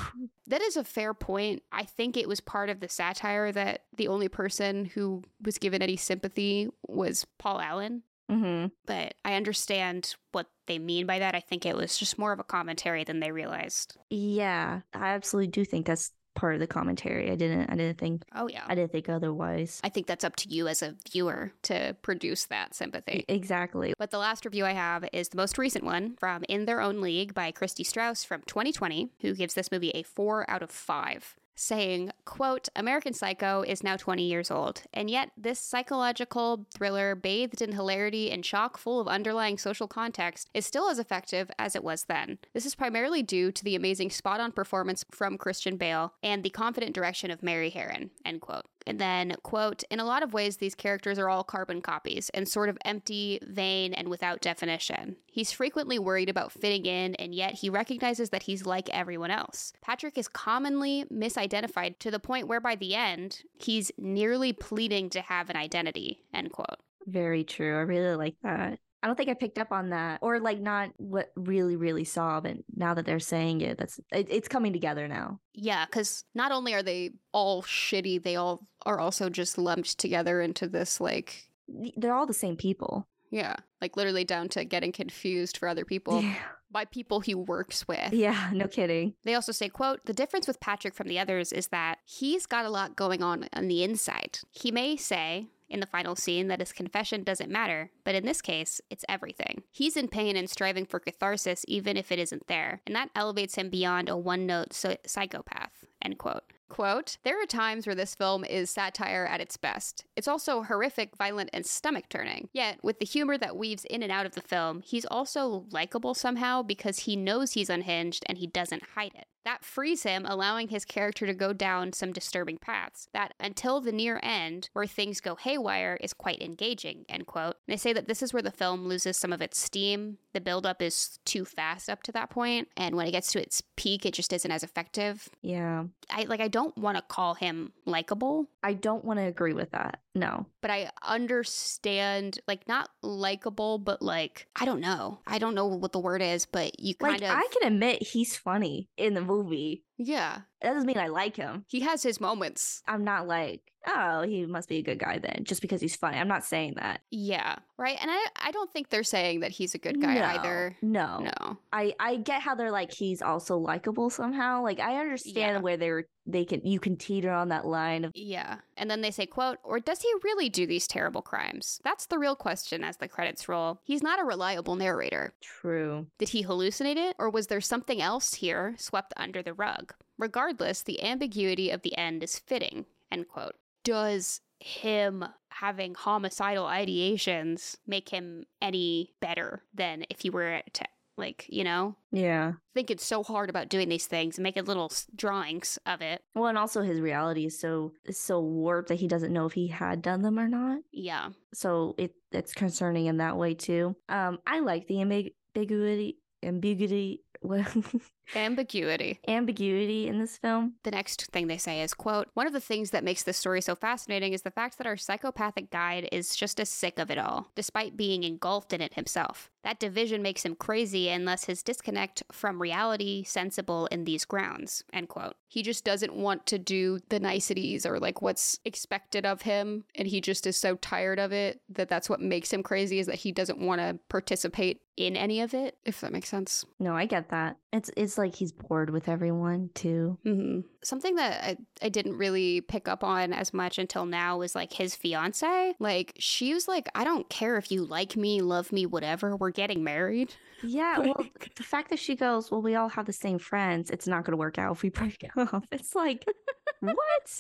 That 0.47 0.61
is 0.61 0.77
a 0.77 0.85
fair 0.85 1.15
point. 1.15 1.63
I 1.73 1.85
think 1.85 2.17
it 2.17 2.29
was 2.29 2.41
part 2.41 2.69
of 2.69 2.81
the 2.81 2.89
satire 2.89 3.51
that 3.53 3.85
the 3.97 4.09
only 4.09 4.29
person 4.29 4.85
who 4.85 5.23
was 5.43 5.57
given 5.57 5.81
any 5.81 5.97
sympathy 5.97 6.69
was 6.87 7.27
Paul 7.39 7.61
Allen. 7.61 8.03
hmm 8.29 8.67
But 8.87 9.15
I 9.25 9.35
understand 9.35 10.17
what 10.33 10.49
they 10.67 10.79
mean 10.79 11.07
by 11.07 11.19
that. 11.19 11.35
I 11.35 11.41
think 11.41 11.65
it 11.65 11.77
was 11.77 11.97
just 11.97 12.19
more 12.19 12.33
of 12.33 12.41
a 12.41 12.45
commentary 12.45 13.05
than 13.05 13.21
they 13.21 13.33
realized. 13.33 13.97
Yeah, 14.11 14.81
I 14.93 15.09
absolutely 15.15 15.49
do 15.49 15.65
think 15.65 15.87
that's 15.87 16.13
part 16.35 16.55
of 16.55 16.61
the 16.61 16.67
commentary. 16.67 17.31
I 17.31 17.37
didn't 17.37 17.71
I 17.71 17.77
didn't 17.77 17.99
think 17.99 18.25
Oh, 18.35 18.49
yeah. 18.49 18.65
I 18.67 18.75
didn't 18.75 18.93
think 18.93 19.09
otherwise. 19.09 19.81
I 19.85 19.89
think 19.89 20.07
that's 20.07 20.25
up 20.25 20.37
to 20.37 20.49
you 20.49 20.69
as 20.69 20.83
a 20.83 20.95
viewer 21.11 21.53
to 21.63 21.97
produce 22.03 22.47
that 22.47 22.75
sympathy. 22.75 23.25
Exactly. 23.29 23.95
But 23.99 24.11
the 24.11 24.19
last 24.19 24.45
review 24.45 24.65
I 24.65 24.73
have 24.73 25.05
is 25.13 25.29
the 25.29 25.37
most 25.37 25.59
recent 25.59 25.85
one 25.85 26.17
from 26.19 26.45
In 26.49 26.65
Their 26.65 26.81
Own 26.81 27.01
League 27.01 27.35
by 27.35 27.53
Kristy 27.53 27.85
Strouse 27.87 28.25
from 28.25 28.43
2020, 28.43 29.11
who 29.21 29.35
gives 29.35 29.55
this 29.55 29.71
movie 29.71 29.91
a 29.91 30.03
4 30.03 30.49
out 30.51 30.63
of 30.63 30.71
5, 30.71 31.37
saying, 31.55 32.11
quote, 32.25 32.69
American 32.77 33.13
Psycho 33.13 33.63
is 33.63 33.83
now 33.83 33.97
20 33.97 34.23
years 34.23 34.51
old, 34.51 34.83
and 34.93 35.11
yet 35.11 35.31
this 35.37 35.59
psychological 35.59 36.67
thriller 36.75 37.15
bathed 37.15 37.63
in 37.63 37.73
hilarity 37.73 38.31
and 38.31 38.43
chock 38.45 38.77
full 38.77 39.01
of 39.01 39.09
underlying 39.09 39.59
social 39.59 39.89
context 39.89 40.51
is 40.55 40.67
still 40.67 40.89
as 40.89 40.99
effective 40.99 41.51
as 41.59 41.77
it 41.77 41.85
was 41.85 42.05
then. 42.05 42.39
This 42.53 42.67
is 42.67 42.75
primarily 42.75 43.23
due 43.23 43.53
to 43.53 43.65
the 43.65 43.77
amazing 43.77 44.11
spot-on 44.11 44.53
performance 44.53 45.05
from 45.11 45.39
Christian 45.39 45.77
Bale 45.77 46.15
and 46.23 46.43
the 46.43 46.51
confident 46.51 46.95
direction 46.95 47.31
of 47.31 47.43
Mary 47.43 47.71
Harron, 47.71 48.11
end 48.25 48.41
quote. 48.41 48.67
And 48.87 48.99
then, 48.99 49.35
quote, 49.43 49.83
in 49.91 50.01
a 50.01 50.05
lot 50.05 50.23
of 50.23 50.33
ways, 50.35 50.59
these 50.59 50.75
characters 50.75 51.19
are 51.19 51.29
all 51.29 51.45
carbon 51.45 51.81
copies 51.81 52.31
and 52.31 52.49
sort 52.49 52.69
of 52.69 52.79
empty, 52.85 53.39
vain, 53.43 53.95
and 53.95 54.09
without 54.09 54.41
definition. 54.41 55.17
He's 55.27 55.53
frequently 55.53 55.99
worried 55.99 56.29
about 56.29 56.53
fitting 56.53 56.87
in, 56.87 57.15
and 57.17 57.35
yet 57.35 57.55
he 57.55 57.71
recognizes 57.71 58.31
that 58.31 58.45
he's 58.45 58.67
like 58.67 58.91
everyone 58.91 59.31
else. 59.31 59.73
Patrick 59.81 60.19
is 60.19 60.29
commonly 60.29 61.07
misidentified 61.13 61.99
to 62.01 62.11
the 62.11 62.19
point 62.19 62.47
where 62.47 62.61
by 62.61 62.75
the 62.75 62.95
end, 62.95 63.43
he's 63.55 63.91
nearly 63.97 64.53
pleading 64.53 65.11
to 65.11 65.21
have 65.21 65.51
an 65.51 65.57
identity, 65.57 66.21
end 66.33 66.53
quote. 66.53 66.79
Very 67.07 67.45
true. 67.45 67.77
I 67.77 67.83
really 67.83 68.17
like 68.17 68.37
that. 68.43 68.79
I 69.05 69.07
don't 69.07 69.17
think 69.17 69.29
I 69.29 69.35
picked 69.35 69.59
up 69.59 69.71
on 69.71 69.91
that, 69.91 70.21
or 70.23 70.41
like 70.41 70.61
not 70.61 70.93
what 70.97 71.31
really, 71.37 71.77
really 71.77 72.05
saw. 72.05 72.41
But 72.41 72.57
now 72.75 72.95
that 72.95 73.05
they're 73.05 73.21
saying 73.21 73.61
it, 73.61 73.77
that's 73.77 74.01
it, 74.11 74.29
it's 74.31 74.49
coming 74.49 74.73
together 74.73 75.07
now. 75.09 75.41
Yeah, 75.53 75.85
because 75.85 76.25
not 76.35 76.53
only 76.53 76.73
are 76.73 76.83
they 76.83 77.11
all 77.31 77.63
shitty, 77.63 78.23
they 78.23 78.37
all 78.37 78.67
are 78.87 78.99
also 78.99 79.29
just 79.29 79.59
lumped 79.59 79.99
together 79.99 80.41
into 80.41 80.67
this, 80.69 81.03
like, 81.03 81.45
They're 81.69 82.15
all 82.15 82.25
the 82.27 82.33
same 82.33 82.57
people. 82.57 83.07
yeah, 83.31 83.57
like 83.83 83.95
literally 83.97 84.25
down 84.25 84.49
to 84.51 84.65
getting 84.65 84.91
confused 84.93 85.59
for 85.59 85.69
other 85.69 85.85
people 85.85 86.23
yeah. 86.23 86.37
by 86.71 86.87
people 86.87 87.21
he 87.21 87.35
works 87.35 87.87
with. 87.87 88.13
yeah, 88.13 88.49
no 88.55 88.67
kidding. 88.69 89.13
They 89.25 89.35
also 89.35 89.53
say, 89.53 89.69
quote, 89.69 90.01
the 90.07 90.15
difference 90.15 90.47
with 90.47 90.61
Patrick 90.61 90.95
from 90.95 91.09
the 91.09 91.19
others 91.19 91.53
is 91.53 91.67
that 91.69 91.99
he's 92.07 92.47
got 92.47 92.65
a 92.65 92.71
lot 92.71 92.97
going 92.97 93.23
on 93.23 93.49
on 93.53 93.69
the 93.69 93.83
inside. 93.83 94.39
He 94.51 94.71
may 94.71 94.97
say 94.97 95.49
in 95.75 95.81
the 95.81 95.87
final 95.87 96.15
scene 96.15 96.49
that 96.49 96.61
his 96.61 96.73
confession 96.73 97.25
doesn't 97.25 97.51
matter, 97.51 97.91
but 98.05 98.15
in 98.15 98.25
this 98.25 98.41
case, 98.41 98.81
it's 98.89 99.05
everything. 99.09 99.65
He's 99.73 99.97
in 99.97 100.09
pain 100.09 100.37
and 100.37 100.49
striving 100.49 100.87
for 100.87 101.01
catharsis 101.01 101.65
even 101.69 101.97
if 101.97 102.13
it 102.13 102.19
isn't 102.21 102.47
there, 102.47 102.81
and 102.87 102.95
that 102.95 103.11
elevates 103.15 103.57
him 103.57 103.69
beyond 103.69 104.09
a 104.09 104.17
one-note 104.17 104.73
so- 104.73 104.97
psychopath, 105.05 105.85
end 106.01 106.17
quote. 106.19 106.45
Quote, 106.69 107.19
there 107.25 107.41
are 107.43 107.47
times 107.47 107.87
where 107.87 107.95
this 107.95 108.15
film 108.15 108.45
is 108.45 108.71
satire 108.71 109.27
at 109.27 109.41
its 109.41 109.57
best. 109.57 110.05
It's 110.17 110.27
also 110.27 110.63
horrific, 110.63 111.17
violent, 111.17 111.51
and 111.53 111.67
stomach 111.67 112.07
turning. 112.09 112.49
Yet, 112.53 112.79
with 112.83 113.01
the 113.01 113.05
humor 113.05 113.37
that 113.37 113.57
weaves 113.57 113.85
in 113.85 114.03
and 114.03 114.11
out 114.11 114.27
of 114.27 114.35
the 114.35 114.41
film, 114.41 114.81
he's 114.81 115.05
also 115.05 115.67
likable 115.71 116.15
somehow 116.15 116.63
because 116.63 117.01
he 117.01 117.17
knows 117.17 117.53
he's 117.53 117.71
unhinged 117.71 118.25
and 118.27 118.39
he 118.39 118.47
doesn't 118.47 118.83
hide 118.95 119.13
it. 119.15 119.27
That 119.45 119.65
frees 119.65 120.03
him, 120.03 120.25
allowing 120.27 120.69
his 120.69 120.85
character 120.85 121.27
to 121.27 121.35
go 121.35 121.53
down 121.53 121.93
some 121.93 122.13
disturbing 122.13 122.59
paths. 122.59 123.09
That 123.13 123.35
until 123.39 123.81
the 123.81 123.93
near 123.93 124.21
end, 124.23 124.71
where 124.73 124.87
things 124.87 125.21
go 125.21 125.37
haywire, 125.37 125.99
is 126.01 126.13
quite 126.13 126.43
engaging, 126.43 127.05
end 127.09 127.27
quote. 127.27 127.57
They 127.69 127.77
say 127.77 127.93
that 127.93 128.09
this 128.09 128.23
is 128.23 128.33
where 128.33 128.43
the 128.43 128.51
film 128.51 128.87
loses 128.87 129.17
some 129.17 129.33
of 129.33 129.43
its 129.43 129.59
steam. 129.59 130.19
The 130.33 130.41
buildup 130.41 130.81
is 130.81 131.19
too 131.25 131.45
fast 131.45 131.91
up 131.91 132.03
to 132.05 132.13
that 132.13 132.31
point, 132.31 132.69
and 132.77 132.97
when 132.97 133.07
it 133.07 133.13
gets 133.13 133.33
to 133.33 133.43
its 133.43 133.63
peak, 133.77 134.07
it 134.07 134.15
just 134.15 134.33
isn't 134.33 134.51
as 134.51 134.63
effective. 134.63 135.29
Yeah, 135.43 135.85
I 136.11 136.25
like 136.25 136.41
I 136.41 136.49
don't 136.49 136.77
want 136.77 136.97
to 136.97 137.03
call 137.03 137.35
him 137.35 137.73
likable, 137.85 138.49
I 138.63 138.73
don't 138.73 139.05
want 139.05 139.19
to 139.19 139.25
agree 139.25 139.53
with 139.53 139.71
that. 139.73 140.01
No. 140.15 140.47
but 140.61 140.71
I 140.71 140.91
understand 141.03 142.39
like 142.47 142.69
not 142.69 142.91
likable, 143.03 143.79
but 143.79 144.01
like 144.01 144.47
I 144.55 144.65
don't 144.65 144.81
know. 144.81 145.21
I 145.27 145.39
don't 145.39 145.55
know 145.55 145.67
what 145.67 145.93
the 145.93 145.99
word 145.99 146.23
is, 146.23 146.47
but 146.47 146.79
you 146.79 146.95
kind 146.95 147.21
Like 147.21 147.31
of 147.31 147.37
I 147.37 147.47
can 147.53 147.73
admit 147.73 148.03
he's 148.03 148.37
funny 148.37 148.89
in 148.97 149.15
the 149.15 149.21
movie. 149.21 149.85
Yeah. 149.99 150.41
That 150.63 150.73
doesn't 150.73 150.87
mean 150.87 150.99
I 150.99 151.09
like 151.09 151.37
him. 151.37 151.65
He 151.69 151.81
has 151.81 152.03
his 152.03 152.21
moments. 152.23 152.83
I'm 152.89 153.05
not 153.05 153.27
like, 153.27 153.61
oh, 153.87 154.23
he 154.23 154.47
must 154.47 154.67
be 154.67 154.79
a 154.79 154.83
good 154.83 154.99
guy 154.99 155.19
then, 155.19 155.41
just 155.43 155.61
because 155.61 155.83
he's 155.83 155.95
funny. 155.95 156.17
I'm 156.17 156.27
not 156.29 156.43
saying 156.43 156.75
that. 156.77 157.03
Yeah, 157.11 157.57
right. 157.77 157.99
And 158.01 158.11
I 158.11 158.25
I 158.43 158.51
don't 158.51 158.73
think 158.73 158.89
they're 158.89 159.03
saying 159.05 159.41
that 159.41 159.51
he's 159.51 159.75
a 159.75 159.79
good 159.79 160.01
guy 160.01 160.15
No, 160.15 160.25
either. 160.25 160.77
No. 160.81 161.19
No. 161.21 161.59
I 161.71 161.95
I 162.01 162.17
get 162.17 162.41
how 162.41 162.55
they're 162.55 162.71
like 162.71 162.93
he's 162.93 163.21
also 163.21 163.59
likable 163.59 164.09
somehow. 164.09 164.63
Like 164.63 164.81
I 164.81 164.97
understand 165.01 165.57
Yeah. 165.57 165.61
where 165.61 165.77
they're 165.77 166.07
they 166.27 166.47
can 166.47 166.65
you 166.65 166.81
can 166.81 166.97
teeter 166.97 167.31
on 167.31 167.49
that 167.51 167.67
line 167.67 168.07
of 168.07 168.13
Yeah. 168.15 168.57
And 168.79 168.91
then 168.91 169.03
they 169.03 169.11
say, 169.11 169.27
quote, 169.27 169.59
or 169.63 169.81
does 169.81 170.01
he 170.01 170.11
really 170.23 170.49
do 170.49 170.67
these 170.67 170.87
terrible 170.89 171.21
crimes? 171.21 171.79
That's 171.85 172.07
the 172.07 172.19
real 172.19 172.37
question 172.37 172.83
as 172.83 172.97
the 172.97 173.09
credits 173.09 173.51
roll. 173.51 173.81
He's 173.85 174.03
not 174.03 174.19
a 174.19 174.25
reliable 174.25 174.77
narrator. 174.77 175.35
true. 175.43 176.07
Did 176.17 176.31
he 176.31 176.43
hallucinate 176.45 176.97
it, 176.97 177.17
or 177.19 177.29
was 177.29 177.49
there 177.49 177.61
something 177.61 178.01
else 178.01 178.33
here 178.33 178.75
swept 178.79 179.13
under 179.19 179.43
the 179.43 179.53
rug? 179.53 179.84
Regardless, 180.19 180.83
the 180.83 181.03
ambiguity 181.03 181.71
of 181.71 181.83
the 181.83 181.97
end 181.97 182.23
is 182.23 182.39
fitting. 182.39 182.87
End 183.11 183.29
quote. 183.29 183.55
Does 183.83 184.41
him 184.61 185.25
having 185.51 185.95
homicidal 185.95 186.65
ideations 186.65 187.77
make 187.87 188.09
him 188.09 188.45
any 188.63 189.13
better 189.21 189.63
than 189.75 190.05
if 190.09 190.21
he 190.21 190.31
were 190.31 190.63
to, 190.73 190.85
like, 191.17 191.45
you 191.49 191.63
know, 191.65 191.97
Yeah. 192.13 192.55
thinking 192.73 192.99
so 192.99 193.23
hard 193.23 193.51
about 193.51 193.69
doing 193.69 193.89
these 193.89 194.07
things 194.07 194.39
and 194.39 194.43
making 194.43 194.65
little 194.65 194.91
drawings 195.15 195.79
of 195.85 196.01
it? 196.01 196.23
Well, 196.35 196.47
and 196.47 196.57
also 196.59 196.83
his 196.83 197.01
reality 197.01 197.45
is 197.47 197.59
so 197.59 197.93
is 198.05 198.19
so 198.19 198.41
warped 198.41 198.89
that 198.89 198.97
he 199.01 199.07
doesn't 199.09 199.33
know 199.33 199.47
if 199.47 199.53
he 199.53 199.69
had 199.69 200.01
done 200.03 200.23
them 200.23 200.39
or 200.39 200.49
not. 200.49 200.81
Yeah. 200.93 201.31
So 201.53 201.95
it 201.99 202.15
it's 202.33 202.55
concerning 202.55 203.07
in 203.07 203.19
that 203.19 203.37
way 203.37 203.55
too. 203.55 203.97
Um, 204.09 204.39
I 204.47 204.61
like 204.61 204.87
the 204.87 205.01
ambiguity 205.03 206.19
ambiguity 206.43 207.23
Ambiguity. 208.35 209.21
ambiguity 209.29 210.07
in 210.09 210.19
this 210.19 210.39
film. 210.39 210.75
The 210.83 210.91
next 210.91 211.27
thing 211.27 211.47
they 211.47 211.59
say 211.59 211.83
is, 211.83 211.95
quote, 211.95 212.29
one 212.35 212.47
of 212.47 212.53
the 212.53 212.61
things 212.61 212.91
that 212.91 213.05
makes 213.05 213.23
this 213.23 213.37
story 213.37 213.61
so 213.61 213.75
fascinating 213.75 214.33
is 214.33 214.43
the 214.43 214.51
fact 214.51 214.79
that 214.79 214.87
our 214.87 214.97
psychopathic 214.97 215.71
guide 215.71 216.09
is 216.13 216.37
just 216.37 216.61
as 216.61 216.69
sick 216.69 216.99
of 216.99 217.11
it 217.11 217.19
all, 217.19 217.51
despite 217.55 217.97
being 217.97 218.23
engulfed 218.25 218.73
in 218.73 218.81
it 218.81 218.95
himself. 218.95 219.51
That 219.63 219.81
division 219.81 220.23
makes 220.23 220.45
him 220.45 220.55
crazy 220.55 221.09
thus 221.25 221.45
his 221.45 221.63
disconnect 221.63 222.23
from 222.31 222.61
reality 222.61 223.25
sensible 223.25 223.87
in 223.87 224.05
these 224.05 224.25
grounds, 224.25 224.85
end 224.93 225.09
quote. 225.09 225.35
He 225.49 225.63
just 225.63 225.85
doesn't 225.85 226.15
want 226.15 226.47
to 226.47 226.59
do 226.59 226.99
the 227.09 227.21
niceties 227.21 227.87
or 227.87 227.99
like 227.99 228.21
what's 228.21 228.59
expected 228.65 229.25
of 229.25 229.43
him, 229.43 229.85
and 229.95 230.09
he 230.09 230.21
just 230.21 230.47
is 230.47 230.57
so 230.57 230.77
tired 230.77 231.19
of 231.19 231.33
it 231.33 231.61
that 231.69 231.89
that's 231.89 232.11
what 232.11 232.21
makes 232.21 232.53
him 232.53 232.63
crazy 232.63 232.99
is 232.99 233.07
that 233.07 233.17
he 233.17 233.33
doesn't 233.33 233.61
want 233.61 233.81
to 233.81 233.99
participate 234.09 234.81
in 234.97 235.17
any 235.17 235.41
of 235.41 235.55
it, 235.55 235.77
if 235.85 236.01
that 236.01 236.13
makes 236.13 236.29
sense. 236.29 236.65
No, 236.79 236.95
I 236.95 237.07
get 237.07 237.31
that. 237.31 237.57
It's 237.73 237.91
it's 237.97 238.14
like 238.19 238.35
he's 238.35 238.53
bored 238.53 238.91
with 238.91 239.09
everyone 239.09 239.71
too. 239.75 240.19
hmm 240.25 240.61
Something 240.83 241.15
that 241.17 241.43
I, 241.45 241.57
I 241.87 241.89
didn't 241.89 242.17
really 242.19 242.61
pick 242.61 242.89
up 242.89 243.03
on 243.03 243.33
as 243.33 243.55
much 243.55 243.79
until 243.79 244.05
now 244.05 244.37
was 244.39 244.55
like 244.55 244.73
his 244.73 244.95
fiance. 244.95 245.75
Like, 245.79 246.13
she 246.19 246.53
was 246.53 246.69
like, 246.69 246.89
I 246.95 247.05
don't 247.05 247.29
care 247.31 247.57
if 247.57 247.71
you 247.73 247.85
like 247.87 248.17
me, 248.17 248.43
love 248.43 248.71
me, 248.71 248.85
whatever, 248.85 249.35
we're 249.37 249.51
getting 249.51 249.83
married. 249.85 250.35
Yeah, 250.67 250.99
well, 250.99 251.27
the 251.57 251.63
fact 251.63 251.91
that 251.91 251.99
she 251.99 252.17
goes, 252.17 252.51
well, 252.51 252.63
we 252.63 252.75
all 252.75 252.89
have 252.89 253.05
the 253.05 253.13
same 253.13 253.39
friends. 253.39 253.91
It's 253.91 254.07
not 254.07 254.25
going 254.25 254.31
to 254.33 254.39
work 254.39 254.57
out 254.57 254.73
if 254.75 254.83
we 254.83 254.89
break 254.89 255.23
up. 255.37 255.67
It's 255.71 255.95
like, 255.95 256.25
what? 256.81 256.97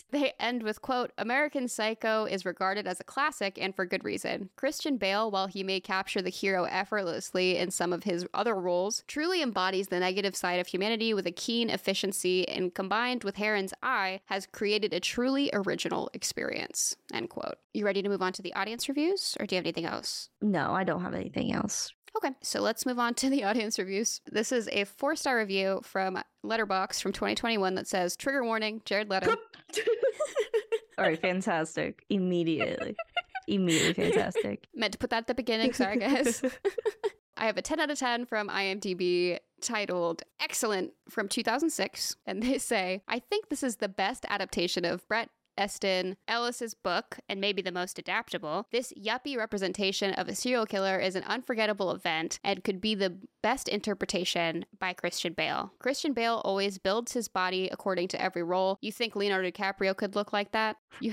They 0.10 0.32
end 0.38 0.62
with, 0.62 0.80
quote, 0.80 1.12
American 1.18 1.68
Psycho 1.68 2.24
is 2.24 2.46
regarded 2.46 2.86
as 2.86 3.00
a 3.00 3.04
classic 3.04 3.58
and 3.60 3.74
for 3.74 3.84
good 3.84 4.04
reason. 4.04 4.48
Christian 4.56 4.96
Bale, 4.96 5.30
while 5.30 5.46
he 5.46 5.62
may 5.62 5.80
capture 5.80 6.22
the 6.22 6.30
hero 6.30 6.64
effortlessly 6.64 7.56
in 7.56 7.70
some 7.70 7.92
of 7.92 8.04
his 8.04 8.26
other 8.32 8.54
roles, 8.54 9.02
truly 9.08 9.42
embodies 9.42 9.88
the 9.88 9.98
negative 9.98 10.36
side 10.36 10.60
of 10.60 10.68
humanity 10.68 11.12
with 11.12 11.26
a 11.26 11.32
keen 11.32 11.68
efficiency 11.68 12.48
and 12.48 12.74
combined 12.74 13.24
with 13.24 13.36
Harron's 13.36 13.74
eye 13.82 14.20
has 14.26 14.46
created 14.46 14.92
a 14.92 15.00
truly 15.00 15.50
original 15.52 16.10
experience, 16.14 16.96
end 17.12 17.28
quote. 17.28 17.56
You 17.72 17.84
ready 17.84 18.02
to 18.02 18.08
move 18.08 18.22
on 18.22 18.32
to 18.34 18.42
the 18.42 18.54
audience 18.54 18.88
reviews 18.88 19.36
or 19.40 19.46
do 19.46 19.54
you 19.54 19.58
have 19.58 19.66
anything 19.66 19.86
else? 19.86 20.30
No, 20.40 20.72
I 20.72 20.84
don't 20.84 21.02
have 21.02 21.14
anything 21.14 21.52
else. 21.52 21.92
Okay, 22.16 22.34
so 22.42 22.60
let's 22.60 22.86
move 22.86 22.98
on 22.98 23.14
to 23.14 23.28
the 23.28 23.44
audience 23.44 23.78
reviews. 23.78 24.20
This 24.30 24.52
is 24.52 24.68
a 24.72 24.84
four 24.84 25.16
star 25.16 25.38
review 25.38 25.80
from 25.82 26.18
Letterboxd 26.44 27.02
from 27.02 27.12
2021 27.12 27.74
that 27.74 27.86
says, 27.86 28.16
Trigger 28.16 28.44
warning, 28.44 28.82
Jared 28.84 29.10
Leto. 29.10 29.30
All 30.98 31.04
right, 31.04 31.20
fantastic. 31.20 32.04
Immediately. 32.08 32.96
Immediately 33.48 34.10
fantastic. 34.10 34.66
Meant 34.74 34.92
to 34.92 34.98
put 34.98 35.10
that 35.10 35.18
at 35.18 35.26
the 35.26 35.34
beginning. 35.34 35.72
Sorry, 35.72 35.98
guys. 35.98 36.40
I 37.36 37.46
have 37.46 37.56
a 37.56 37.62
10 37.62 37.80
out 37.80 37.90
of 37.90 37.98
10 37.98 38.26
from 38.26 38.48
IMDb 38.48 39.38
titled 39.60 40.22
Excellent 40.40 40.92
from 41.08 41.28
2006. 41.28 42.16
And 42.26 42.42
they 42.42 42.58
say, 42.58 43.02
I 43.08 43.18
think 43.18 43.48
this 43.48 43.64
is 43.64 43.76
the 43.76 43.88
best 43.88 44.24
adaptation 44.28 44.84
of 44.84 45.06
Bret 45.08 45.30
Easton 45.62 46.16
Ellis's 46.28 46.74
book, 46.74 47.18
and 47.28 47.40
maybe 47.40 47.62
the 47.62 47.72
most 47.72 47.98
adaptable, 47.98 48.66
this 48.72 48.92
yuppie 48.92 49.36
representation 49.36 50.12
of 50.14 50.28
a 50.28 50.34
serial 50.34 50.66
killer 50.66 50.98
is 50.98 51.16
an 51.16 51.24
unforgettable 51.24 51.90
event 51.90 52.38
and 52.42 52.64
could 52.64 52.80
be 52.80 52.94
the 52.94 53.18
best 53.42 53.68
interpretation 53.68 54.64
by 54.78 54.92
Christian 54.92 55.32
Bale. 55.32 55.72
Christian 55.78 56.12
Bale 56.12 56.40
always 56.44 56.78
builds 56.78 57.12
his 57.12 57.28
body 57.28 57.68
according 57.70 58.08
to 58.08 58.20
every 58.20 58.42
role. 58.42 58.78
You 58.80 58.90
think 58.90 59.14
Leonardo 59.14 59.50
DiCaprio 59.50 59.96
could 59.96 60.14
look 60.14 60.32
like 60.32 60.52
that? 60.52 60.76
You, 61.00 61.12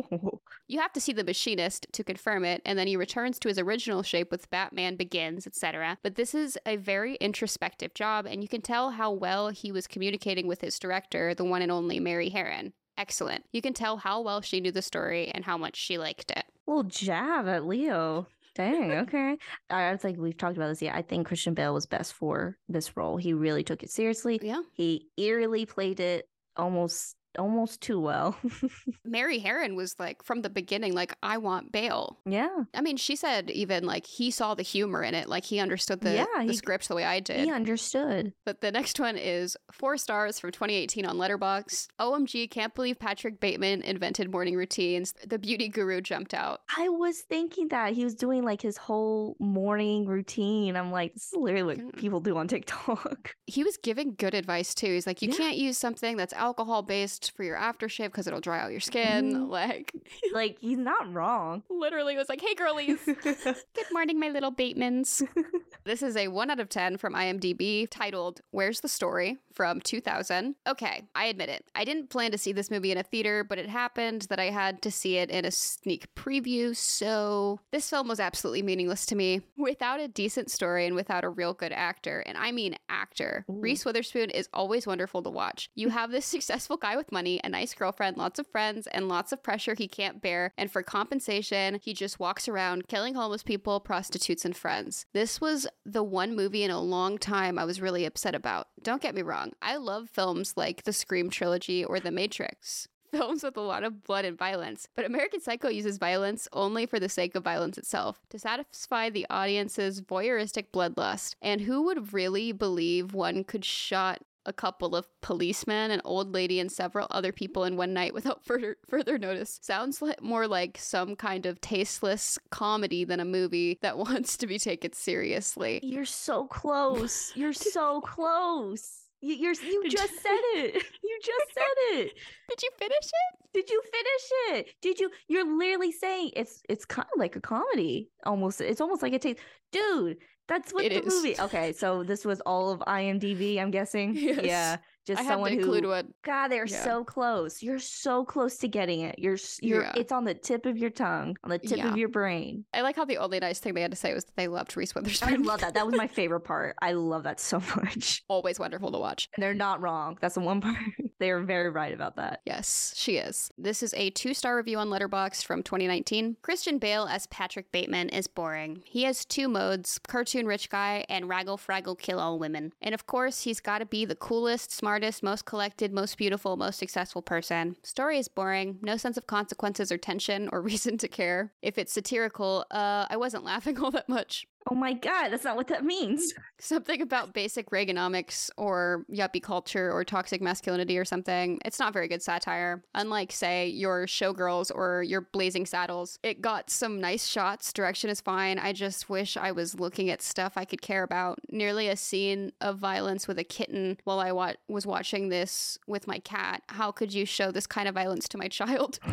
you 0.68 0.80
have 0.80 0.92
to 0.94 1.00
see 1.00 1.12
The 1.12 1.24
Machinist 1.24 1.86
to 1.92 2.04
confirm 2.04 2.44
it, 2.44 2.62
and 2.64 2.78
then 2.78 2.86
he 2.86 2.96
returns 2.96 3.38
to 3.40 3.48
his 3.48 3.58
original 3.58 4.02
shape 4.02 4.30
with 4.30 4.50
Batman 4.50 4.96
Begins, 4.96 5.46
etc. 5.46 5.98
But 6.02 6.14
this 6.14 6.34
is 6.34 6.58
a 6.64 6.76
very 6.76 7.16
introspective 7.16 7.94
job, 7.94 8.26
and 8.26 8.42
you 8.42 8.48
can 8.48 8.62
tell 8.62 8.92
how 8.92 9.12
well 9.12 9.48
he 9.48 9.70
was 9.70 9.86
communicating 9.86 10.46
with 10.46 10.60
his 10.60 10.78
director, 10.78 11.34
the 11.34 11.44
one 11.44 11.62
and 11.62 11.72
only 11.72 12.00
Mary 12.00 12.30
Harron. 12.30 12.72
Excellent. 12.98 13.44
You 13.52 13.62
can 13.62 13.72
tell 13.72 13.96
how 13.96 14.20
well 14.20 14.40
she 14.42 14.60
knew 14.60 14.72
the 14.72 14.82
story 14.82 15.28
and 15.28 15.44
how 15.44 15.56
much 15.56 15.76
she 15.76 15.96
liked 15.98 16.32
it. 16.32 16.44
Little 16.66 16.82
jab 16.82 17.46
at 17.46 17.64
Leo. 17.64 18.26
Dang, 18.56 18.92
okay. 19.02 19.38
I 19.70 19.96
think 19.96 20.18
we've 20.18 20.36
talked 20.36 20.56
about 20.56 20.68
this 20.68 20.82
Yeah, 20.82 20.96
I 20.96 21.02
think 21.02 21.28
Christian 21.28 21.54
Bale 21.54 21.72
was 21.72 21.86
best 21.86 22.12
for 22.12 22.58
this 22.68 22.96
role. 22.96 23.16
He 23.16 23.32
really 23.32 23.62
took 23.62 23.84
it 23.84 23.90
seriously. 23.90 24.40
Yeah. 24.42 24.62
He 24.74 25.06
eerily 25.16 25.64
played 25.64 26.00
it 26.00 26.28
almost 26.56 27.14
almost 27.38 27.80
too 27.80 28.00
well. 28.00 28.36
Mary 29.04 29.40
Harron 29.40 29.74
was 29.74 29.94
like 29.98 30.22
from 30.22 30.42
the 30.42 30.50
beginning, 30.50 30.92
like, 30.94 31.14
I 31.22 31.38
want 31.38 31.72
Bale. 31.72 32.18
yeah. 32.24 32.48
I 32.74 32.80
mean, 32.80 32.96
she 32.96 33.16
said 33.16 33.50
even 33.50 33.84
like 33.84 34.06
he 34.06 34.30
saw 34.30 34.54
the 34.54 34.62
humor 34.62 35.02
in 35.02 35.14
it, 35.14 35.28
like 35.28 35.44
he 35.44 35.58
understood 35.58 36.00
the, 36.00 36.14
Yeah, 36.14 36.26
the 36.38 36.44
he- 36.44 36.56
script 36.56 36.88
the 36.88 36.94
way 36.94 37.04
I 37.04 37.20
did. 37.20 37.40
He 37.44 37.50
understood. 37.50 38.32
But 38.44 38.60
the 38.60 38.70
next 38.72 39.00
one 39.00 39.16
is 39.16 39.56
four 39.72 39.96
stars 39.96 40.38
from 40.38 40.52
2018 40.52 41.04
on 41.06 41.16
Letterboxd. 41.16 41.88
OMG, 42.00 42.50
can't 42.50 42.74
believe 42.74 42.98
Patrick 42.98 43.40
Bateman 43.40 43.82
invented 43.82 44.30
morning 44.30 44.56
routines. 44.56 45.14
The 45.26 45.38
beauty 45.38 45.68
guru 45.68 46.00
jumped 46.00 46.34
out. 46.34 46.60
I 46.76 46.88
was 46.88 47.20
thinking 47.20 47.68
that 47.68 47.92
he 47.94 48.04
was 48.04 48.14
doing 48.14 48.42
like 48.44 48.62
his 48.62 48.76
whole 48.76 49.36
morning 49.40 50.06
routine. 50.06 50.76
I'm 50.76 50.90
like, 50.90 51.14
this 51.14 51.26
is 51.28 51.34
literally 51.34 51.76
what 51.76 51.78
mm. 51.78 51.96
people 51.96 52.20
do 52.20 52.36
on 52.36 52.48
TikTok. 52.48 53.34
He 53.46 53.64
was 53.64 53.76
giving 53.78 54.14
good 54.16 54.34
advice 54.34 54.74
too. 54.74 54.92
He's 54.92 55.06
like, 55.06 55.22
you 55.22 55.30
Yeah. 55.30 55.36
can't 55.36 55.56
use 55.56 55.78
something 55.78 56.16
that's 56.16 56.32
alcohol 56.34 56.82
based 56.82 57.17
for 57.26 57.42
your 57.44 57.56
aftershave 57.56 58.06
because 58.06 58.26
it'll 58.26 58.40
dry 58.40 58.60
out 58.60 58.70
your 58.70 58.80
skin. 58.80 59.32
Mhm. 59.34 59.48
Like, 59.48 59.92
like 60.32 60.58
he's 60.60 60.78
not 60.78 61.12
wrong. 61.12 61.62
literally 61.68 62.16
was 62.16 62.28
like, 62.28 62.40
hey 62.40 62.54
girlies. 62.54 62.98
Good 63.22 63.86
morning, 63.92 64.18
my 64.20 64.28
little 64.28 64.52
Batemans. 64.52 65.26
this 65.84 66.02
is 66.02 66.16
a 66.16 66.28
1 66.28 66.50
out 66.50 66.60
of 66.60 66.68
10 66.68 66.96
from 66.98 67.14
IMDb 67.14 67.88
titled 67.90 68.40
Where's 68.50 68.80
the 68.80 68.88
Story 68.88 69.38
from 69.58 69.80
2000. 69.80 70.54
Okay, 70.68 71.02
I 71.16 71.24
admit 71.24 71.48
it. 71.48 71.64
I 71.74 71.84
didn't 71.84 72.10
plan 72.10 72.30
to 72.30 72.38
see 72.38 72.52
this 72.52 72.70
movie 72.70 72.92
in 72.92 72.96
a 72.96 73.02
theater, 73.02 73.42
but 73.42 73.58
it 73.58 73.68
happened 73.68 74.22
that 74.30 74.38
I 74.38 74.50
had 74.50 74.80
to 74.82 74.90
see 74.92 75.16
it 75.16 75.30
in 75.30 75.44
a 75.44 75.50
sneak 75.50 76.14
preview, 76.14 76.76
so 76.76 77.58
this 77.72 77.90
film 77.90 78.06
was 78.06 78.20
absolutely 78.20 78.62
meaningless 78.62 79.04
to 79.06 79.16
me. 79.16 79.40
Without 79.56 79.98
a 79.98 80.06
decent 80.06 80.52
story 80.52 80.86
and 80.86 80.94
without 80.94 81.24
a 81.24 81.28
real 81.28 81.54
good 81.54 81.72
actor, 81.72 82.20
and 82.24 82.38
I 82.38 82.52
mean 82.52 82.76
actor, 82.88 83.44
Ooh. 83.50 83.54
Reese 83.54 83.84
Witherspoon 83.84 84.30
is 84.30 84.48
always 84.54 84.86
wonderful 84.86 85.24
to 85.24 85.30
watch. 85.30 85.70
You 85.74 85.88
have 85.88 86.12
this 86.12 86.26
successful 86.38 86.76
guy 86.76 86.96
with 86.96 87.10
money, 87.10 87.40
a 87.42 87.48
nice 87.48 87.74
girlfriend, 87.74 88.16
lots 88.16 88.38
of 88.38 88.46
friends, 88.46 88.86
and 88.86 89.08
lots 89.08 89.32
of 89.32 89.42
pressure 89.42 89.74
he 89.74 89.88
can't 89.88 90.22
bear, 90.22 90.52
and 90.56 90.70
for 90.70 90.84
compensation, 90.84 91.80
he 91.82 91.94
just 91.94 92.20
walks 92.20 92.46
around 92.46 92.86
killing 92.86 93.14
homeless 93.14 93.42
people, 93.42 93.80
prostitutes, 93.80 94.44
and 94.44 94.56
friends. 94.56 95.04
This 95.14 95.40
was 95.40 95.66
the 95.84 96.04
one 96.04 96.36
movie 96.36 96.62
in 96.62 96.70
a 96.70 96.80
long 96.80 97.18
time 97.18 97.58
I 97.58 97.64
was 97.64 97.80
really 97.80 98.04
upset 98.04 98.36
about. 98.36 98.68
Don't 98.84 99.02
get 99.02 99.16
me 99.16 99.22
wrong, 99.22 99.47
I 99.62 99.76
love 99.76 100.08
films 100.08 100.54
like 100.56 100.84
the 100.84 100.92
Scream 100.92 101.30
trilogy 101.30 101.84
or 101.84 102.00
The 102.00 102.10
Matrix. 102.10 102.88
Films 103.10 103.42
with 103.42 103.56
a 103.56 103.62
lot 103.62 103.84
of 103.84 104.04
blood 104.04 104.26
and 104.26 104.36
violence, 104.36 104.86
but 104.94 105.06
American 105.06 105.40
Psycho 105.40 105.68
uses 105.68 105.96
violence 105.96 106.46
only 106.52 106.84
for 106.84 107.00
the 107.00 107.08
sake 107.08 107.34
of 107.34 107.42
violence 107.42 107.78
itself, 107.78 108.20
to 108.28 108.38
satisfy 108.38 109.08
the 109.08 109.26
audience's 109.30 110.02
voyeuristic 110.02 110.66
bloodlust. 110.74 111.34
And 111.40 111.62
who 111.62 111.84
would 111.84 112.12
really 112.12 112.52
believe 112.52 113.14
one 113.14 113.44
could 113.44 113.64
shot 113.64 114.20
a 114.48 114.52
couple 114.52 114.96
of 114.96 115.06
policemen, 115.20 115.90
an 115.90 116.00
old 116.04 116.32
lady, 116.32 116.58
and 116.58 116.72
several 116.72 117.06
other 117.10 117.32
people 117.32 117.64
in 117.64 117.76
one 117.76 117.92
night 117.92 118.14
without 118.14 118.42
further 118.44 118.76
further 118.88 119.18
notice. 119.18 119.58
Sounds 119.62 120.02
like 120.02 120.22
more 120.22 120.48
like 120.48 120.78
some 120.78 121.14
kind 121.14 121.46
of 121.46 121.60
tasteless 121.60 122.38
comedy 122.50 123.04
than 123.04 123.20
a 123.20 123.24
movie 123.24 123.78
that 123.82 123.98
wants 124.06 124.36
to 124.38 124.46
be 124.46 124.58
taken 124.58 124.92
seriously. 124.92 125.80
You're 125.82 126.04
so 126.04 126.46
close. 126.46 127.32
You're 127.36 127.52
so 127.52 128.00
close. 128.00 129.07
You, 129.20 129.34
you're 129.34 129.52
you 129.62 129.88
just 129.90 130.14
said 130.22 130.40
it. 130.54 130.74
You 131.02 131.18
just 131.22 131.54
said 131.54 131.98
it. 131.98 132.12
Did 132.48 132.62
you 132.62 132.70
finish 132.78 132.94
it? 133.04 133.52
Did 133.52 133.70
you 133.70 133.82
finish 133.92 134.58
it? 134.60 134.74
Did 134.80 135.00
you? 135.00 135.10
You're 135.28 135.58
literally 135.58 135.92
saying 135.92 136.30
it's 136.36 136.62
it's 136.68 136.84
kind 136.84 137.08
of 137.14 137.18
like 137.18 137.34
a 137.36 137.40
comedy. 137.40 138.10
Almost. 138.24 138.60
It's 138.60 138.80
almost 138.80 139.02
like 139.02 139.12
a 139.12 139.18
taste. 139.18 139.40
Dude, 139.72 140.18
that's 140.46 140.72
what 140.72 140.84
It 140.84 140.92
the 140.92 141.02
is. 141.08 141.14
movie. 141.14 141.34
Okay, 141.38 141.72
so 141.72 142.02
this 142.04 142.24
was 142.24 142.40
all 142.42 142.70
of 142.70 142.80
IMDb. 142.80 143.58
I'm 143.58 143.70
guessing. 143.70 144.14
Yes. 144.16 144.44
Yeah. 144.44 144.76
Just 145.08 145.22
I 145.22 145.26
someone 145.26 145.52
include 145.54 145.84
who. 145.84 145.88
what 145.90 146.06
God, 146.22 146.48
they're 146.48 146.66
Yeah. 146.66 146.84
so 146.84 147.02
close. 147.02 147.62
You're 147.62 147.78
so 147.78 148.24
close 148.26 148.58
to 148.58 148.68
getting 148.68 149.00
it. 149.00 149.18
You're 149.18 149.38
you're. 149.62 149.82
Yeah. 149.84 149.92
It's 149.96 150.12
on 150.12 150.24
the 150.24 150.34
tip 150.34 150.66
of 150.66 150.76
your 150.76 150.90
tongue, 150.90 151.34
on 151.42 151.48
the 151.50 151.58
tip 151.58 151.78
Yeah. 151.78 151.88
of 151.90 151.96
your 151.96 152.10
brain. 152.10 152.66
I 152.74 152.82
like 152.82 152.94
how 152.96 153.06
the 153.06 153.16
only 153.16 153.40
nice 153.40 153.58
thing 153.58 153.72
they 153.72 153.80
had 153.80 153.90
to 153.90 153.96
say 153.96 154.12
was 154.12 154.24
that 154.26 154.36
they 154.36 154.48
loved 154.48 154.76
Reese 154.76 154.94
Witherspoon. 154.94 155.28
I 155.32 155.36
love 155.36 155.60
that. 155.62 155.72
That 155.74 155.86
was 155.86 155.96
my 155.96 156.06
favorite 156.18 156.40
part. 156.40 156.76
I 156.82 156.92
love 156.92 157.22
that 157.22 157.40
so 157.40 157.58
much. 157.76 158.22
Always 158.28 158.58
wonderful 158.58 158.92
to 158.92 158.98
watch. 158.98 159.28
And 159.34 159.42
they're 159.42 159.54
not 159.54 159.80
wrong. 159.80 160.18
That's 160.20 160.34
the 160.34 160.40
one 160.40 160.60
part. 160.60 160.76
They 161.18 161.30
are 161.30 161.40
very 161.40 161.70
right 161.70 161.92
about 161.92 162.16
that. 162.16 162.40
Yes, 162.44 162.92
she 162.96 163.16
is. 163.16 163.50
This 163.58 163.82
is 163.82 163.94
a 163.94 164.10
two 164.10 164.34
star 164.34 164.56
review 164.56 164.78
on 164.78 164.88
Letterboxd 164.88 165.44
from 165.44 165.62
2019. 165.62 166.36
Christian 166.42 166.78
Bale 166.78 167.06
as 167.10 167.26
Patrick 167.26 167.70
Bateman 167.72 168.08
is 168.08 168.26
boring. 168.26 168.82
He 168.84 169.02
has 169.04 169.24
two 169.24 169.48
modes 169.48 169.98
cartoon 169.98 170.46
rich 170.46 170.70
guy 170.70 171.04
and 171.08 171.26
raggle 171.26 171.58
fraggle 171.58 171.98
kill 171.98 172.20
all 172.20 172.38
women. 172.38 172.72
And 172.80 172.94
of 172.94 173.06
course, 173.06 173.42
he's 173.42 173.60
got 173.60 173.78
to 173.78 173.86
be 173.86 174.04
the 174.04 174.14
coolest, 174.14 174.70
smartest, 174.72 175.22
most 175.22 175.44
collected, 175.44 175.92
most 175.92 176.16
beautiful, 176.16 176.56
most 176.56 176.78
successful 176.78 177.22
person. 177.22 177.76
Story 177.82 178.18
is 178.18 178.28
boring, 178.28 178.78
no 178.82 178.96
sense 178.96 179.16
of 179.16 179.26
consequences 179.26 179.90
or 179.90 179.98
tension 179.98 180.48
or 180.52 180.60
reason 180.68 180.98
to 180.98 181.08
care. 181.08 181.52
If 181.62 181.78
it's 181.78 181.92
satirical, 181.92 182.64
uh, 182.70 183.06
I 183.10 183.16
wasn't 183.16 183.44
laughing 183.44 183.78
all 183.82 183.90
that 183.90 184.08
much. 184.08 184.46
Oh 184.70 184.74
my 184.74 184.92
god, 184.92 185.30
that's 185.30 185.44
not 185.44 185.56
what 185.56 185.68
that 185.68 185.84
means. 185.84 186.34
Something 186.58 187.00
about 187.00 187.32
basic 187.32 187.70
Reaganomics 187.70 188.50
or 188.56 189.06
yuppie 189.10 189.42
culture 189.42 189.90
or 189.90 190.04
toxic 190.04 190.42
masculinity 190.42 190.98
or 190.98 191.04
something. 191.04 191.58
It's 191.64 191.78
not 191.78 191.92
very 191.92 192.08
good 192.08 192.22
satire. 192.22 192.82
Unlike, 192.94 193.32
say, 193.32 193.68
your 193.68 194.06
Showgirls 194.06 194.70
or 194.74 195.02
your 195.02 195.22
Blazing 195.22 195.64
Saddles, 195.66 196.18
it 196.22 196.42
got 196.42 196.68
some 196.68 197.00
nice 197.00 197.26
shots. 197.26 197.72
Direction 197.72 198.10
is 198.10 198.20
fine. 198.20 198.58
I 198.58 198.72
just 198.72 199.08
wish 199.08 199.36
I 199.36 199.52
was 199.52 199.78
looking 199.78 200.10
at 200.10 200.20
stuff 200.20 200.54
I 200.56 200.64
could 200.64 200.82
care 200.82 201.04
about. 201.04 201.38
Nearly 201.48 201.88
a 201.88 201.96
scene 201.96 202.52
of 202.60 202.78
violence 202.78 203.28
with 203.28 203.38
a 203.38 203.44
kitten 203.44 203.98
while 204.04 204.20
I 204.20 204.32
wa- 204.32 204.54
was 204.66 204.86
watching 204.86 205.28
this 205.28 205.78
with 205.86 206.06
my 206.06 206.18
cat. 206.18 206.62
How 206.68 206.90
could 206.90 207.14
you 207.14 207.24
show 207.24 207.52
this 207.52 207.66
kind 207.66 207.88
of 207.88 207.94
violence 207.94 208.28
to 208.28 208.38
my 208.38 208.48
child? 208.48 208.98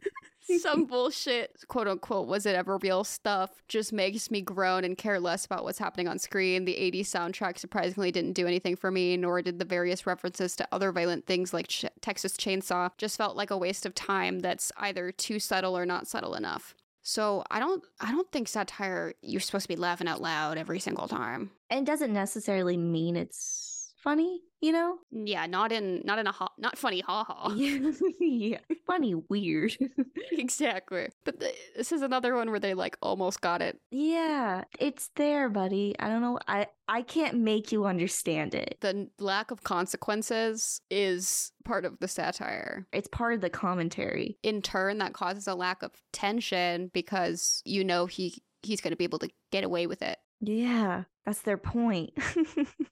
some 0.58 0.86
bullshit, 0.88 1.64
quote 1.68 1.88
unquote, 1.88 2.28
was 2.28 2.46
it 2.46 2.56
ever 2.56 2.78
real 2.78 3.04
stuff 3.04 3.62
just 3.68 3.92
makes 3.92 4.32
me 4.32 4.42
groan 4.42 4.84
and 4.84 4.98
care 4.98 5.20
less 5.20 5.46
about 5.46 5.64
what's 5.64 5.80
happening 5.80 6.08
on 6.08 6.20
screen. 6.20 6.66
The 6.66 6.76
80s 6.76 7.08
soundtrack 7.08 7.58
surprisingly 7.58 8.12
didn't 8.12 8.34
do 8.34 8.48
anything 8.48 8.76
for 8.76 8.92
me, 8.92 9.18
nor 9.18 9.42
did 9.42 9.60
the 9.60 9.66
various 9.66 10.08
references 10.08 10.56
to 10.58 10.68
other 10.72 10.92
violent 10.92 11.26
things 11.26 11.54
like 11.54 11.68
Ch- 11.68 11.86
Texas 12.02 12.34
Chainsaw. 12.34 12.92
Just 12.98 13.18
felt 13.18 13.36
like 13.36 13.52
a 13.52 13.58
waste 13.58 13.86
of 13.86 13.94
time 13.94 14.40
that's 14.40 14.72
either 14.78 15.12
too 15.12 15.40
subtle 15.40 15.78
or 15.78 15.86
not 15.86 16.08
subtle 16.08 16.34
enough. 16.34 16.76
So 17.04 17.44
I 17.50 17.60
don't 17.62 17.86
I 18.02 18.12
don't 18.12 18.30
think 18.34 18.50
satire 18.50 19.14
you're 19.22 19.40
supposed 19.40 19.64
to 19.64 19.70
be 19.70 19.78
laughing 19.78 20.10
out 20.10 20.22
loud 20.22 20.58
every 20.58 20.80
single 20.80 21.08
time. 21.08 21.52
And 21.70 21.88
it 21.88 21.90
doesn't 21.90 22.12
necessarily 22.12 22.76
mean 22.76 23.16
it's 23.16 23.77
funny, 23.98 24.42
you 24.62 24.72
know? 24.72 24.98
Yeah, 25.12 25.46
not 25.48 25.72
in 25.72 26.02
not 26.06 26.20
in 26.20 26.28
a 26.28 26.32
ha- 26.32 26.54
not 26.58 26.78
funny 26.78 27.02
ha 27.02 27.24
ha. 27.24 27.52
yeah. 28.20 28.60
Funny, 28.86 29.16
weird. 29.30 29.76
exactly. 30.32 31.10
But 31.26 31.40
th- 31.40 31.56
this 31.76 31.92
is 31.92 32.02
another 32.02 32.36
one 32.36 32.50
where 32.50 32.60
they 32.60 32.74
like 32.74 32.98
almost 33.02 33.42
got 33.42 33.62
it. 33.62 33.80
yeah, 33.92 34.64
it's 34.80 35.10
there, 35.16 35.50
buddy. 35.50 35.96
I 36.00 36.08
don't 36.10 36.22
know. 36.22 36.40
I 36.48 36.68
I 36.88 37.02
can't 37.02 37.38
make 37.40 37.72
you 37.72 37.86
understand 37.86 38.56
it. 38.56 38.78
the 38.82 39.10
lack 39.20 39.52
of 39.52 39.64
consequences 39.64 40.82
is 40.90 41.52
part 41.66 41.84
of 41.86 42.00
the 42.00 42.08
satire. 42.08 42.88
It's 42.94 43.10
part 43.10 43.34
of 43.34 43.42
the 43.42 43.50
commentary. 43.50 44.38
In 44.44 44.62
turn, 44.62 45.00
that 45.00 45.14
causes 45.14 45.48
a 45.48 45.56
lack 45.56 45.84
of 45.84 45.92
tension 46.14 46.90
because 46.94 47.62
you 47.66 47.84
know 47.84 48.06
he 48.06 48.42
he's 48.64 48.82
going 48.82 48.92
to 48.92 48.98
be 48.98 49.04
able 49.04 49.20
to 49.20 49.30
get 49.52 49.64
away 49.64 49.86
with 49.88 50.02
it. 50.02 50.18
Yeah, 50.40 51.04
that's 51.26 51.42
their 51.42 51.58
point. 51.58 52.12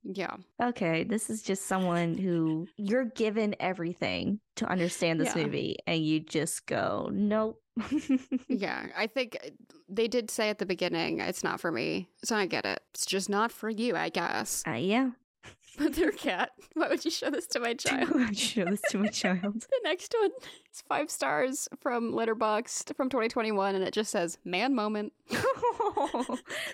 Yeah. 0.07 0.35
okay, 0.61 1.03
this 1.03 1.29
is 1.31 1.41
just 1.41 1.65
someone 1.65 2.15
who 2.17 2.67
you're 2.77 3.05
given 3.05 3.55
everything 3.59 4.39
to 4.57 4.65
understand 4.69 5.19
this 5.19 5.35
Yeah. 5.35 5.43
movie, 5.43 5.77
and 5.87 6.05
you 6.05 6.19
just 6.21 6.65
go, 6.67 7.09
nope. 7.11 7.61
Yeah, 8.47 8.87
I 8.95 9.07
think 9.07 9.37
uh, 9.43 9.49
they 9.89 10.07
did 10.07 10.29
say 10.31 10.49
at 10.49 10.59
the 10.59 10.65
beginning 10.65 11.19
it's 11.19 11.43
not 11.43 11.59
for 11.59 11.71
me. 11.71 12.07
So 12.23 12.35
I 12.35 12.45
get 12.45 12.65
it. 12.65 12.81
It's 12.93 13.05
just 13.05 13.29
not 13.29 13.51
for 13.51 13.69
you, 13.69 13.95
I 13.95 14.09
guess. 14.09 14.63
Uh, 14.67 14.73
yeah. 14.73 15.09
But 15.79 15.93
their 15.93 16.11
cat. 16.11 16.51
Why 16.73 16.87
would 16.89 17.03
you 17.03 17.11
show 17.11 17.29
this 17.29 17.47
to 17.47 17.59
my 17.59 17.73
child? 17.85 18.09
I 18.15 18.31
show 18.31 18.65
this 18.65 18.81
to 18.91 18.97
my 18.97 19.07
child. 19.09 19.61
The 19.61 19.79
next 19.83 20.15
one 20.19 20.31
is 20.71 20.81
five 20.87 21.09
stars 21.11 21.67
from 21.81 22.13
Letterboxd 22.13 22.95
from 22.95 23.09
2021, 23.09 23.75
and 23.75 23.83
it 23.83 23.93
just 23.93 24.11
says 24.11 24.37
"man 24.45 24.73
moment." 24.75 25.13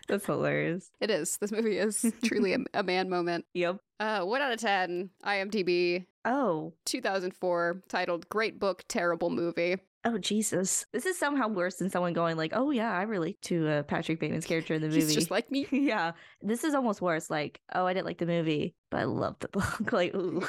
That's 0.07 0.25
hilarious. 0.25 0.91
It 0.99 1.09
is. 1.09 1.37
This 1.37 1.51
movie 1.51 1.77
is 1.77 2.05
truly 2.23 2.53
a, 2.53 2.59
a 2.73 2.83
man 2.83 3.09
moment. 3.09 3.45
Yep. 3.53 3.77
Uh, 3.99 4.21
one 4.21 4.41
out 4.41 4.51
of 4.51 4.59
ten. 4.59 5.09
IMDb. 5.25 6.05
Oh. 6.25 6.73
2004, 6.85 7.83
titled 7.89 8.29
"Great 8.29 8.59
Book, 8.59 8.83
Terrible 8.87 9.29
Movie." 9.29 9.77
Oh 10.03 10.17
Jesus! 10.17 10.85
This 10.91 11.05
is 11.05 11.17
somehow 11.17 11.47
worse 11.47 11.75
than 11.75 11.91
someone 11.91 12.13
going 12.13 12.35
like, 12.35 12.53
"Oh 12.55 12.71
yeah, 12.71 12.91
I 12.91 13.03
relate 13.03 13.39
to 13.43 13.67
uh, 13.67 13.83
Patrick 13.83 14.19
Bateman's 14.19 14.45
character 14.45 14.73
in 14.73 14.81
the 14.81 14.87
movie." 14.87 15.01
He's 15.01 15.13
just 15.13 15.29
like 15.31 15.51
me. 15.51 15.67
yeah, 15.71 16.13
this 16.41 16.63
is 16.63 16.73
almost 16.73 17.01
worse. 17.01 17.29
Like, 17.29 17.61
oh, 17.73 17.85
I 17.85 17.93
didn't 17.93 18.07
like 18.07 18.17
the 18.17 18.25
movie, 18.25 18.73
but 18.91 18.99
I 18.99 19.05
love 19.05 19.37
the 19.39 19.47
book. 19.51 19.91
like, 19.91 20.13
ooh. 20.13 20.45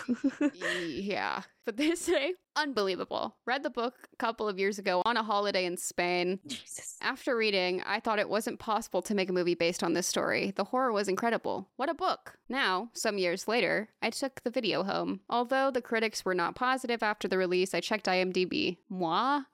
yeah, 0.87 1.43
but 1.65 1.79
they 1.79 1.95
say 1.95 2.35
unbelievable. 2.57 3.37
Read 3.47 3.63
the 3.63 3.71
book 3.71 3.95
a 4.13 4.17
couple 4.17 4.49
of 4.49 4.59
years 4.59 4.79
ago 4.79 5.01
on 5.07 5.17
a 5.17 5.23
holiday 5.23 5.65
in 5.65 5.79
Spain. 5.79 6.41
Jesus. 6.47 6.99
After 7.01 7.35
reading, 7.37 7.83
I 7.87 8.01
thought 8.01 8.19
it 8.19 8.29
wasn't 8.29 8.59
possible 8.59 9.01
to 9.03 9.15
make 9.15 9.31
a 9.31 9.33
movie 9.33 9.55
based 9.55 9.83
on 9.83 9.95
this 9.95 10.07
story. 10.07 10.53
The 10.55 10.65
horror 10.65 10.93
was 10.93 11.09
incredible. 11.09 11.71
What 11.77 11.89
a 11.89 11.95
book. 11.95 12.37
Now, 12.51 12.91
some 12.93 13.17
years 13.17 13.49
later, 13.49 13.89
I 14.03 14.11
took 14.11 14.43
the 14.43 14.51
video 14.51 14.83
home. 14.83 15.21
Although 15.31 15.71
the 15.71 15.81
critics 15.81 16.25
were 16.25 16.35
not 16.35 16.55
positive 16.55 17.03
after 17.03 17.29
the 17.29 17.39
release, 17.39 17.73
I 17.73 17.81
checked 17.81 18.07
IMDb. 18.07 18.77
Moi? 18.91 19.43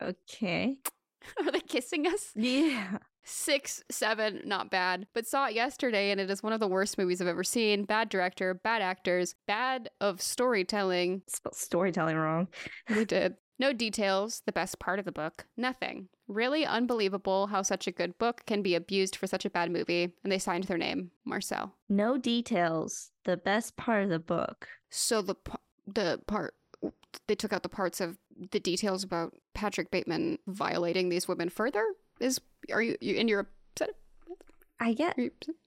Okay. 0.00 0.76
Are 1.44 1.50
they 1.50 1.58
kissing 1.58 2.06
us? 2.06 2.30
Yeah. 2.36 2.98
Six, 3.30 3.82
seven, 3.90 4.40
not 4.46 4.70
bad. 4.70 5.06
But 5.12 5.26
saw 5.26 5.48
it 5.48 5.54
yesterday 5.54 6.10
and 6.10 6.18
it 6.18 6.30
is 6.30 6.42
one 6.42 6.54
of 6.54 6.60
the 6.60 6.66
worst 6.66 6.96
movies 6.96 7.20
I've 7.20 7.28
ever 7.28 7.44
seen. 7.44 7.84
Bad 7.84 8.08
director, 8.08 8.54
bad 8.54 8.80
actors, 8.80 9.34
bad 9.46 9.90
of 10.00 10.22
storytelling. 10.22 11.22
Spelled 11.28 11.54
storytelling 11.54 12.16
wrong. 12.16 12.48
We 12.88 13.04
did. 13.04 13.34
No 13.58 13.72
details, 13.74 14.42
the 14.46 14.52
best 14.52 14.78
part 14.78 14.98
of 14.98 15.04
the 15.04 15.12
book. 15.12 15.44
Nothing. 15.58 16.08
Really 16.26 16.64
unbelievable 16.64 17.48
how 17.48 17.60
such 17.60 17.86
a 17.86 17.92
good 17.92 18.16
book 18.16 18.44
can 18.46 18.62
be 18.62 18.74
abused 18.74 19.14
for 19.14 19.26
such 19.26 19.44
a 19.44 19.50
bad 19.50 19.70
movie. 19.70 20.14
And 20.22 20.32
they 20.32 20.38
signed 20.38 20.64
their 20.64 20.78
name, 20.78 21.10
Marcel. 21.26 21.74
No 21.88 22.16
details. 22.16 23.10
The 23.24 23.36
best 23.36 23.76
part 23.76 24.04
of 24.04 24.10
the 24.10 24.18
book. 24.18 24.68
So 24.88 25.20
the 25.20 25.34
the 25.86 26.20
part 26.26 26.54
they 27.26 27.34
took 27.34 27.52
out 27.52 27.62
the 27.62 27.68
parts 27.68 28.00
of 28.00 28.16
the 28.52 28.60
details 28.60 29.02
about 29.02 29.34
Patrick 29.54 29.90
Bateman 29.90 30.38
violating 30.46 31.08
these 31.08 31.26
women 31.26 31.48
further 31.48 31.84
is 32.20 32.40
are 32.72 32.82
you, 32.82 32.96
you 33.00 33.16
and 33.16 33.28
you're 33.28 33.48
upset? 33.74 33.94
I 34.80 34.92
get? 34.92 35.16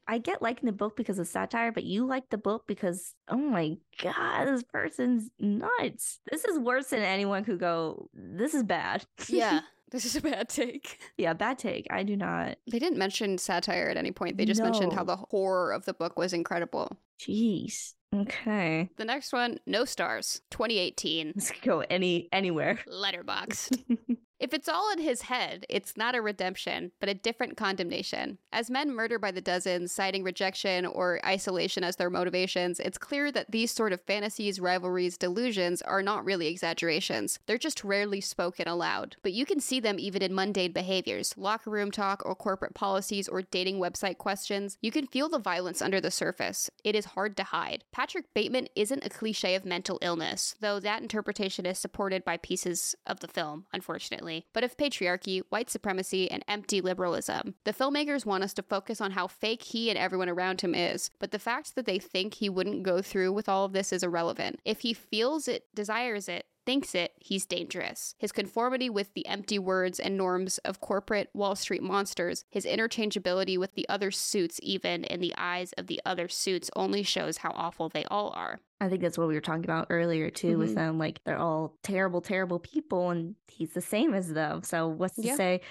I 0.07 0.17
get 0.17 0.41
liking 0.41 0.67
the 0.67 0.71
book 0.71 0.95
because 0.95 1.19
of 1.19 1.27
satire, 1.27 1.71
but 1.71 1.83
you 1.83 2.05
like 2.05 2.29
the 2.29 2.37
book 2.37 2.65
because 2.67 3.13
oh 3.27 3.37
my 3.37 3.77
god, 4.01 4.45
this 4.45 4.63
person's 4.63 5.29
nuts. 5.39 6.19
This 6.29 6.45
is 6.45 6.57
worse 6.59 6.87
than 6.87 7.01
anyone 7.01 7.43
could 7.43 7.59
go. 7.59 8.09
This 8.13 8.53
is 8.53 8.63
bad. 8.63 9.05
Yeah. 9.27 9.61
This 9.91 10.05
is 10.05 10.15
a 10.15 10.21
bad 10.21 10.47
take. 10.47 10.99
yeah, 11.17 11.33
bad 11.33 11.59
take. 11.59 11.85
I 11.91 12.03
do 12.03 12.15
not. 12.15 12.57
They 12.71 12.79
didn't 12.79 12.97
mention 12.97 13.37
satire 13.37 13.89
at 13.89 13.97
any 13.97 14.13
point. 14.13 14.37
They 14.37 14.45
just 14.45 14.63
mentioned 14.63 14.93
how 14.93 15.03
the 15.03 15.17
horror 15.17 15.73
of 15.73 15.83
the 15.83 15.93
book 15.93 16.17
was 16.17 16.31
incredible. 16.31 16.97
Jeez. 17.19 17.93
Okay. 18.15 18.89
The 18.97 19.03
next 19.05 19.33
one, 19.33 19.59
no 19.65 19.83
stars, 19.83 20.41
2018. 20.51 21.33
Let's 21.35 21.51
go 21.61 21.81
any 21.89 22.29
anywhere. 22.31 22.79
Letterboxd. 22.87 23.83
If 24.41 24.55
it's 24.55 24.67
all 24.67 24.91
in 24.91 24.97
his 24.97 25.21
head, 25.21 25.67
it's 25.69 25.95
not 25.95 26.15
a 26.15 26.21
redemption, 26.21 26.93
but 26.99 27.07
a 27.07 27.13
different 27.13 27.57
condemnation. 27.57 28.39
As 28.51 28.71
men 28.71 28.91
murder 28.91 29.19
by 29.19 29.29
the 29.29 29.39
dozens, 29.39 29.91
citing 29.91 30.23
rejection 30.23 30.87
or 30.87 31.23
isolation 31.23 31.83
as 31.83 31.97
their 31.97 32.09
motivations, 32.09 32.79
it's 32.79 32.97
clear 32.97 33.31
that 33.33 33.51
these 33.51 33.69
sort 33.69 33.93
of 33.93 34.01
fantasies, 34.01 34.59
rivalries, 34.59 35.15
delusions 35.15 35.83
are 35.83 36.01
not 36.01 36.25
really 36.25 36.47
exaggerations. 36.47 37.37
They're 37.45 37.59
just 37.59 37.83
rarely 37.83 38.19
spoken 38.19 38.67
aloud. 38.67 39.15
But 39.21 39.33
you 39.33 39.45
can 39.45 39.59
see 39.59 39.79
them 39.79 39.99
even 39.99 40.23
in 40.23 40.33
mundane 40.33 40.71
behaviors, 40.71 41.35
locker 41.37 41.69
room 41.69 41.91
talk 41.91 42.23
or 42.25 42.33
corporate 42.33 42.73
policies 42.73 43.27
or 43.27 43.43
dating 43.43 43.77
website 43.77 44.17
questions. 44.17 44.75
You 44.81 44.89
can 44.89 45.05
feel 45.05 45.29
the 45.29 45.37
violence 45.37 45.83
under 45.83 46.01
the 46.01 46.09
surface. 46.09 46.67
It 46.83 46.95
is 46.95 47.05
hard 47.05 47.37
to 47.37 47.43
hide. 47.43 47.83
Patrick 47.91 48.25
Bateman 48.33 48.69
isn't 48.75 49.05
a 49.05 49.09
cliche 49.09 49.53
of 49.53 49.65
mental 49.65 49.99
illness, 50.01 50.55
though 50.61 50.79
that 50.79 51.03
interpretation 51.03 51.67
is 51.67 51.77
supported 51.77 52.25
by 52.25 52.37
pieces 52.37 52.95
of 53.05 53.19
the 53.19 53.27
film, 53.27 53.65
unfortunately, 53.71 54.30
but 54.53 54.63
of 54.63 54.77
patriarchy, 54.77 55.41
white 55.49 55.69
supremacy, 55.69 56.29
and 56.29 56.43
empty 56.47 56.81
liberalism. 56.81 57.55
The 57.65 57.73
filmmakers 57.73 58.25
want 58.25 58.43
us 58.43 58.53
to 58.55 58.63
focus 58.63 59.01
on 59.01 59.11
how 59.11 59.27
fake 59.27 59.63
he 59.63 59.89
and 59.89 59.97
everyone 59.97 60.29
around 60.29 60.61
him 60.61 60.73
is, 60.73 61.11
but 61.19 61.31
the 61.31 61.39
fact 61.39 61.75
that 61.75 61.85
they 61.85 61.99
think 61.99 62.35
he 62.35 62.49
wouldn't 62.49 62.83
go 62.83 63.01
through 63.01 63.31
with 63.33 63.47
all 63.47 63.65
of 63.65 63.73
this 63.73 63.91
is 63.93 64.03
irrelevant. 64.03 64.59
If 64.65 64.81
he 64.81 64.93
feels 64.93 65.47
it, 65.47 65.65
desires 65.73 66.27
it, 66.27 66.45
thinks 66.65 66.93
it, 66.95 67.11
he's 67.17 67.45
dangerous. 67.45 68.15
His 68.19 68.31
conformity 68.31 68.89
with 68.89 69.13
the 69.13 69.25
empty 69.27 69.59
words 69.59 69.99
and 69.99 70.17
norms 70.17 70.57
of 70.59 70.79
corporate 70.81 71.29
Wall 71.33 71.55
Street 71.55 71.83
monsters, 71.83 72.45
his 72.49 72.65
interchangeability 72.65 73.57
with 73.57 73.73
the 73.75 73.87
other 73.89 74.11
suits, 74.11 74.59
even 74.63 75.03
in 75.05 75.19
the 75.21 75.33
eyes 75.37 75.73
of 75.73 75.87
the 75.87 76.01
other 76.05 76.27
suits, 76.27 76.69
only 76.75 77.03
shows 77.03 77.37
how 77.37 77.51
awful 77.51 77.89
they 77.89 78.05
all 78.05 78.31
are. 78.35 78.59
I 78.79 78.89
think 78.89 79.01
that's 79.01 79.17
what 79.17 79.27
we 79.27 79.35
were 79.35 79.41
talking 79.41 79.63
about 79.63 79.87
earlier 79.89 80.29
too, 80.29 80.57
with 80.57 80.71
Mhm. 80.71 80.75
them 80.75 80.97
like 80.97 81.23
they're 81.23 81.37
all 81.37 81.77
terrible, 81.83 82.21
terrible 82.21 82.59
people, 82.59 83.09
and 83.11 83.35
he's 83.47 83.73
the 83.73 83.81
same 83.81 84.13
as 84.13 84.29
them. 84.33 84.63
So 84.63 84.87
what's 84.87 85.15
to 85.17 85.23
Yeah. 85.27 85.35
say? 85.35 85.61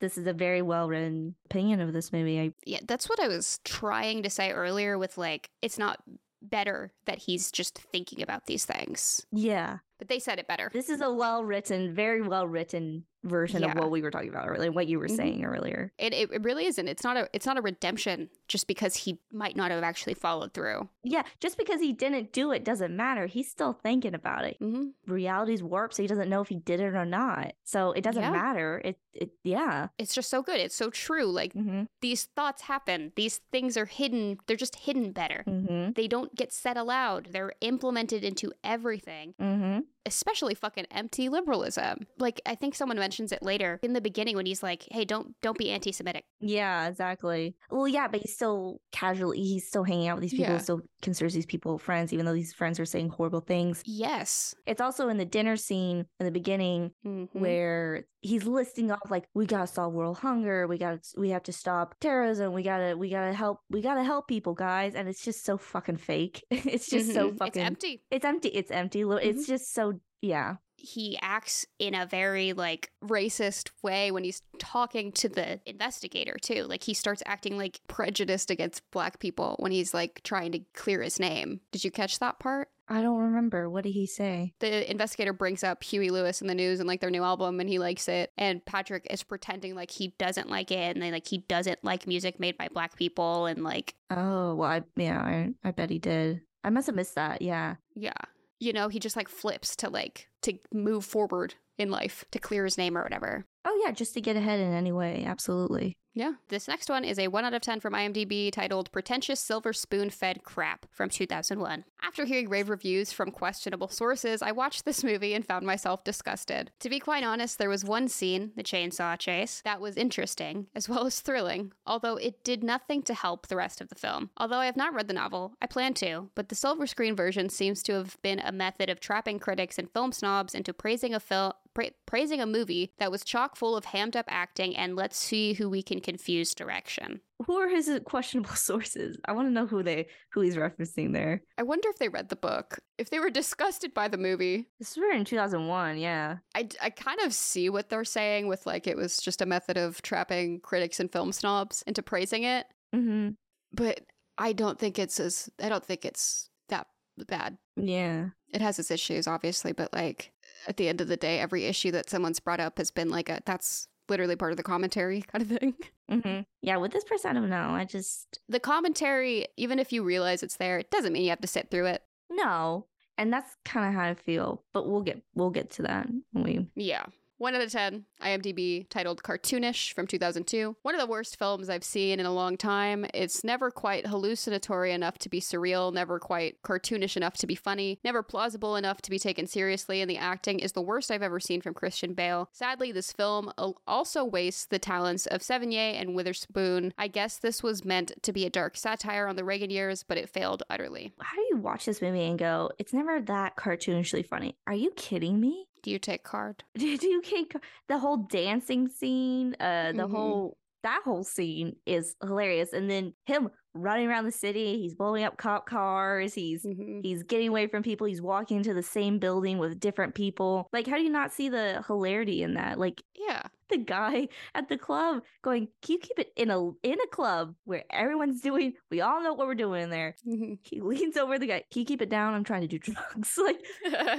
This 0.00 0.16
is 0.16 0.26
a 0.26 0.32
very 0.32 0.62
well 0.62 0.88
written 0.88 1.34
opinion 1.46 1.80
of 1.80 1.92
this 1.92 2.12
movie. 2.12 2.40
I 2.40 2.52
Yeah, 2.64 2.80
that's 2.86 3.08
what 3.08 3.18
I 3.20 3.26
was 3.28 3.58
trying 3.64 4.22
to 4.22 4.30
say 4.30 4.52
earlier 4.52 4.96
with 4.98 5.18
like, 5.18 5.50
it's 5.62 5.78
not 5.78 6.02
better 6.40 6.92
that 7.06 7.18
he's 7.18 7.50
just 7.50 7.76
thinking 7.76 8.22
about 8.22 8.46
these 8.46 8.64
things. 8.64 9.26
yeah, 9.32 9.78
But 9.98 10.08
they 10.08 10.18
said 10.18 10.38
it 10.38 10.46
better. 10.46 10.70
this 10.72 10.88
is 10.88 11.00
a 11.00 11.12
well 11.12 11.44
written, 11.44 11.94
very 11.94 12.22
well 12.22 12.46
written 12.46 13.04
version 13.24 13.62
Yeah. 13.62 13.72
of 13.72 13.78
what 13.78 13.90
we 13.90 14.00
were 14.02 14.10
talking 14.10 14.28
about 14.28 14.48
earlier, 14.48 14.70
what 14.70 14.86
you 14.86 14.98
were 14.98 15.08
Mhm. 15.08 15.16
saying 15.16 15.44
earlier. 15.44 15.92
It, 15.98 16.12
it, 16.14 16.30
it 16.32 16.42
really 16.44 16.66
isn't. 16.66 16.86
It's 16.88 17.02
not 17.04 17.16
a 17.16 17.28
it's 17.32 17.46
not 17.46 17.58
a 17.58 17.62
redemption 17.62 18.30
just 18.46 18.66
because 18.66 18.94
he 18.94 19.18
might 19.32 19.56
not 19.56 19.70
have 19.70 19.82
actually 19.82 20.14
followed 20.14 20.54
through. 20.54 20.88
Yeah, 21.02 21.22
just 21.40 21.58
because 21.58 21.80
he 21.80 21.92
didn't 21.92 22.32
do 22.32 22.52
it 22.52 22.64
doesn't 22.64 22.94
matter. 22.96 23.26
He's 23.26 23.50
still 23.50 23.72
thinking 23.72 24.14
about 24.14 24.44
it. 24.44 24.58
Mm-hmm. 24.60 25.12
Reality's 25.12 25.62
warped, 25.62 25.94
so 25.94 26.02
he 26.02 26.06
doesn't 26.06 26.28
know 26.28 26.40
if 26.40 26.48
he 26.48 26.56
did 26.56 26.80
it 26.80 26.94
or 26.94 27.04
not. 27.04 27.54
So 27.64 27.92
it 27.92 28.02
doesn't 28.02 28.22
Yeah. 28.22 28.30
matter. 28.30 28.80
It 28.84 28.98
it 29.12 29.30
yeah. 29.42 29.88
It's 29.98 30.14
just 30.14 30.30
so 30.30 30.42
good. 30.42 30.60
It's 30.60 30.74
so 30.76 30.90
true. 30.90 31.26
Like 31.26 31.52
Mm-hmm. 31.54 31.84
these 32.00 32.24
thoughts 32.36 32.62
happen. 32.62 33.12
These 33.16 33.38
things 33.50 33.76
are 33.76 33.86
hidden. 33.86 34.38
They're 34.46 34.56
just 34.56 34.76
hidden 34.76 35.12
better. 35.12 35.42
Mm-hmm. 35.46 35.92
They 35.94 36.06
don't 36.06 36.34
get 36.36 36.52
said 36.52 36.76
aloud. 36.76 37.28
They're 37.32 37.52
implemented 37.60 38.22
into 38.22 38.52
everything, 38.62 39.34
Mm-hmm. 39.40 39.80
Especially 40.08 40.54
fucking 40.54 40.86
empty 40.90 41.28
liberalism. 41.28 42.06
Like 42.18 42.40
I 42.46 42.54
think 42.56 42.74
someone 42.74 42.98
mentions 42.98 43.30
it 43.32 43.42
later 43.42 43.78
in 43.82 43.92
the 43.92 44.00
beginning 44.00 44.34
when 44.36 44.46
he's 44.46 44.62
like, 44.62 44.86
"Hey, 44.90 45.04
don't 45.04 45.34
don't 45.42 45.56
be 45.58 45.70
anti-Semitic." 45.70 46.24
Yeah, 46.40 46.88
exactly. 46.88 47.54
Well, 47.70 47.86
yeah, 47.86 48.08
but 48.08 48.20
he's 48.20 48.34
still 48.34 48.80
casually 48.92 49.38
he's 49.38 49.66
still 49.68 49.84
hanging 49.84 50.08
out 50.08 50.16
with 50.16 50.22
these 50.22 50.32
people, 50.32 50.54
Yeah. 50.54 50.58
still 50.58 50.80
considers 51.02 51.34
these 51.34 51.46
people 51.46 51.78
friends, 51.78 52.12
even 52.12 52.26
though 52.26 52.32
these 52.34 52.52
friends 52.52 52.80
are 52.80 52.84
saying 52.86 53.10
horrible 53.10 53.40
things. 53.40 53.82
Yes. 53.86 54.54
It's 54.66 54.80
also 54.80 55.08
in 55.08 55.16
the 55.18 55.24
dinner 55.24 55.56
scene 55.56 56.06
in 56.18 56.26
the 56.26 56.32
beginning 56.32 56.92
Mhm. 57.06 57.28
where 57.32 58.06
he's 58.20 58.44
listing 58.44 58.90
off 58.90 59.10
like 59.10 59.24
we 59.34 59.46
gotta 59.46 59.66
solve 59.68 59.94
world 59.94 60.18
hunger, 60.18 60.66
we 60.66 60.76
gotta 60.78 61.00
we 61.16 61.30
have 61.30 61.42
to 61.44 61.52
stop 61.52 61.94
terrorism, 62.00 62.52
we 62.52 62.62
gotta 62.62 62.96
we 62.96 63.10
gotta 63.10 63.32
help 63.32 63.60
we 63.70 63.80
gotta 63.82 64.02
help 64.02 64.26
people, 64.26 64.54
guys, 64.54 64.94
and 64.94 65.08
it's 65.08 65.22
just 65.24 65.44
so 65.44 65.56
fucking 65.58 65.96
fake. 65.98 66.44
it's 66.50 66.88
just 66.88 67.12
so 67.12 67.30
Mhm. 67.30 67.38
fucking 67.38 67.62
It's 67.62 67.66
empty. 67.66 68.02
It's 68.10 68.24
empty. 68.24 68.48
It's 68.48 68.70
empty. 68.70 69.02
It's 69.02 69.46
just 69.46 69.72
so 69.74 69.97
Um, 69.98 70.02
yeah. 70.20 70.56
he 70.76 71.18
acts 71.22 71.66
in 71.78 71.94
a 71.94 72.06
very 72.06 72.52
like 72.52 72.90
racist 73.04 73.70
way 73.82 74.10
when 74.10 74.24
he's 74.24 74.42
talking 74.58 75.12
to 75.12 75.28
the 75.28 75.60
investigator 75.66 76.36
too 76.40 76.64
like 76.64 76.82
he 76.84 76.94
starts 76.94 77.22
acting 77.26 77.56
like 77.56 77.80
prejudiced 77.88 78.50
against 78.50 78.88
black 78.90 79.18
people 79.20 79.56
when 79.58 79.72
he's 79.72 79.92
like 79.94 80.20
trying 80.24 80.52
to 80.52 80.60
clear 80.74 81.02
his 81.02 81.18
name 81.20 81.60
did 81.72 81.84
you 81.84 81.90
catch 81.90 82.18
that 82.18 82.38
part 82.38 82.68
I 82.90 83.02
don't 83.02 83.18
remember. 83.20 83.68
What 83.68 83.84
did 83.84 83.92
he 83.92 84.06
say? 84.06 84.54
the 84.60 84.90
investigator 84.90 85.34
brings 85.34 85.62
up 85.62 85.84
Huey 85.84 86.08
Lewis 86.08 86.40
and 86.40 86.48
the 86.48 86.54
News 86.54 86.80
and 86.80 86.88
like 86.88 87.02
their 87.02 87.10
new 87.10 87.22
album 87.22 87.60
and 87.60 87.68
he 87.68 87.78
likes 87.78 88.08
it 88.08 88.32
and 88.38 88.64
Patrick 88.64 89.06
is 89.10 89.22
pretending 89.22 89.74
like 89.74 89.90
he 89.90 90.14
doesn't 90.16 90.48
like 90.48 90.70
it 90.70 90.96
and 90.96 91.02
then 91.02 91.12
like 91.12 91.26
he 91.28 91.36
doesn't 91.36 91.84
like 91.84 92.06
music 92.06 92.40
made 92.40 92.56
by 92.56 92.68
black 92.72 92.96
people 92.96 93.44
and 93.44 93.62
like 93.62 93.94
Oh 94.08 94.54
well, 94.54 94.70
I 94.70 94.82
yeah, 94.96 95.20
I 95.20 95.50
I 95.62 95.70
bet 95.72 95.90
he 95.90 95.98
did. 95.98 96.40
I 96.64 96.70
must 96.70 96.86
have 96.86 96.96
missed 96.96 97.14
that. 97.16 97.42
Yeah. 97.42 97.76
yeah 97.94 98.12
you 98.60 98.72
know 98.72 98.88
he 98.88 98.98
just 98.98 99.16
like 99.16 99.28
flips 99.28 99.76
to 99.76 99.88
like 99.88 100.28
to 100.42 100.58
move 100.72 101.04
forward 101.04 101.54
in 101.78 101.90
life 101.90 102.24
to 102.30 102.38
clear 102.38 102.64
his 102.64 102.78
name 102.78 102.96
or 102.96 103.02
whatever 103.02 103.46
Oh 103.64 103.80
yeah, 103.84 103.92
just 103.92 104.14
to 104.14 104.20
get 104.20 104.36
ahead 104.36 104.60
in 104.60 104.72
any 104.72 104.92
way, 104.92 105.24
absolutely. 105.26 105.96
Yeah. 106.14 106.32
This 106.48 106.66
next 106.66 106.88
one 106.88 107.04
is 107.04 107.16
a 107.16 107.28
1 107.28 107.44
out 107.44 107.54
of 107.54 107.62
10 107.62 107.78
from 107.78 107.92
IMDb 107.92 108.50
titled 108.50 108.90
Pretentious 108.90 109.38
Silver 109.38 109.72
Spoon 109.72 110.10
Fed 110.10 110.42
Crap 110.42 110.86
from 110.90 111.08
2001. 111.08 111.84
After 112.02 112.24
hearing 112.24 112.48
rave 112.48 112.70
reviews 112.70 113.12
from 113.12 113.30
questionable 113.30 113.86
sources, 113.86 114.42
I 114.42 114.50
watched 114.50 114.84
this 114.84 115.04
movie 115.04 115.32
and 115.32 115.46
found 115.46 115.64
myself 115.64 116.02
disgusted. 116.02 116.72
To 116.80 116.90
be 116.90 116.98
quite 116.98 117.22
honest, 117.22 117.58
there 117.58 117.68
was 117.68 117.84
one 117.84 118.08
scene, 118.08 118.50
the 118.56 118.64
chainsaw 118.64 119.16
chase, 119.16 119.62
that 119.64 119.80
was 119.80 119.96
interesting, 119.96 120.66
as 120.74 120.88
well 120.88 121.06
as 121.06 121.20
thrilling, 121.20 121.72
although 121.86 122.16
it 122.16 122.42
did 122.42 122.64
nothing 122.64 123.02
to 123.02 123.14
help 123.14 123.46
the 123.46 123.56
rest 123.56 123.80
of 123.80 123.88
the 123.88 123.94
film. 123.94 124.30
Although 124.38 124.58
I 124.58 124.66
have 124.66 124.76
not 124.76 124.94
read 124.94 125.06
the 125.06 125.14
novel, 125.14 125.54
I 125.62 125.66
plan 125.66 125.94
to, 125.94 126.30
but 126.34 126.48
the 126.48 126.56
silver 126.56 126.88
screen 126.88 127.14
version 127.14 127.48
seems 127.48 127.80
to 127.84 127.92
have 127.92 128.16
been 128.22 128.40
a 128.40 128.50
method 128.50 128.90
of 128.90 128.98
trapping 128.98 129.38
critics 129.38 129.78
and 129.78 129.88
film 129.92 130.10
snobs 130.10 130.54
into 130.54 130.72
praising 130.72 131.14
a 131.14 131.20
film 131.20 131.52
pra- 131.78 131.90
praising 132.06 132.40
a 132.40 132.46
movie 132.46 132.92
that 132.98 133.10
was 133.10 133.22
chock 133.22 133.56
full 133.56 133.76
of 133.76 133.84
hammed 133.84 134.16
up 134.16 134.26
acting 134.28 134.76
and 134.76 134.96
let's 134.96 135.16
see 135.16 135.52
who 135.52 135.68
we 135.68 135.82
can 135.82 136.00
confuse 136.00 136.54
direction. 136.54 137.20
Who 137.46 137.56
are 137.56 137.68
his 137.68 137.88
questionable 138.04 138.50
sources? 138.54 139.16
I 139.24 139.32
want 139.32 139.46
to 139.46 139.52
know 139.52 139.66
who 139.66 139.82
they 139.82 140.08
who 140.32 140.40
he's 140.40 140.56
referencing 140.56 141.12
there. 141.12 141.42
I 141.56 141.62
wonder 141.62 141.88
if 141.88 141.98
they 141.98 142.08
read 142.08 142.28
the 142.28 142.36
book. 142.36 142.80
If 142.98 143.10
they 143.10 143.20
were 143.20 143.30
disgusted 143.30 143.94
by 143.94 144.08
the 144.08 144.18
movie. 144.18 144.68
This 144.78 144.96
was 144.96 145.04
in 145.14 145.24
2001, 145.24 145.98
yeah. 145.98 146.38
I, 146.54 146.68
I 146.82 146.90
kind 146.90 147.20
of 147.20 147.32
see 147.32 147.70
what 147.70 147.88
they're 147.88 148.04
saying 148.04 148.48
with 148.48 148.66
like 148.66 148.86
it 148.86 148.96
was 148.96 149.18
just 149.18 149.42
a 149.42 149.46
method 149.46 149.76
of 149.76 150.02
trapping 150.02 150.60
critics 150.60 150.98
and 150.98 151.10
film 151.12 151.32
snobs 151.32 151.82
into 151.86 152.02
praising 152.02 152.42
it. 152.42 152.66
Mm-hmm. 152.94 153.30
But 153.72 154.00
I 154.36 154.52
don't 154.52 154.78
think 154.78 154.98
it's 154.98 155.20
as 155.20 155.48
I 155.62 155.68
don't 155.68 155.84
think 155.84 156.04
it's 156.04 156.50
that 156.70 156.88
bad. 157.26 157.56
Yeah. 157.76 158.28
It 158.52 158.62
has 158.62 158.78
its 158.78 158.90
issues, 158.90 159.26
obviously, 159.26 159.72
but 159.72 159.92
like 159.92 160.32
at 160.66 160.76
the 160.76 160.88
end 160.88 161.00
of 161.00 161.08
the 161.08 161.16
day, 161.16 161.38
every 161.40 161.64
issue 161.64 161.90
that 161.92 162.10
someone's 162.10 162.40
brought 162.40 162.60
up 162.60 162.78
has 162.78 162.90
been 162.90 163.08
like 163.10 163.28
a 163.28 163.40
that's 163.44 163.88
literally 164.08 164.36
part 164.36 164.52
of 164.52 164.56
the 164.56 164.62
commentary 164.62 165.22
kind 165.32 165.42
of 165.42 165.58
thing. 165.58 165.74
Mm-hmm. 166.10 166.40
Yeah, 166.62 166.76
with 166.78 166.92
this 166.92 167.04
person, 167.04 167.30
I 167.30 167.34
don't 167.40 167.50
know. 167.50 167.70
I 167.70 167.84
just 167.84 168.38
The 168.48 168.60
commentary, 168.60 169.46
even 169.56 169.78
if 169.78 169.92
you 169.92 170.02
realize 170.02 170.42
it's 170.42 170.56
there, 170.56 170.78
it 170.78 170.90
doesn't 170.90 171.12
mean 171.12 171.22
you 171.24 171.30
have 171.30 171.40
to 171.42 171.46
sit 171.46 171.70
through 171.70 171.86
it. 171.86 172.02
no, 172.30 172.86
and 173.16 173.32
that's 173.32 173.56
kind 173.64 173.86
of 173.88 173.94
how 173.94 174.08
I 174.08 174.14
feel. 174.14 174.64
But 174.72 174.88
we'll 174.88 175.02
get 175.02 175.22
we'll 175.34 175.50
get 175.50 175.70
to 175.72 175.82
that 175.82 176.08
when 176.32 176.44
we. 176.44 176.66
Yeah. 176.74 177.04
One 177.38 177.54
out 177.54 177.62
of 177.62 177.70
10, 177.70 178.04
IMDb 178.20 178.88
titled 178.88 179.22
Cartoonish 179.22 179.92
from 179.92 180.08
2002. 180.08 180.74
One 180.82 180.96
of 180.96 181.00
the 181.00 181.06
worst 181.06 181.38
films 181.38 181.68
I've 181.68 181.84
seen 181.84 182.18
in 182.18 182.26
a 182.26 182.34
long 182.34 182.56
time. 182.56 183.06
It's 183.14 183.44
never 183.44 183.70
quite 183.70 184.08
hallucinatory 184.08 184.92
enough 184.92 185.18
to 185.18 185.28
be 185.28 185.40
surreal, 185.40 185.94
never 185.94 186.18
quite 186.18 186.60
cartoonish 186.62 187.16
enough 187.16 187.34
to 187.34 187.46
be 187.46 187.54
funny, 187.54 188.00
never 188.02 188.24
plausible 188.24 188.74
enough 188.74 189.00
to 189.02 189.10
be 189.10 189.20
taken 189.20 189.46
seriously, 189.46 190.00
and 190.00 190.10
the 190.10 190.16
acting 190.16 190.58
is 190.58 190.72
the 190.72 190.82
worst 190.82 191.12
I've 191.12 191.22
ever 191.22 191.38
seen 191.38 191.60
from 191.60 191.74
Christian 191.74 192.12
Bale. 192.12 192.48
Sadly, 192.50 192.90
this 192.90 193.12
film 193.12 193.52
also 193.86 194.24
wastes 194.24 194.66
the 194.66 194.80
talents 194.80 195.26
of 195.26 195.40
Sevigny 195.40 195.94
and 195.94 196.16
Witherspoon. 196.16 196.92
I 196.98 197.06
guess 197.06 197.38
this 197.38 197.62
was 197.62 197.84
meant 197.84 198.20
to 198.24 198.32
be 198.32 198.46
a 198.46 198.50
dark 198.50 198.76
satire 198.76 199.28
on 199.28 199.36
the 199.36 199.44
Reagan 199.44 199.70
years, 199.70 200.02
but 200.02 200.18
it 200.18 200.28
failed 200.28 200.64
utterly. 200.68 201.12
How 201.20 201.36
do 201.36 201.46
you 201.50 201.58
watch 201.58 201.86
this 201.86 202.02
movie 202.02 202.24
and 202.24 202.36
go? 202.36 202.72
It's 202.78 202.92
never 202.92 203.20
that 203.20 203.54
cartoonishly 203.54 204.26
funny. 204.26 204.56
Are 204.66 204.74
you 204.74 204.90
kidding 204.96 205.38
me? 205.38 205.66
You 205.88 205.98
take 205.98 206.22
card? 206.24 206.64
Did 206.74 207.02
you 207.02 207.22
get 207.22 207.52
the 207.88 207.98
whole 207.98 208.18
dancing 208.18 208.88
scene? 208.88 209.54
Uh, 209.60 209.92
the 209.92 210.06
Mhm. 210.06 210.10
whole 210.10 210.58
that 210.84 211.02
whole 211.04 211.24
scene 211.24 211.76
is 211.86 212.14
hilarious, 212.22 212.72
and 212.72 212.88
then 212.90 213.14
him 213.26 213.50
running 213.78 214.08
around 214.08 214.24
the 214.24 214.32
city. 214.32 214.78
He's 214.80 214.94
blowing 214.94 215.24
up 215.24 215.36
cop 215.36 215.66
cars. 215.66 216.34
He's 216.34 216.64
Mhm. 216.64 217.00
he's 217.04 217.22
getting 217.22 217.48
away 217.48 217.66
from 217.66 217.82
people. 217.82 218.06
He's 218.06 218.22
walking 218.22 218.58
into 218.58 218.74
the 218.74 218.82
same 218.82 219.18
building 219.18 219.58
with 219.58 219.80
different 219.80 220.14
people. 220.14 220.68
Like, 220.72 220.86
how 220.86 220.96
do 220.96 221.02
you 221.02 221.10
not 221.10 221.32
see 221.32 221.48
the 221.48 221.82
hilarity 221.86 222.42
in 222.42 222.54
that? 222.54 222.78
Like 222.78 223.02
Yeah. 223.14 223.42
the 223.70 223.76
guy 223.76 224.28
at 224.54 224.66
the 224.70 224.78
club 224.78 225.22
going, 225.42 225.68
"Can 225.82 225.92
you 225.94 225.98
keep 225.98 226.18
it 226.18 226.32
in 226.36 226.50
a 226.50 226.70
in 226.82 226.98
a 227.00 227.06
club 227.08 227.54
where 227.64 227.84
everyone's 227.90 228.40
doing? 228.40 228.72
We 228.90 229.02
all 229.02 229.22
know 229.22 229.34
what 229.34 229.46
we're 229.46 229.54
doing 229.54 229.82
in 229.82 229.90
there." 229.90 230.16
Mhm. 230.26 230.58
He 230.62 230.80
leans 230.80 231.18
over 231.18 231.38
the 231.38 231.46
guy. 231.46 231.64
Can 231.70 231.80
you 231.80 231.84
keep 231.86 232.00
it 232.00 232.08
down? 232.08 232.32
I'm 232.32 232.44
trying 232.44 232.62
to 232.62 232.66
do 232.68 232.78
drugs. 232.78 233.36
like, 233.44 233.62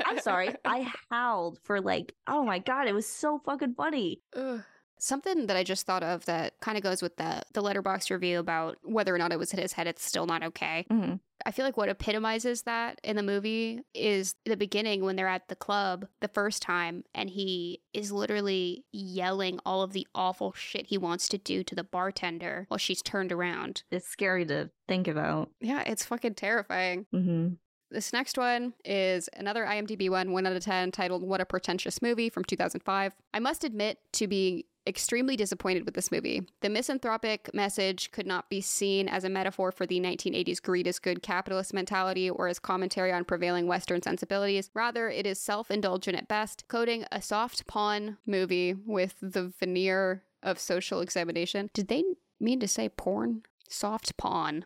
I'm 0.05 0.20
sorry. 0.20 0.53
I 0.66 0.91
howled 1.10 1.60
for 1.64 1.82
like, 1.82 2.14
oh 2.28 2.43
my 2.43 2.60
god, 2.60 2.88
it 2.88 2.93
was 2.93 3.07
so 3.07 3.39
fucking 3.39 3.74
funny. 3.74 4.22
Ugh. 4.36 4.62
Something 4.99 5.47
that 5.47 5.57
I 5.57 5.63
just 5.63 5.85
thought 5.85 6.03
of 6.03 6.25
that 6.25 6.59
kind 6.59 6.77
of 6.77 6.83
goes 6.83 7.01
with 7.01 7.17
the 7.17 7.41
the 7.53 7.63
Letterboxd 7.63 8.11
review 8.11 8.39
about 8.39 8.77
whether 8.83 9.13
or 9.13 9.17
not 9.17 9.31
it 9.31 9.39
was 9.39 9.53
in 9.53 9.59
his 9.59 9.73
head, 9.73 9.87
it's 9.87 10.03
still 10.03 10.25
not 10.25 10.43
okay. 10.43 10.85
Mm-hmm. 10.91 11.15
I 11.45 11.51
feel 11.51 11.65
like 11.65 11.77
what 11.77 11.89
epitomizes 11.89 12.63
that 12.63 12.99
in 13.03 13.15
the 13.15 13.23
movie 13.23 13.81
is 13.93 14.35
the 14.45 14.57
beginning 14.57 15.03
when 15.03 15.15
they're 15.15 15.27
at 15.27 15.47
the 15.47 15.55
club 15.55 16.05
the 16.19 16.27
first 16.27 16.61
time 16.61 17.05
and 17.15 17.29
he 17.29 17.81
is 17.93 18.11
literally 18.11 18.83
yelling 18.91 19.59
all 19.65 19.81
of 19.81 19.93
the 19.93 20.05
awful 20.13 20.51
shit 20.51 20.87
he 20.87 20.97
wants 20.97 21.29
to 21.29 21.37
do 21.37 21.63
to 21.63 21.75
the 21.75 21.83
bartender 21.83 22.65
while 22.67 22.77
she's 22.77 23.01
turned 23.01 23.31
around. 23.31 23.83
It's 23.89 24.07
scary 24.07 24.45
to 24.47 24.69
think 24.87 25.07
about. 25.07 25.49
Yeah, 25.61 25.83
it's 25.85 26.05
fucking 26.05 26.35
terrifying. 26.35 27.05
Mm-hmm. 27.13 27.53
This 27.91 28.13
next 28.13 28.37
one 28.37 28.73
is 28.85 29.29
another 29.35 29.65
IMDb 29.65 30.09
one, 30.11 30.31
1 30.31 30.45
out 30.45 30.55
of 30.55 30.63
10, 30.63 30.91
titled 30.91 31.23
What 31.23 31.41
a 31.41 31.45
Pretentious 31.45 32.01
Movie 32.01 32.29
from 32.29 32.43
2005. 32.43 33.15
I 33.33 33.39
must 33.39 33.63
admit 33.63 33.97
to 34.13 34.27
being 34.27 34.63
extremely 34.89 35.37
disappointed 35.37 35.85
with 35.85 35.93
this 35.93 36.11
movie. 36.11 36.41
The 36.61 36.69
misanthropic 36.69 37.53
message 37.53 38.11
could 38.11 38.27
not 38.27 38.49
be 38.49 38.59
seen 38.59 39.07
as 39.07 39.23
a 39.23 39.29
metaphor 39.29 39.71
for 39.71 39.85
the 39.85 39.99
1980s 39.99 40.61
greed 40.61 40.87
is 40.87 40.99
good 40.99 41.21
capitalist 41.21 41.73
mentality 41.73 42.29
or 42.29 42.47
as 42.47 42.59
commentary 42.59 43.13
on 43.13 43.23
prevailing 43.23 43.67
Western 43.67 44.01
sensibilities. 44.01 44.69
Rather, 44.73 45.07
it 45.07 45.25
is 45.25 45.39
self 45.39 45.69
indulgent 45.71 46.17
at 46.17 46.27
best, 46.27 46.67
coding 46.67 47.05
a 47.11 47.21
soft 47.21 47.67
pawn 47.67 48.17
movie 48.25 48.73
with 48.73 49.15
the 49.21 49.53
veneer 49.59 50.23
of 50.41 50.59
social 50.59 51.01
examination. 51.01 51.69
Did 51.73 51.87
they 51.87 52.03
mean 52.39 52.59
to 52.59 52.67
say 52.67 52.89
porn? 52.89 53.43
Soft 53.69 54.17
pawn. 54.17 54.65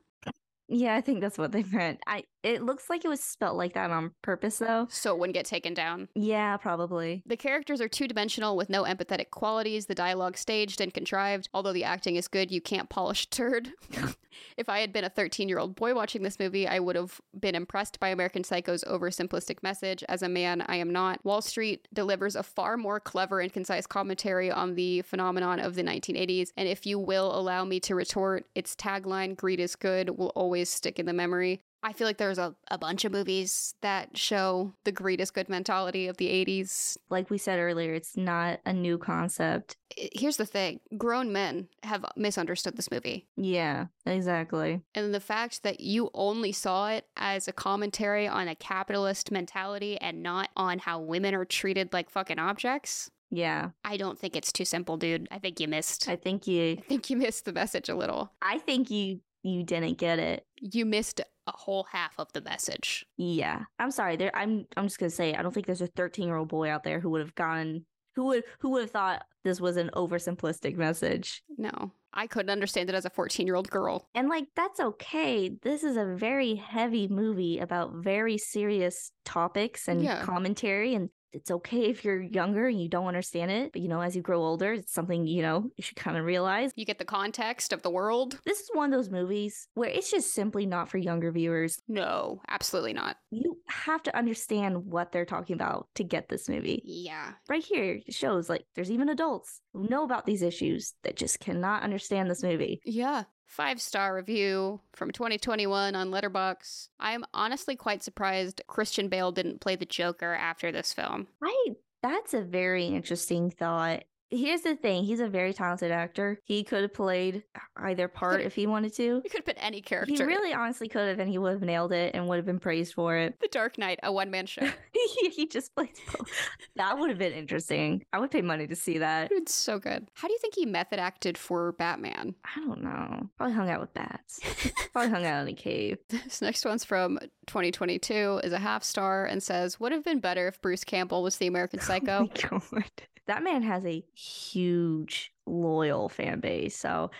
Yeah, 0.69 0.95
I 0.95 1.01
think 1.01 1.19
that's 1.19 1.38
what 1.38 1.51
they 1.51 1.63
meant. 1.63 1.99
I. 2.07 2.24
It 2.44 2.62
looks 2.62 2.89
like 2.89 3.06
it 3.06 3.08
was 3.08 3.22
spelt 3.22 3.56
like 3.56 3.74
that 3.74 3.89
on 3.89 4.12
purpose, 4.22 4.58
though. 4.58 4.88
So 4.89 5.14
it 5.14 5.20
wouldn't 5.20 5.34
get 5.34 5.46
taken 5.46 5.74
down. 5.74 6.10
Yeah, 6.14 6.58
probably. 6.58 7.24
The 7.26 7.38
characters 7.38 7.80
are 7.80 7.88
two 7.88 8.08
dimensional 8.08 8.58
with 8.58 8.70
no 8.70 8.84
empathetic 8.84 9.30
qualities, 9.32 9.86
the 9.86 9.96
dialogue 9.96 10.38
staged 10.38 10.82
and 10.82 10.94
contrived. 10.94 11.48
Although 11.54 11.74
the 11.74 11.86
acting 11.86 12.18
is 12.18 12.28
good, 12.28 12.52
you 12.52 12.60
can't 12.60 12.89
polish 12.89 13.28
turd. 13.28 13.72
if 14.58 14.68
I 14.68 14.80
had 14.80 14.91
been 14.91 15.06
a 15.06 15.10
13 15.10 15.48
year 15.48 15.60
old 15.60 15.76
boy 15.76 15.96
watching 15.96 16.22
this 16.22 16.39
movie, 16.39 16.68
I 16.68 16.80
would 16.80 16.98
have 16.98 17.22
been 17.39 17.56
impressed 17.56 18.00
by 18.00 18.10
American 18.10 18.44
Psycho's 18.44 18.84
oversimplistic 18.84 19.64
message. 19.64 20.04
As 20.10 20.22
a 20.22 20.30
man, 20.30 20.66
I 20.68 20.76
am 20.76 20.89
not. 20.89 21.24
Wall 21.24 21.41
Street 21.41 21.88
delivers 21.94 22.36
a 22.36 22.44
far 22.44 22.76
more 22.76 23.00
clever 23.00 23.39
and 23.39 23.54
concise 23.54 23.88
commentary 23.88 24.52
on 24.52 24.76
the 24.76 25.02
phenomenon 25.04 25.60
of 25.60 25.76
the 25.76 25.84
1980s. 25.84 26.52
And 26.58 26.68
if 26.68 26.86
you 26.86 27.00
will 27.00 27.38
allow 27.38 27.64
me 27.64 27.80
to 27.82 27.96
retort, 27.96 28.46
its 28.54 28.76
tagline, 28.76 29.38
greed 29.38 29.60
is 29.62 29.76
good, 29.78 30.18
will 30.18 30.34
always 30.36 30.70
stick 30.70 31.00
in 31.00 31.06
the 31.06 31.14
memory. 31.14 31.62
I 31.84 31.93
feel 31.93 32.07
like 32.07 32.17
there's 32.17 32.38
a, 32.38 32.55
a 32.71 32.77
bunch 32.77 33.03
of 33.05 33.11
movies 33.11 33.75
that 33.81 34.17
show 34.17 34.73
the 34.86 34.91
greed 34.91 35.19
is 35.19 35.31
good 35.31 35.49
mentality 35.49 36.07
of 36.07 36.17
the 36.17 36.27
80s. 36.27 36.97
Like 37.09 37.29
we 37.29 37.38
said 37.38 37.59
earlier, 37.59 37.93
it's 37.93 38.15
not 38.15 38.61
a 38.65 38.71
new 38.73 38.97
concept. 38.97 39.75
Here's 39.95 40.38
the 40.38 40.45
thing 40.45 40.79
grown 40.97 41.31
men 41.31 41.67
have 41.84 42.05
misunderstood 42.15 42.77
this 42.77 42.89
movie. 42.89 43.27
Yeah, 43.36 43.88
exactly. 44.05 44.81
And 44.95 45.13
the 45.13 45.19
fact 45.19 45.63
that 45.63 45.81
you 45.81 46.09
only 46.13 46.51
saw 46.51 46.89
it 46.89 47.05
as 47.17 47.47
a 47.47 47.53
commentary 47.53 48.27
on 48.27 48.47
a 48.47 48.55
capitalist 48.55 49.29
mentality 49.29 49.97
and 49.99 50.23
not 50.23 50.49
on 50.55 50.79
how 50.79 50.99
women 50.99 51.36
are 51.36 51.45
treated 51.45 51.93
like 51.93 52.09
fucking 52.09 52.39
objects, 52.39 53.11
Yeah, 53.29 53.69
I 53.84 53.97
don't 53.97 54.17
think 54.17 54.36
it's 54.36 54.51
too 54.51 54.65
simple, 54.65 54.95
dude. 54.97 55.27
I 55.31 55.39
think 55.39 55.59
you 55.59 55.67
missed. 55.67 56.07
I 56.07 56.15
think 56.15 56.47
you. 56.47 56.77
I 56.79 56.81
think 56.88 57.09
you 57.09 57.17
missed 57.17 57.45
the 57.45 57.53
message 57.53 57.89
a 57.89 57.95
little. 57.95 58.31
I 58.41 58.57
think 58.59 58.89
you. 58.89 59.19
You 59.45 59.63
didn't 59.63 59.97
get 59.97 60.19
it. 60.19 60.45
You 60.61 60.86
missed 60.86 61.19
a 61.48 61.52
whole 61.52 61.86
half 61.91 62.14
of 62.18 62.32
the 62.34 62.41
message. 62.41 63.06
Yeah, 63.18 63.64
I'm 63.80 63.91
sorry. 63.91 64.16
There, 64.16 64.36
I'm. 64.36 64.66
I'm 64.78 64.86
just 64.86 65.00
gonna 65.00 65.10
say, 65.10 65.34
I 65.34 65.41
don't 65.41 65.54
think 65.54 65.66
there's 65.66 65.82
a 65.82 65.88
13 65.88 66.28
year 66.28 66.38
old 66.38 66.50
boy 66.50 66.70
out 66.70 66.84
there 66.84 67.00
who 67.00 67.10
would 67.12 67.22
have 67.22 67.36
gone, 67.36 67.86
who 68.16 68.26
would, 68.26 68.44
who 68.60 68.70
would 68.72 68.82
have 68.84 68.91
thought 68.91 69.24
this 69.44 69.60
was 69.60 69.78
an 69.78 69.89
oversimplistic 69.96 70.76
message. 70.78 71.44
No, 71.58 71.91
I 72.14 72.28
couldn't 72.28 72.50
understand 72.52 72.89
it 72.89 72.96
as 72.96 73.06
a 73.06 73.10
14 73.10 73.46
year 73.46 73.56
old 73.56 73.70
girl. 73.70 74.08
And 74.16 74.30
like, 74.30 74.46
that's 74.56 74.80
okay. 74.80 75.50
This 75.62 75.84
is 75.84 75.98
a 75.98 76.06
very 76.16 76.56
heavy 76.56 77.08
movie 77.08 77.60
about 77.60 77.94
very 77.96 78.38
serious 78.38 79.12
topics 79.26 79.88
and 79.88 80.02
Yeah. 80.04 80.22
commentary, 80.24 80.96
and 80.96 81.10
it's 81.34 81.51
okay 81.51 81.89
if 81.89 82.05
you're 82.05 82.21
younger 82.21 82.67
and 82.67 82.81
you 82.81 82.88
don't 82.88 83.07
understand 83.07 83.51
it. 83.51 83.73
But 83.73 83.81
you 83.81 83.88
know, 83.88 84.01
as 84.01 84.15
you 84.15 84.21
grow 84.21 84.41
older, 84.41 84.73
it's 84.73 84.93
something 84.93 85.25
you 85.25 85.41
know 85.41 85.69
you 85.75 85.84
should 85.84 85.97
kind 85.97 86.17
of 86.17 86.25
realize. 86.25 86.71
You 86.75 86.86
get 86.86 86.99
the 86.99 87.05
context 87.05 87.73
of 87.73 87.81
the 87.81 87.89
world? 87.89 88.39
This 88.45 88.59
is 88.59 88.69
one 88.73 88.93
of 88.93 88.97
those 88.97 89.09
movies 89.09 89.67
where 89.73 89.89
it's 89.89 90.11
just 90.11 90.34
simply 90.34 90.65
not 90.65 90.89
for 90.89 90.97
younger 90.97 91.31
viewers. 91.31 91.81
No, 91.88 92.41
absolutely 92.47 92.93
not. 92.93 93.17
You 93.31 93.57
have 93.67 94.03
to 94.03 94.15
understand 94.15 94.86
what 94.86 95.11
they're 95.11 95.25
talking 95.25 95.55
about 95.55 95.88
to 95.95 96.03
get 96.03 96.29
this 96.29 96.47
movie. 96.47 96.81
Yeah. 96.86 97.34
Right 97.49 97.63
here, 97.63 97.99
it 98.05 98.13
shows 98.13 98.49
like 98.49 98.65
there's 98.75 98.91
even 98.91 99.09
adults 99.09 99.61
who 99.73 99.88
know 99.88 100.03
about 100.03 100.25
these 100.25 100.41
issues 100.41 100.93
that 101.03 101.15
just 101.15 101.39
cannot 101.39 101.84
understand 101.84 102.29
this 102.29 102.43
movie. 102.43 102.81
Yeah. 102.86 103.23
Five 103.46 103.80
star 103.82 104.16
review 104.16 104.82
from 104.94 105.12
2021 105.12 105.96
on 105.96 106.10
Letterboxd. 106.10 106.89
I 107.00 107.14
am 107.14 107.26
honestly 107.34 107.76
quite 107.76 108.04
surprised 108.04 108.62
Christian 108.68 109.10
Bale 109.10 109.32
didn't 109.32 109.62
play 109.62 109.76
the 109.76 109.86
Joker 109.86 110.34
after 110.34 110.72
this 110.72 110.94
film. 110.94 111.28
I 111.44 111.76
that's 112.02 112.34
a 112.34 112.41
very 112.41 112.88
interesting 112.88 113.50
thought. 113.50 114.04
Here's 114.34 114.61
the 114.61 114.75
thing 114.75 115.03
he's 115.03 115.19
a 115.19 115.27
very 115.27 115.53
talented 115.53 115.91
actor. 115.91 116.39
He 116.43 116.63
could 116.63 116.81
have 116.81 116.93
played 116.93 117.43
either 117.77 118.07
part 118.07 118.41
if 118.41 118.55
he 118.55 118.65
wanted 118.65 118.93
to. 118.95 119.21
You 119.23 119.29
could 119.29 119.45
put 119.45 119.57
any 119.59 119.81
character. 119.81 120.13
He 120.13 120.23
really 120.23 120.53
honestly 120.53 120.88
could 120.88 121.07
have, 121.07 121.19
and 121.19 121.29
he 121.29 121.38
would 121.38 121.53
have 121.53 121.61
nailed 121.61 121.91
it 121.91 122.15
and 122.15 122.27
would 122.27 122.38
have 122.38 122.45
been 122.45 122.59
praised 122.59 122.95
for 122.95 123.15
it. 123.15 123.39
The 123.39 123.47
Dark 123.49 123.77
Knight, 123.77 123.99
a 124.01 124.11
one 124.11 124.31
man 124.31 124.47
show. 124.47 124.65
he, 124.91 125.29
he 125.29 125.47
just 125.47 125.75
plays 125.75 125.89
both. 126.17 126.29
that 126.75 126.97
would 126.97 127.09
have 127.09 127.19
been 127.19 127.34
interesting. 127.34 128.03
I 128.11 128.19
would 128.19 128.31
pay 128.31 128.41
money 128.41 128.65
to 128.67 128.75
see 128.75 128.97
that. 128.97 129.31
It's 129.31 129.53
so 129.53 129.77
good. 129.77 130.09
How 130.13 130.27
do 130.27 130.34
you 130.34 130.39
think 130.39 130.55
he 130.55 130.65
method 130.65 130.99
acted 130.99 131.38
for 131.38 131.73
Batman? 131.73 132.34
I 132.43 132.59
don't 132.61 132.81
know. 132.81 133.29
Probably 133.38 133.53
hung 133.55 133.69
out 133.69 133.81
with 133.81 133.93
bats. 133.93 134.39
Probably 134.93 135.11
hung 135.11 135.25
out 135.25 135.43
in 135.43 135.53
a 135.53 135.55
cave. 135.55 135.99
This 136.09 136.41
next 136.41 136.65
one's 136.65 136.84
from 136.84 137.19
2022, 137.47 138.41
is 138.43 138.53
a 138.53 138.59
half 138.59 138.84
star, 138.84 139.25
and 139.25 139.43
says, 139.43 139.79
Would 139.79 139.91
have 139.91 140.03
been 140.03 140.19
better 140.19 140.47
if 140.47 140.59
Bruce 140.61 140.84
Campbell 140.84 141.21
was 141.21 141.38
the 141.38 141.47
American 141.47 141.79
oh 141.81 141.86
Psycho. 141.86 142.29
Oh 142.51 142.61
my 142.71 142.81
god. 142.81 142.91
That 143.28 143.43
man 143.43 143.61
has 143.63 143.86
a 143.86 144.03
huge 144.15 145.32
loyal 145.45 146.09
fan 146.09 146.39
base. 146.39 146.76
So 146.76 147.11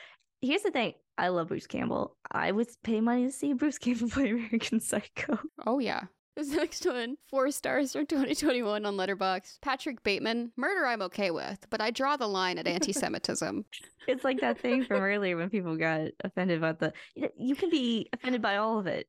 here's 0.42 0.64
the 0.64 0.72
thing. 0.72 0.94
I 1.18 1.28
love 1.30 1.50
Bruce 1.50 1.68
Campbell. 1.68 2.18
I 2.32 2.52
would 2.52 2.68
pay 2.84 3.02
money 3.02 3.26
to 3.26 3.32
see 3.32 3.54
Bruce 3.54 3.78
Campbell 3.78 4.10
play 4.10 4.32
American 4.32 4.80
Psycho. 4.80 5.40
oh, 5.66 5.80
yeah. 5.80 6.04
This 6.36 6.50
next 6.50 6.84
one, 6.84 7.18
four 7.30 7.52
stars 7.52 7.94
from 7.94 8.08
2021 8.08 8.88
on 8.88 8.98
Letterboxd. 8.98 9.62
Patrick 9.62 10.02
Bateman, 10.02 10.52
murder 10.58 10.84
I'm 10.88 11.04
okay 11.04 11.30
with, 11.30 11.68
but 11.70 11.80
I 11.80 11.92
draw 11.92 12.18
the 12.18 12.26
line 12.26 12.58
at 12.58 12.66
anti 12.66 12.92
Semitism. 12.92 13.64
It's 14.08 14.24
like 14.24 14.42
that 14.42 14.60
thing 14.60 14.84
from 14.84 15.04
earlier 15.04 15.38
when 15.38 15.52
people 15.52 15.78
got 15.78 16.08
offended 16.24 16.58
about 16.58 16.80
the. 16.80 16.92
You 17.38 17.56
can 17.56 17.70
be 17.70 18.10
offended 18.14 18.42
by 18.42 18.58
all 18.58 18.80
of 18.80 18.88
it. 18.88 19.08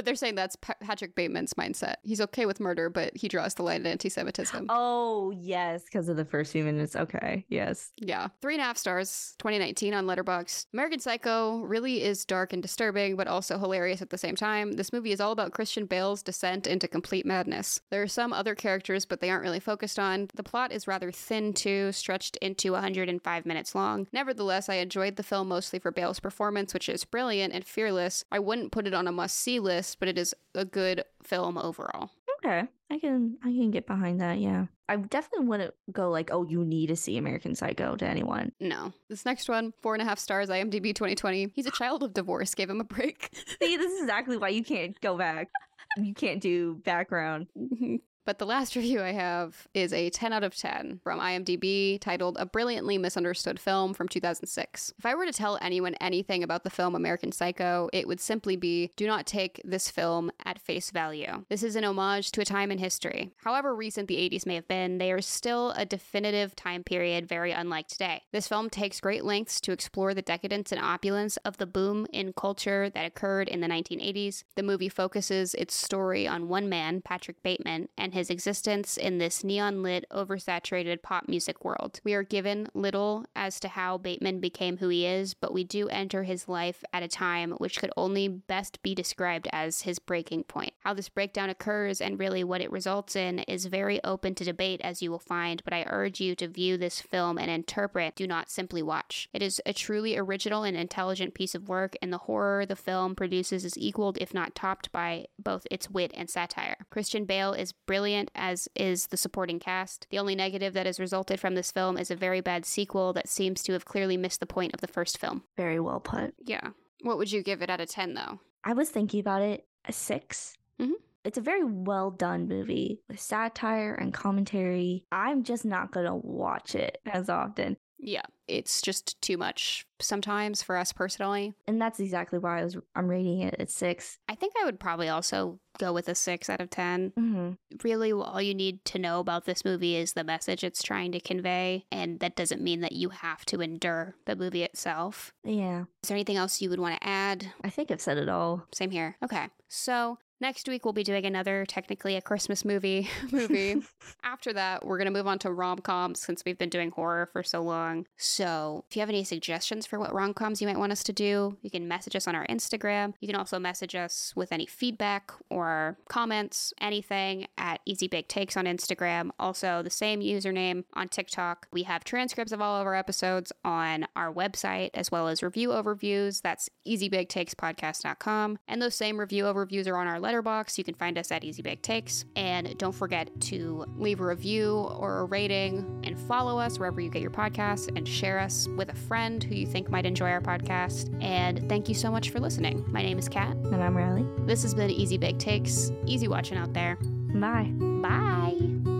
But 0.00 0.06
they're 0.06 0.14
saying 0.14 0.34
that's 0.34 0.56
Pa- 0.56 0.72
Patrick 0.80 1.14
Bateman's 1.14 1.52
mindset. 1.52 1.96
He's 2.02 2.22
okay 2.22 2.46
with 2.46 2.58
murder, 2.58 2.88
but 2.88 3.14
he 3.14 3.28
draws 3.28 3.52
the 3.52 3.62
line 3.62 3.84
at 3.84 3.90
anti 3.90 4.08
Semitism. 4.08 4.64
oh, 4.70 5.30
yes, 5.30 5.84
because 5.84 6.08
of 6.08 6.16
the 6.16 6.24
first 6.24 6.52
few 6.52 6.64
minutes. 6.64 6.96
Okay, 6.96 7.44
yes. 7.50 7.92
Yeah. 7.98 8.28
Three 8.40 8.54
and 8.54 8.62
a 8.62 8.64
half 8.64 8.78
stars, 8.78 9.34
2019 9.40 9.92
on 9.92 10.06
Letterboxd. 10.06 10.68
American 10.72 11.00
Psycho 11.00 11.58
really 11.64 12.02
is 12.02 12.24
dark 12.24 12.54
and 12.54 12.62
disturbing, 12.62 13.14
but 13.14 13.26
also 13.28 13.58
hilarious 13.58 14.00
at 14.00 14.08
the 14.08 14.16
same 14.16 14.36
time. 14.36 14.72
This 14.72 14.90
movie 14.90 15.12
is 15.12 15.20
all 15.20 15.32
about 15.32 15.52
Christian 15.52 15.84
Bale's 15.84 16.22
descent 16.22 16.66
into 16.66 16.88
complete 16.88 17.26
madness. 17.26 17.82
There 17.90 18.00
are 18.00 18.08
some 18.08 18.32
other 18.32 18.54
characters, 18.54 19.04
but 19.04 19.20
they 19.20 19.28
aren't 19.28 19.42
really 19.42 19.60
focused 19.60 19.98
on. 19.98 20.28
The 20.34 20.42
plot 20.42 20.72
is 20.72 20.88
rather 20.88 21.12
thin, 21.12 21.52
too, 21.52 21.92
stretched 21.92 22.38
into 22.38 22.72
105 22.72 23.44
minutes 23.44 23.74
long. 23.74 24.06
Nevertheless, 24.14 24.70
I 24.70 24.76
enjoyed 24.76 25.16
the 25.16 25.22
film 25.22 25.48
mostly 25.48 25.78
for 25.78 25.90
Bale's 25.90 26.20
performance, 26.20 26.72
which 26.72 26.88
is 26.88 27.04
brilliant 27.04 27.52
and 27.52 27.66
fearless. 27.66 28.24
I 28.32 28.38
wouldn't 28.38 28.72
put 28.72 28.86
it 28.86 28.94
on 28.94 29.06
a 29.06 29.12
must 29.12 29.36
see 29.36 29.60
but 29.94 30.08
it 30.08 30.18
is 30.18 30.34
a 30.54 30.64
good 30.64 31.04
film 31.22 31.58
overall. 31.58 32.10
Okay. 32.38 32.64
I 32.90 32.98
can 32.98 33.36
I 33.42 33.48
can 33.48 33.70
get 33.70 33.86
behind 33.86 34.20
that, 34.20 34.38
yeah. 34.38 34.66
I 34.88 34.96
definitely 34.96 35.46
wouldn't 35.46 35.74
go 35.92 36.10
like, 36.10 36.30
oh, 36.32 36.44
you 36.44 36.64
need 36.64 36.88
to 36.88 36.96
see 36.96 37.16
American 37.16 37.54
Psycho 37.54 37.94
to 37.96 38.06
anyone. 38.06 38.52
No. 38.58 38.92
This 39.08 39.24
next 39.24 39.48
one, 39.48 39.72
four 39.82 39.94
and 39.94 40.02
a 40.02 40.04
half 40.04 40.18
stars, 40.18 40.48
IMDb 40.48 40.94
2020. 40.94 41.52
He's 41.54 41.66
a 41.66 41.70
child 41.70 42.02
of 42.02 42.12
divorce. 42.12 42.54
Gave 42.54 42.70
him 42.70 42.80
a 42.80 42.84
break. 42.84 43.28
see, 43.62 43.76
this 43.76 43.92
is 43.92 44.02
exactly 44.02 44.36
why 44.36 44.48
you 44.48 44.64
can't 44.64 45.00
go 45.00 45.16
back. 45.16 45.48
You 45.96 46.14
can't 46.14 46.40
do 46.40 46.76
background. 46.84 47.46
But 48.24 48.38
the 48.38 48.46
last 48.46 48.76
review 48.76 49.02
I 49.02 49.12
have 49.12 49.66
is 49.74 49.92
a 49.92 50.10
10 50.10 50.32
out 50.32 50.44
of 50.44 50.54
10 50.54 51.00
from 51.02 51.20
IMDb 51.20 52.00
titled 52.00 52.36
A 52.38 52.46
Brilliantly 52.46 52.98
Misunderstood 52.98 53.58
Film 53.58 53.94
from 53.94 54.08
2006. 54.08 54.92
If 54.98 55.06
I 55.06 55.14
were 55.14 55.26
to 55.26 55.32
tell 55.32 55.58
anyone 55.60 55.94
anything 56.00 56.42
about 56.42 56.64
the 56.64 56.70
film 56.70 56.94
American 56.94 57.32
Psycho, 57.32 57.88
it 57.92 58.06
would 58.06 58.20
simply 58.20 58.56
be 58.56 58.90
do 58.96 59.06
not 59.06 59.26
take 59.26 59.60
this 59.64 59.90
film 59.90 60.30
at 60.44 60.58
face 60.58 60.90
value. 60.90 61.44
This 61.48 61.62
is 61.62 61.76
an 61.76 61.84
homage 61.84 62.30
to 62.32 62.40
a 62.40 62.44
time 62.44 62.70
in 62.70 62.78
history. 62.78 63.30
However 63.38 63.74
recent 63.74 64.08
the 64.08 64.16
80s 64.16 64.46
may 64.46 64.54
have 64.54 64.68
been, 64.68 64.98
they 64.98 65.12
are 65.12 65.20
still 65.20 65.70
a 65.72 65.86
definitive 65.86 66.54
time 66.54 66.84
period 66.84 67.26
very 67.26 67.52
unlike 67.52 67.88
today. 67.88 68.22
This 68.32 68.48
film 68.48 68.70
takes 68.70 69.00
great 69.00 69.24
lengths 69.24 69.60
to 69.62 69.72
explore 69.72 70.14
the 70.14 70.22
decadence 70.22 70.72
and 70.72 70.80
opulence 70.80 71.36
of 71.38 71.56
the 71.56 71.66
boom 71.66 72.06
in 72.12 72.32
culture 72.32 72.90
that 72.90 73.06
occurred 73.06 73.48
in 73.48 73.60
the 73.60 73.68
1980s. 73.68 74.44
The 74.56 74.62
movie 74.62 74.88
focuses 74.88 75.54
its 75.54 75.74
story 75.74 76.26
on 76.26 76.48
one 76.48 76.68
man, 76.68 77.02
Patrick 77.02 77.42
Bateman, 77.42 77.88
and 77.96 78.09
his 78.12 78.20
his 78.20 78.28
existence 78.28 78.98
in 78.98 79.16
this 79.16 79.42
neon 79.42 79.82
lit, 79.82 80.04
oversaturated 80.12 81.00
pop 81.00 81.26
music 81.26 81.64
world. 81.64 82.00
We 82.04 82.12
are 82.12 82.22
given 82.22 82.68
little 82.74 83.24
as 83.34 83.58
to 83.60 83.68
how 83.68 83.96
Bateman 83.96 84.40
became 84.40 84.76
who 84.76 84.90
he 84.90 85.06
is, 85.06 85.32
but 85.32 85.54
we 85.54 85.64
do 85.64 85.88
enter 85.88 86.24
his 86.24 86.46
life 86.46 86.84
at 86.92 87.02
a 87.02 87.08
time 87.08 87.52
which 87.52 87.80
could 87.80 87.90
only 87.96 88.28
best 88.28 88.82
be 88.82 88.94
described 88.94 89.48
as 89.54 89.82
his 89.82 89.98
breaking 89.98 90.44
point. 90.44 90.74
How 90.80 90.92
this 90.92 91.08
breakdown 91.08 91.48
occurs 91.48 92.02
and 92.02 92.18
really 92.18 92.44
what 92.44 92.60
it 92.60 92.70
results 92.70 93.16
in 93.16 93.38
is 93.40 93.64
very 93.64 94.04
open 94.04 94.34
to 94.34 94.44
debate, 94.44 94.82
as 94.84 95.00
you 95.00 95.10
will 95.10 95.18
find, 95.18 95.64
but 95.64 95.72
I 95.72 95.86
urge 95.88 96.20
you 96.20 96.34
to 96.36 96.46
view 96.46 96.76
this 96.76 97.00
film 97.00 97.38
and 97.38 97.50
interpret, 97.50 98.16
do 98.16 98.26
not 98.26 98.50
simply 98.50 98.82
watch. 98.82 99.30
It 99.32 99.40
is 99.40 99.62
a 99.64 99.72
truly 99.72 100.14
original 100.14 100.62
and 100.62 100.76
intelligent 100.76 101.32
piece 101.32 101.54
of 101.54 101.70
work, 101.70 101.96
and 102.02 102.12
the 102.12 102.18
horror 102.18 102.66
the 102.66 102.76
film 102.76 103.14
produces 103.14 103.64
is 103.64 103.78
equaled, 103.78 104.18
if 104.20 104.34
not 104.34 104.54
topped, 104.54 104.92
by 104.92 105.24
both 105.38 105.66
its 105.70 105.88
wit 105.88 106.12
and 106.14 106.28
satire. 106.28 106.76
Christian 106.90 107.24
Bale 107.24 107.54
is 107.54 107.72
brilliant 107.72 107.99
brilliant, 108.00 108.30
as 108.34 108.66
is 108.74 109.08
the 109.08 109.16
supporting 109.18 109.60
cast. 109.60 110.06
The 110.08 110.18
only 110.18 110.34
negative 110.34 110.72
that 110.72 110.86
has 110.86 110.98
resulted 110.98 111.38
from 111.38 111.54
this 111.54 111.70
film 111.70 111.98
is 111.98 112.10
a 112.10 112.16
very 112.16 112.40
bad 112.40 112.64
sequel 112.64 113.12
that 113.12 113.28
seems 113.28 113.62
to 113.64 113.74
have 113.74 113.84
clearly 113.84 114.16
missed 114.16 114.40
the 114.40 114.46
point 114.46 114.72
of 114.72 114.80
the 114.80 114.86
first 114.86 115.18
film. 115.18 115.42
Very 115.58 115.78
well 115.78 116.00
put. 116.00 116.32
Yeah. 116.42 116.70
What 117.02 117.18
would 117.18 117.30
you 117.30 117.42
give 117.42 117.60
it 117.60 117.68
out 117.68 117.82
of 117.82 117.90
10, 117.90 118.14
though? 118.14 118.40
I 118.64 118.72
was 118.72 118.88
thinking 118.88 119.20
about 119.20 119.42
it 119.42 119.66
a 119.84 119.92
6 119.92 120.56
mm-hmm. 120.80 120.92
It's 121.24 121.36
a 121.36 121.42
very 121.42 121.62
well 121.62 122.10
done 122.10 122.48
movie 122.48 123.02
with 123.06 123.20
satire 123.20 123.92
and 123.92 124.14
commentary. 124.14 125.04
I'm 125.12 125.42
just 125.42 125.66
not 125.66 125.92
going 125.92 126.06
to 126.06 126.14
watch 126.14 126.74
it 126.74 126.96
as 127.04 127.28
often. 127.28 127.76
Yeah, 128.02 128.22
it's 128.48 128.80
just 128.80 129.20
too 129.20 129.36
much 129.36 129.86
sometimes 130.00 130.62
for 130.62 130.76
us 130.76 130.92
personally. 130.92 131.52
And 131.66 131.80
that's 131.80 132.00
exactly 132.00 132.38
why 132.38 132.60
I 132.60 132.64
was 132.64 132.76
I'm 132.94 133.08
rating 133.08 133.40
it 133.40 133.56
at 133.58 133.70
6. 133.70 134.18
I 134.28 134.34
think 134.34 134.54
I 134.60 134.64
would 134.64 134.80
probably 134.80 135.08
also 135.08 135.60
go 135.78 135.92
with 135.92 136.08
a 136.08 136.14
6 136.14 136.50
out 136.50 136.60
of 136.60 136.70
10. 136.70 137.12
Mm-hmm. 137.18 137.50
Really 137.84 138.12
all 138.12 138.40
you 138.40 138.54
need 138.54 138.84
to 138.86 138.98
know 138.98 139.20
about 139.20 139.44
this 139.44 139.64
movie 139.64 139.96
is 139.96 140.14
the 140.14 140.24
message 140.24 140.64
it's 140.64 140.82
trying 140.82 141.12
to 141.12 141.20
convey 141.20 141.84
and 141.92 142.20
that 142.20 142.36
doesn't 142.36 142.62
mean 142.62 142.80
that 142.80 142.92
you 142.92 143.10
have 143.10 143.44
to 143.46 143.60
endure 143.60 144.14
the 144.24 144.36
movie 144.36 144.62
itself. 144.62 145.32
Yeah. 145.44 145.84
Is 146.02 146.08
there 146.08 146.16
anything 146.16 146.36
else 146.36 146.60
you 146.60 146.70
would 146.70 146.80
want 146.80 147.00
to 147.00 147.06
add? 147.06 147.52
I 147.62 147.70
think 147.70 147.90
I've 147.90 148.00
said 148.00 148.18
it 148.18 148.28
all. 148.28 148.66
Same 148.72 148.90
here. 148.90 149.16
Okay. 149.22 149.48
So 149.68 150.18
Next 150.40 150.66
week 150.68 150.86
we'll 150.86 150.94
be 150.94 151.04
doing 151.04 151.26
another 151.26 151.66
technically 151.66 152.16
a 152.16 152.22
Christmas 152.22 152.64
movie 152.64 153.10
movie. 153.30 153.82
After 154.24 154.54
that, 154.54 154.86
we're 154.86 154.96
gonna 154.96 155.10
move 155.10 155.26
on 155.26 155.38
to 155.40 155.52
rom 155.52 155.80
coms 155.80 156.22
since 156.22 156.42
we've 156.46 156.56
been 156.56 156.70
doing 156.70 156.90
horror 156.92 157.26
for 157.26 157.42
so 157.42 157.60
long. 157.60 158.06
So 158.16 158.84
if 158.88 158.96
you 158.96 159.00
have 159.00 159.10
any 159.10 159.22
suggestions 159.22 159.84
for 159.84 159.98
what 159.98 160.14
rom 160.14 160.32
coms 160.32 160.62
you 160.62 160.66
might 160.66 160.78
want 160.78 160.92
us 160.92 161.02
to 161.04 161.12
do, 161.12 161.58
you 161.60 161.70
can 161.70 161.86
message 161.86 162.16
us 162.16 162.26
on 162.26 162.34
our 162.34 162.46
Instagram. 162.46 163.12
You 163.20 163.28
can 163.28 163.36
also 163.36 163.58
message 163.58 163.94
us 163.94 164.32
with 164.34 164.50
any 164.50 164.64
feedback 164.64 165.30
or 165.50 165.98
comments, 166.08 166.72
anything 166.80 167.46
at 167.58 167.80
Easy 167.84 168.08
Big 168.08 168.28
Takes 168.28 168.56
on 168.56 168.64
Instagram. 168.64 169.30
Also 169.38 169.82
the 169.82 169.90
same 169.90 170.20
username 170.20 170.84
on 170.94 171.08
TikTok. 171.08 171.66
We 171.70 171.82
have 171.82 172.02
transcripts 172.02 172.52
of 172.52 172.62
all 172.62 172.80
of 172.80 172.86
our 172.86 172.94
episodes 172.94 173.52
on 173.62 174.06
our 174.16 174.32
website 174.32 174.90
as 174.94 175.10
well 175.10 175.28
as 175.28 175.42
review 175.42 175.68
overviews. 175.68 176.40
That's 176.40 176.70
easybigtakespodcast.com. 176.88 178.58
And 178.66 178.80
those 178.80 178.94
same 178.94 179.20
review 179.20 179.44
overviews 179.44 179.86
are 179.86 179.96
on 179.96 180.06
our 180.06 180.18
Letterboxd. 180.30 180.78
You 180.78 180.84
can 180.84 180.94
find 180.94 181.18
us 181.18 181.30
at 181.32 181.44
Easy 181.44 181.62
Big 181.62 181.82
Takes. 181.82 182.24
And 182.36 182.76
don't 182.78 182.94
forget 182.94 183.28
to 183.42 183.84
leave 183.96 184.20
a 184.20 184.26
review 184.26 184.76
or 184.76 185.20
a 185.20 185.24
rating 185.24 186.02
and 186.04 186.18
follow 186.18 186.58
us 186.58 186.78
wherever 186.78 187.00
you 187.00 187.10
get 187.10 187.22
your 187.22 187.30
podcasts 187.30 187.88
and 187.96 188.06
share 188.06 188.38
us 188.38 188.68
with 188.76 188.90
a 188.90 188.96
friend 188.96 189.42
who 189.42 189.54
you 189.54 189.66
think 189.66 189.90
might 189.90 190.06
enjoy 190.06 190.30
our 190.30 190.40
podcast. 190.40 191.10
And 191.22 191.68
thank 191.68 191.88
you 191.88 191.94
so 191.94 192.10
much 192.10 192.30
for 192.30 192.40
listening. 192.40 192.84
My 192.88 193.02
name 193.02 193.18
is 193.18 193.28
Kat. 193.28 193.56
And 193.56 193.82
I'm 193.82 193.94
Ryley. 193.94 194.46
This 194.46 194.62
has 194.62 194.74
been 194.74 194.90
Easy 194.90 195.18
Big 195.18 195.38
Takes. 195.38 195.90
Easy 196.06 196.28
watching 196.28 196.58
out 196.58 196.72
there. 196.72 196.96
Bye. 197.34 197.70
Bye. 197.74 198.99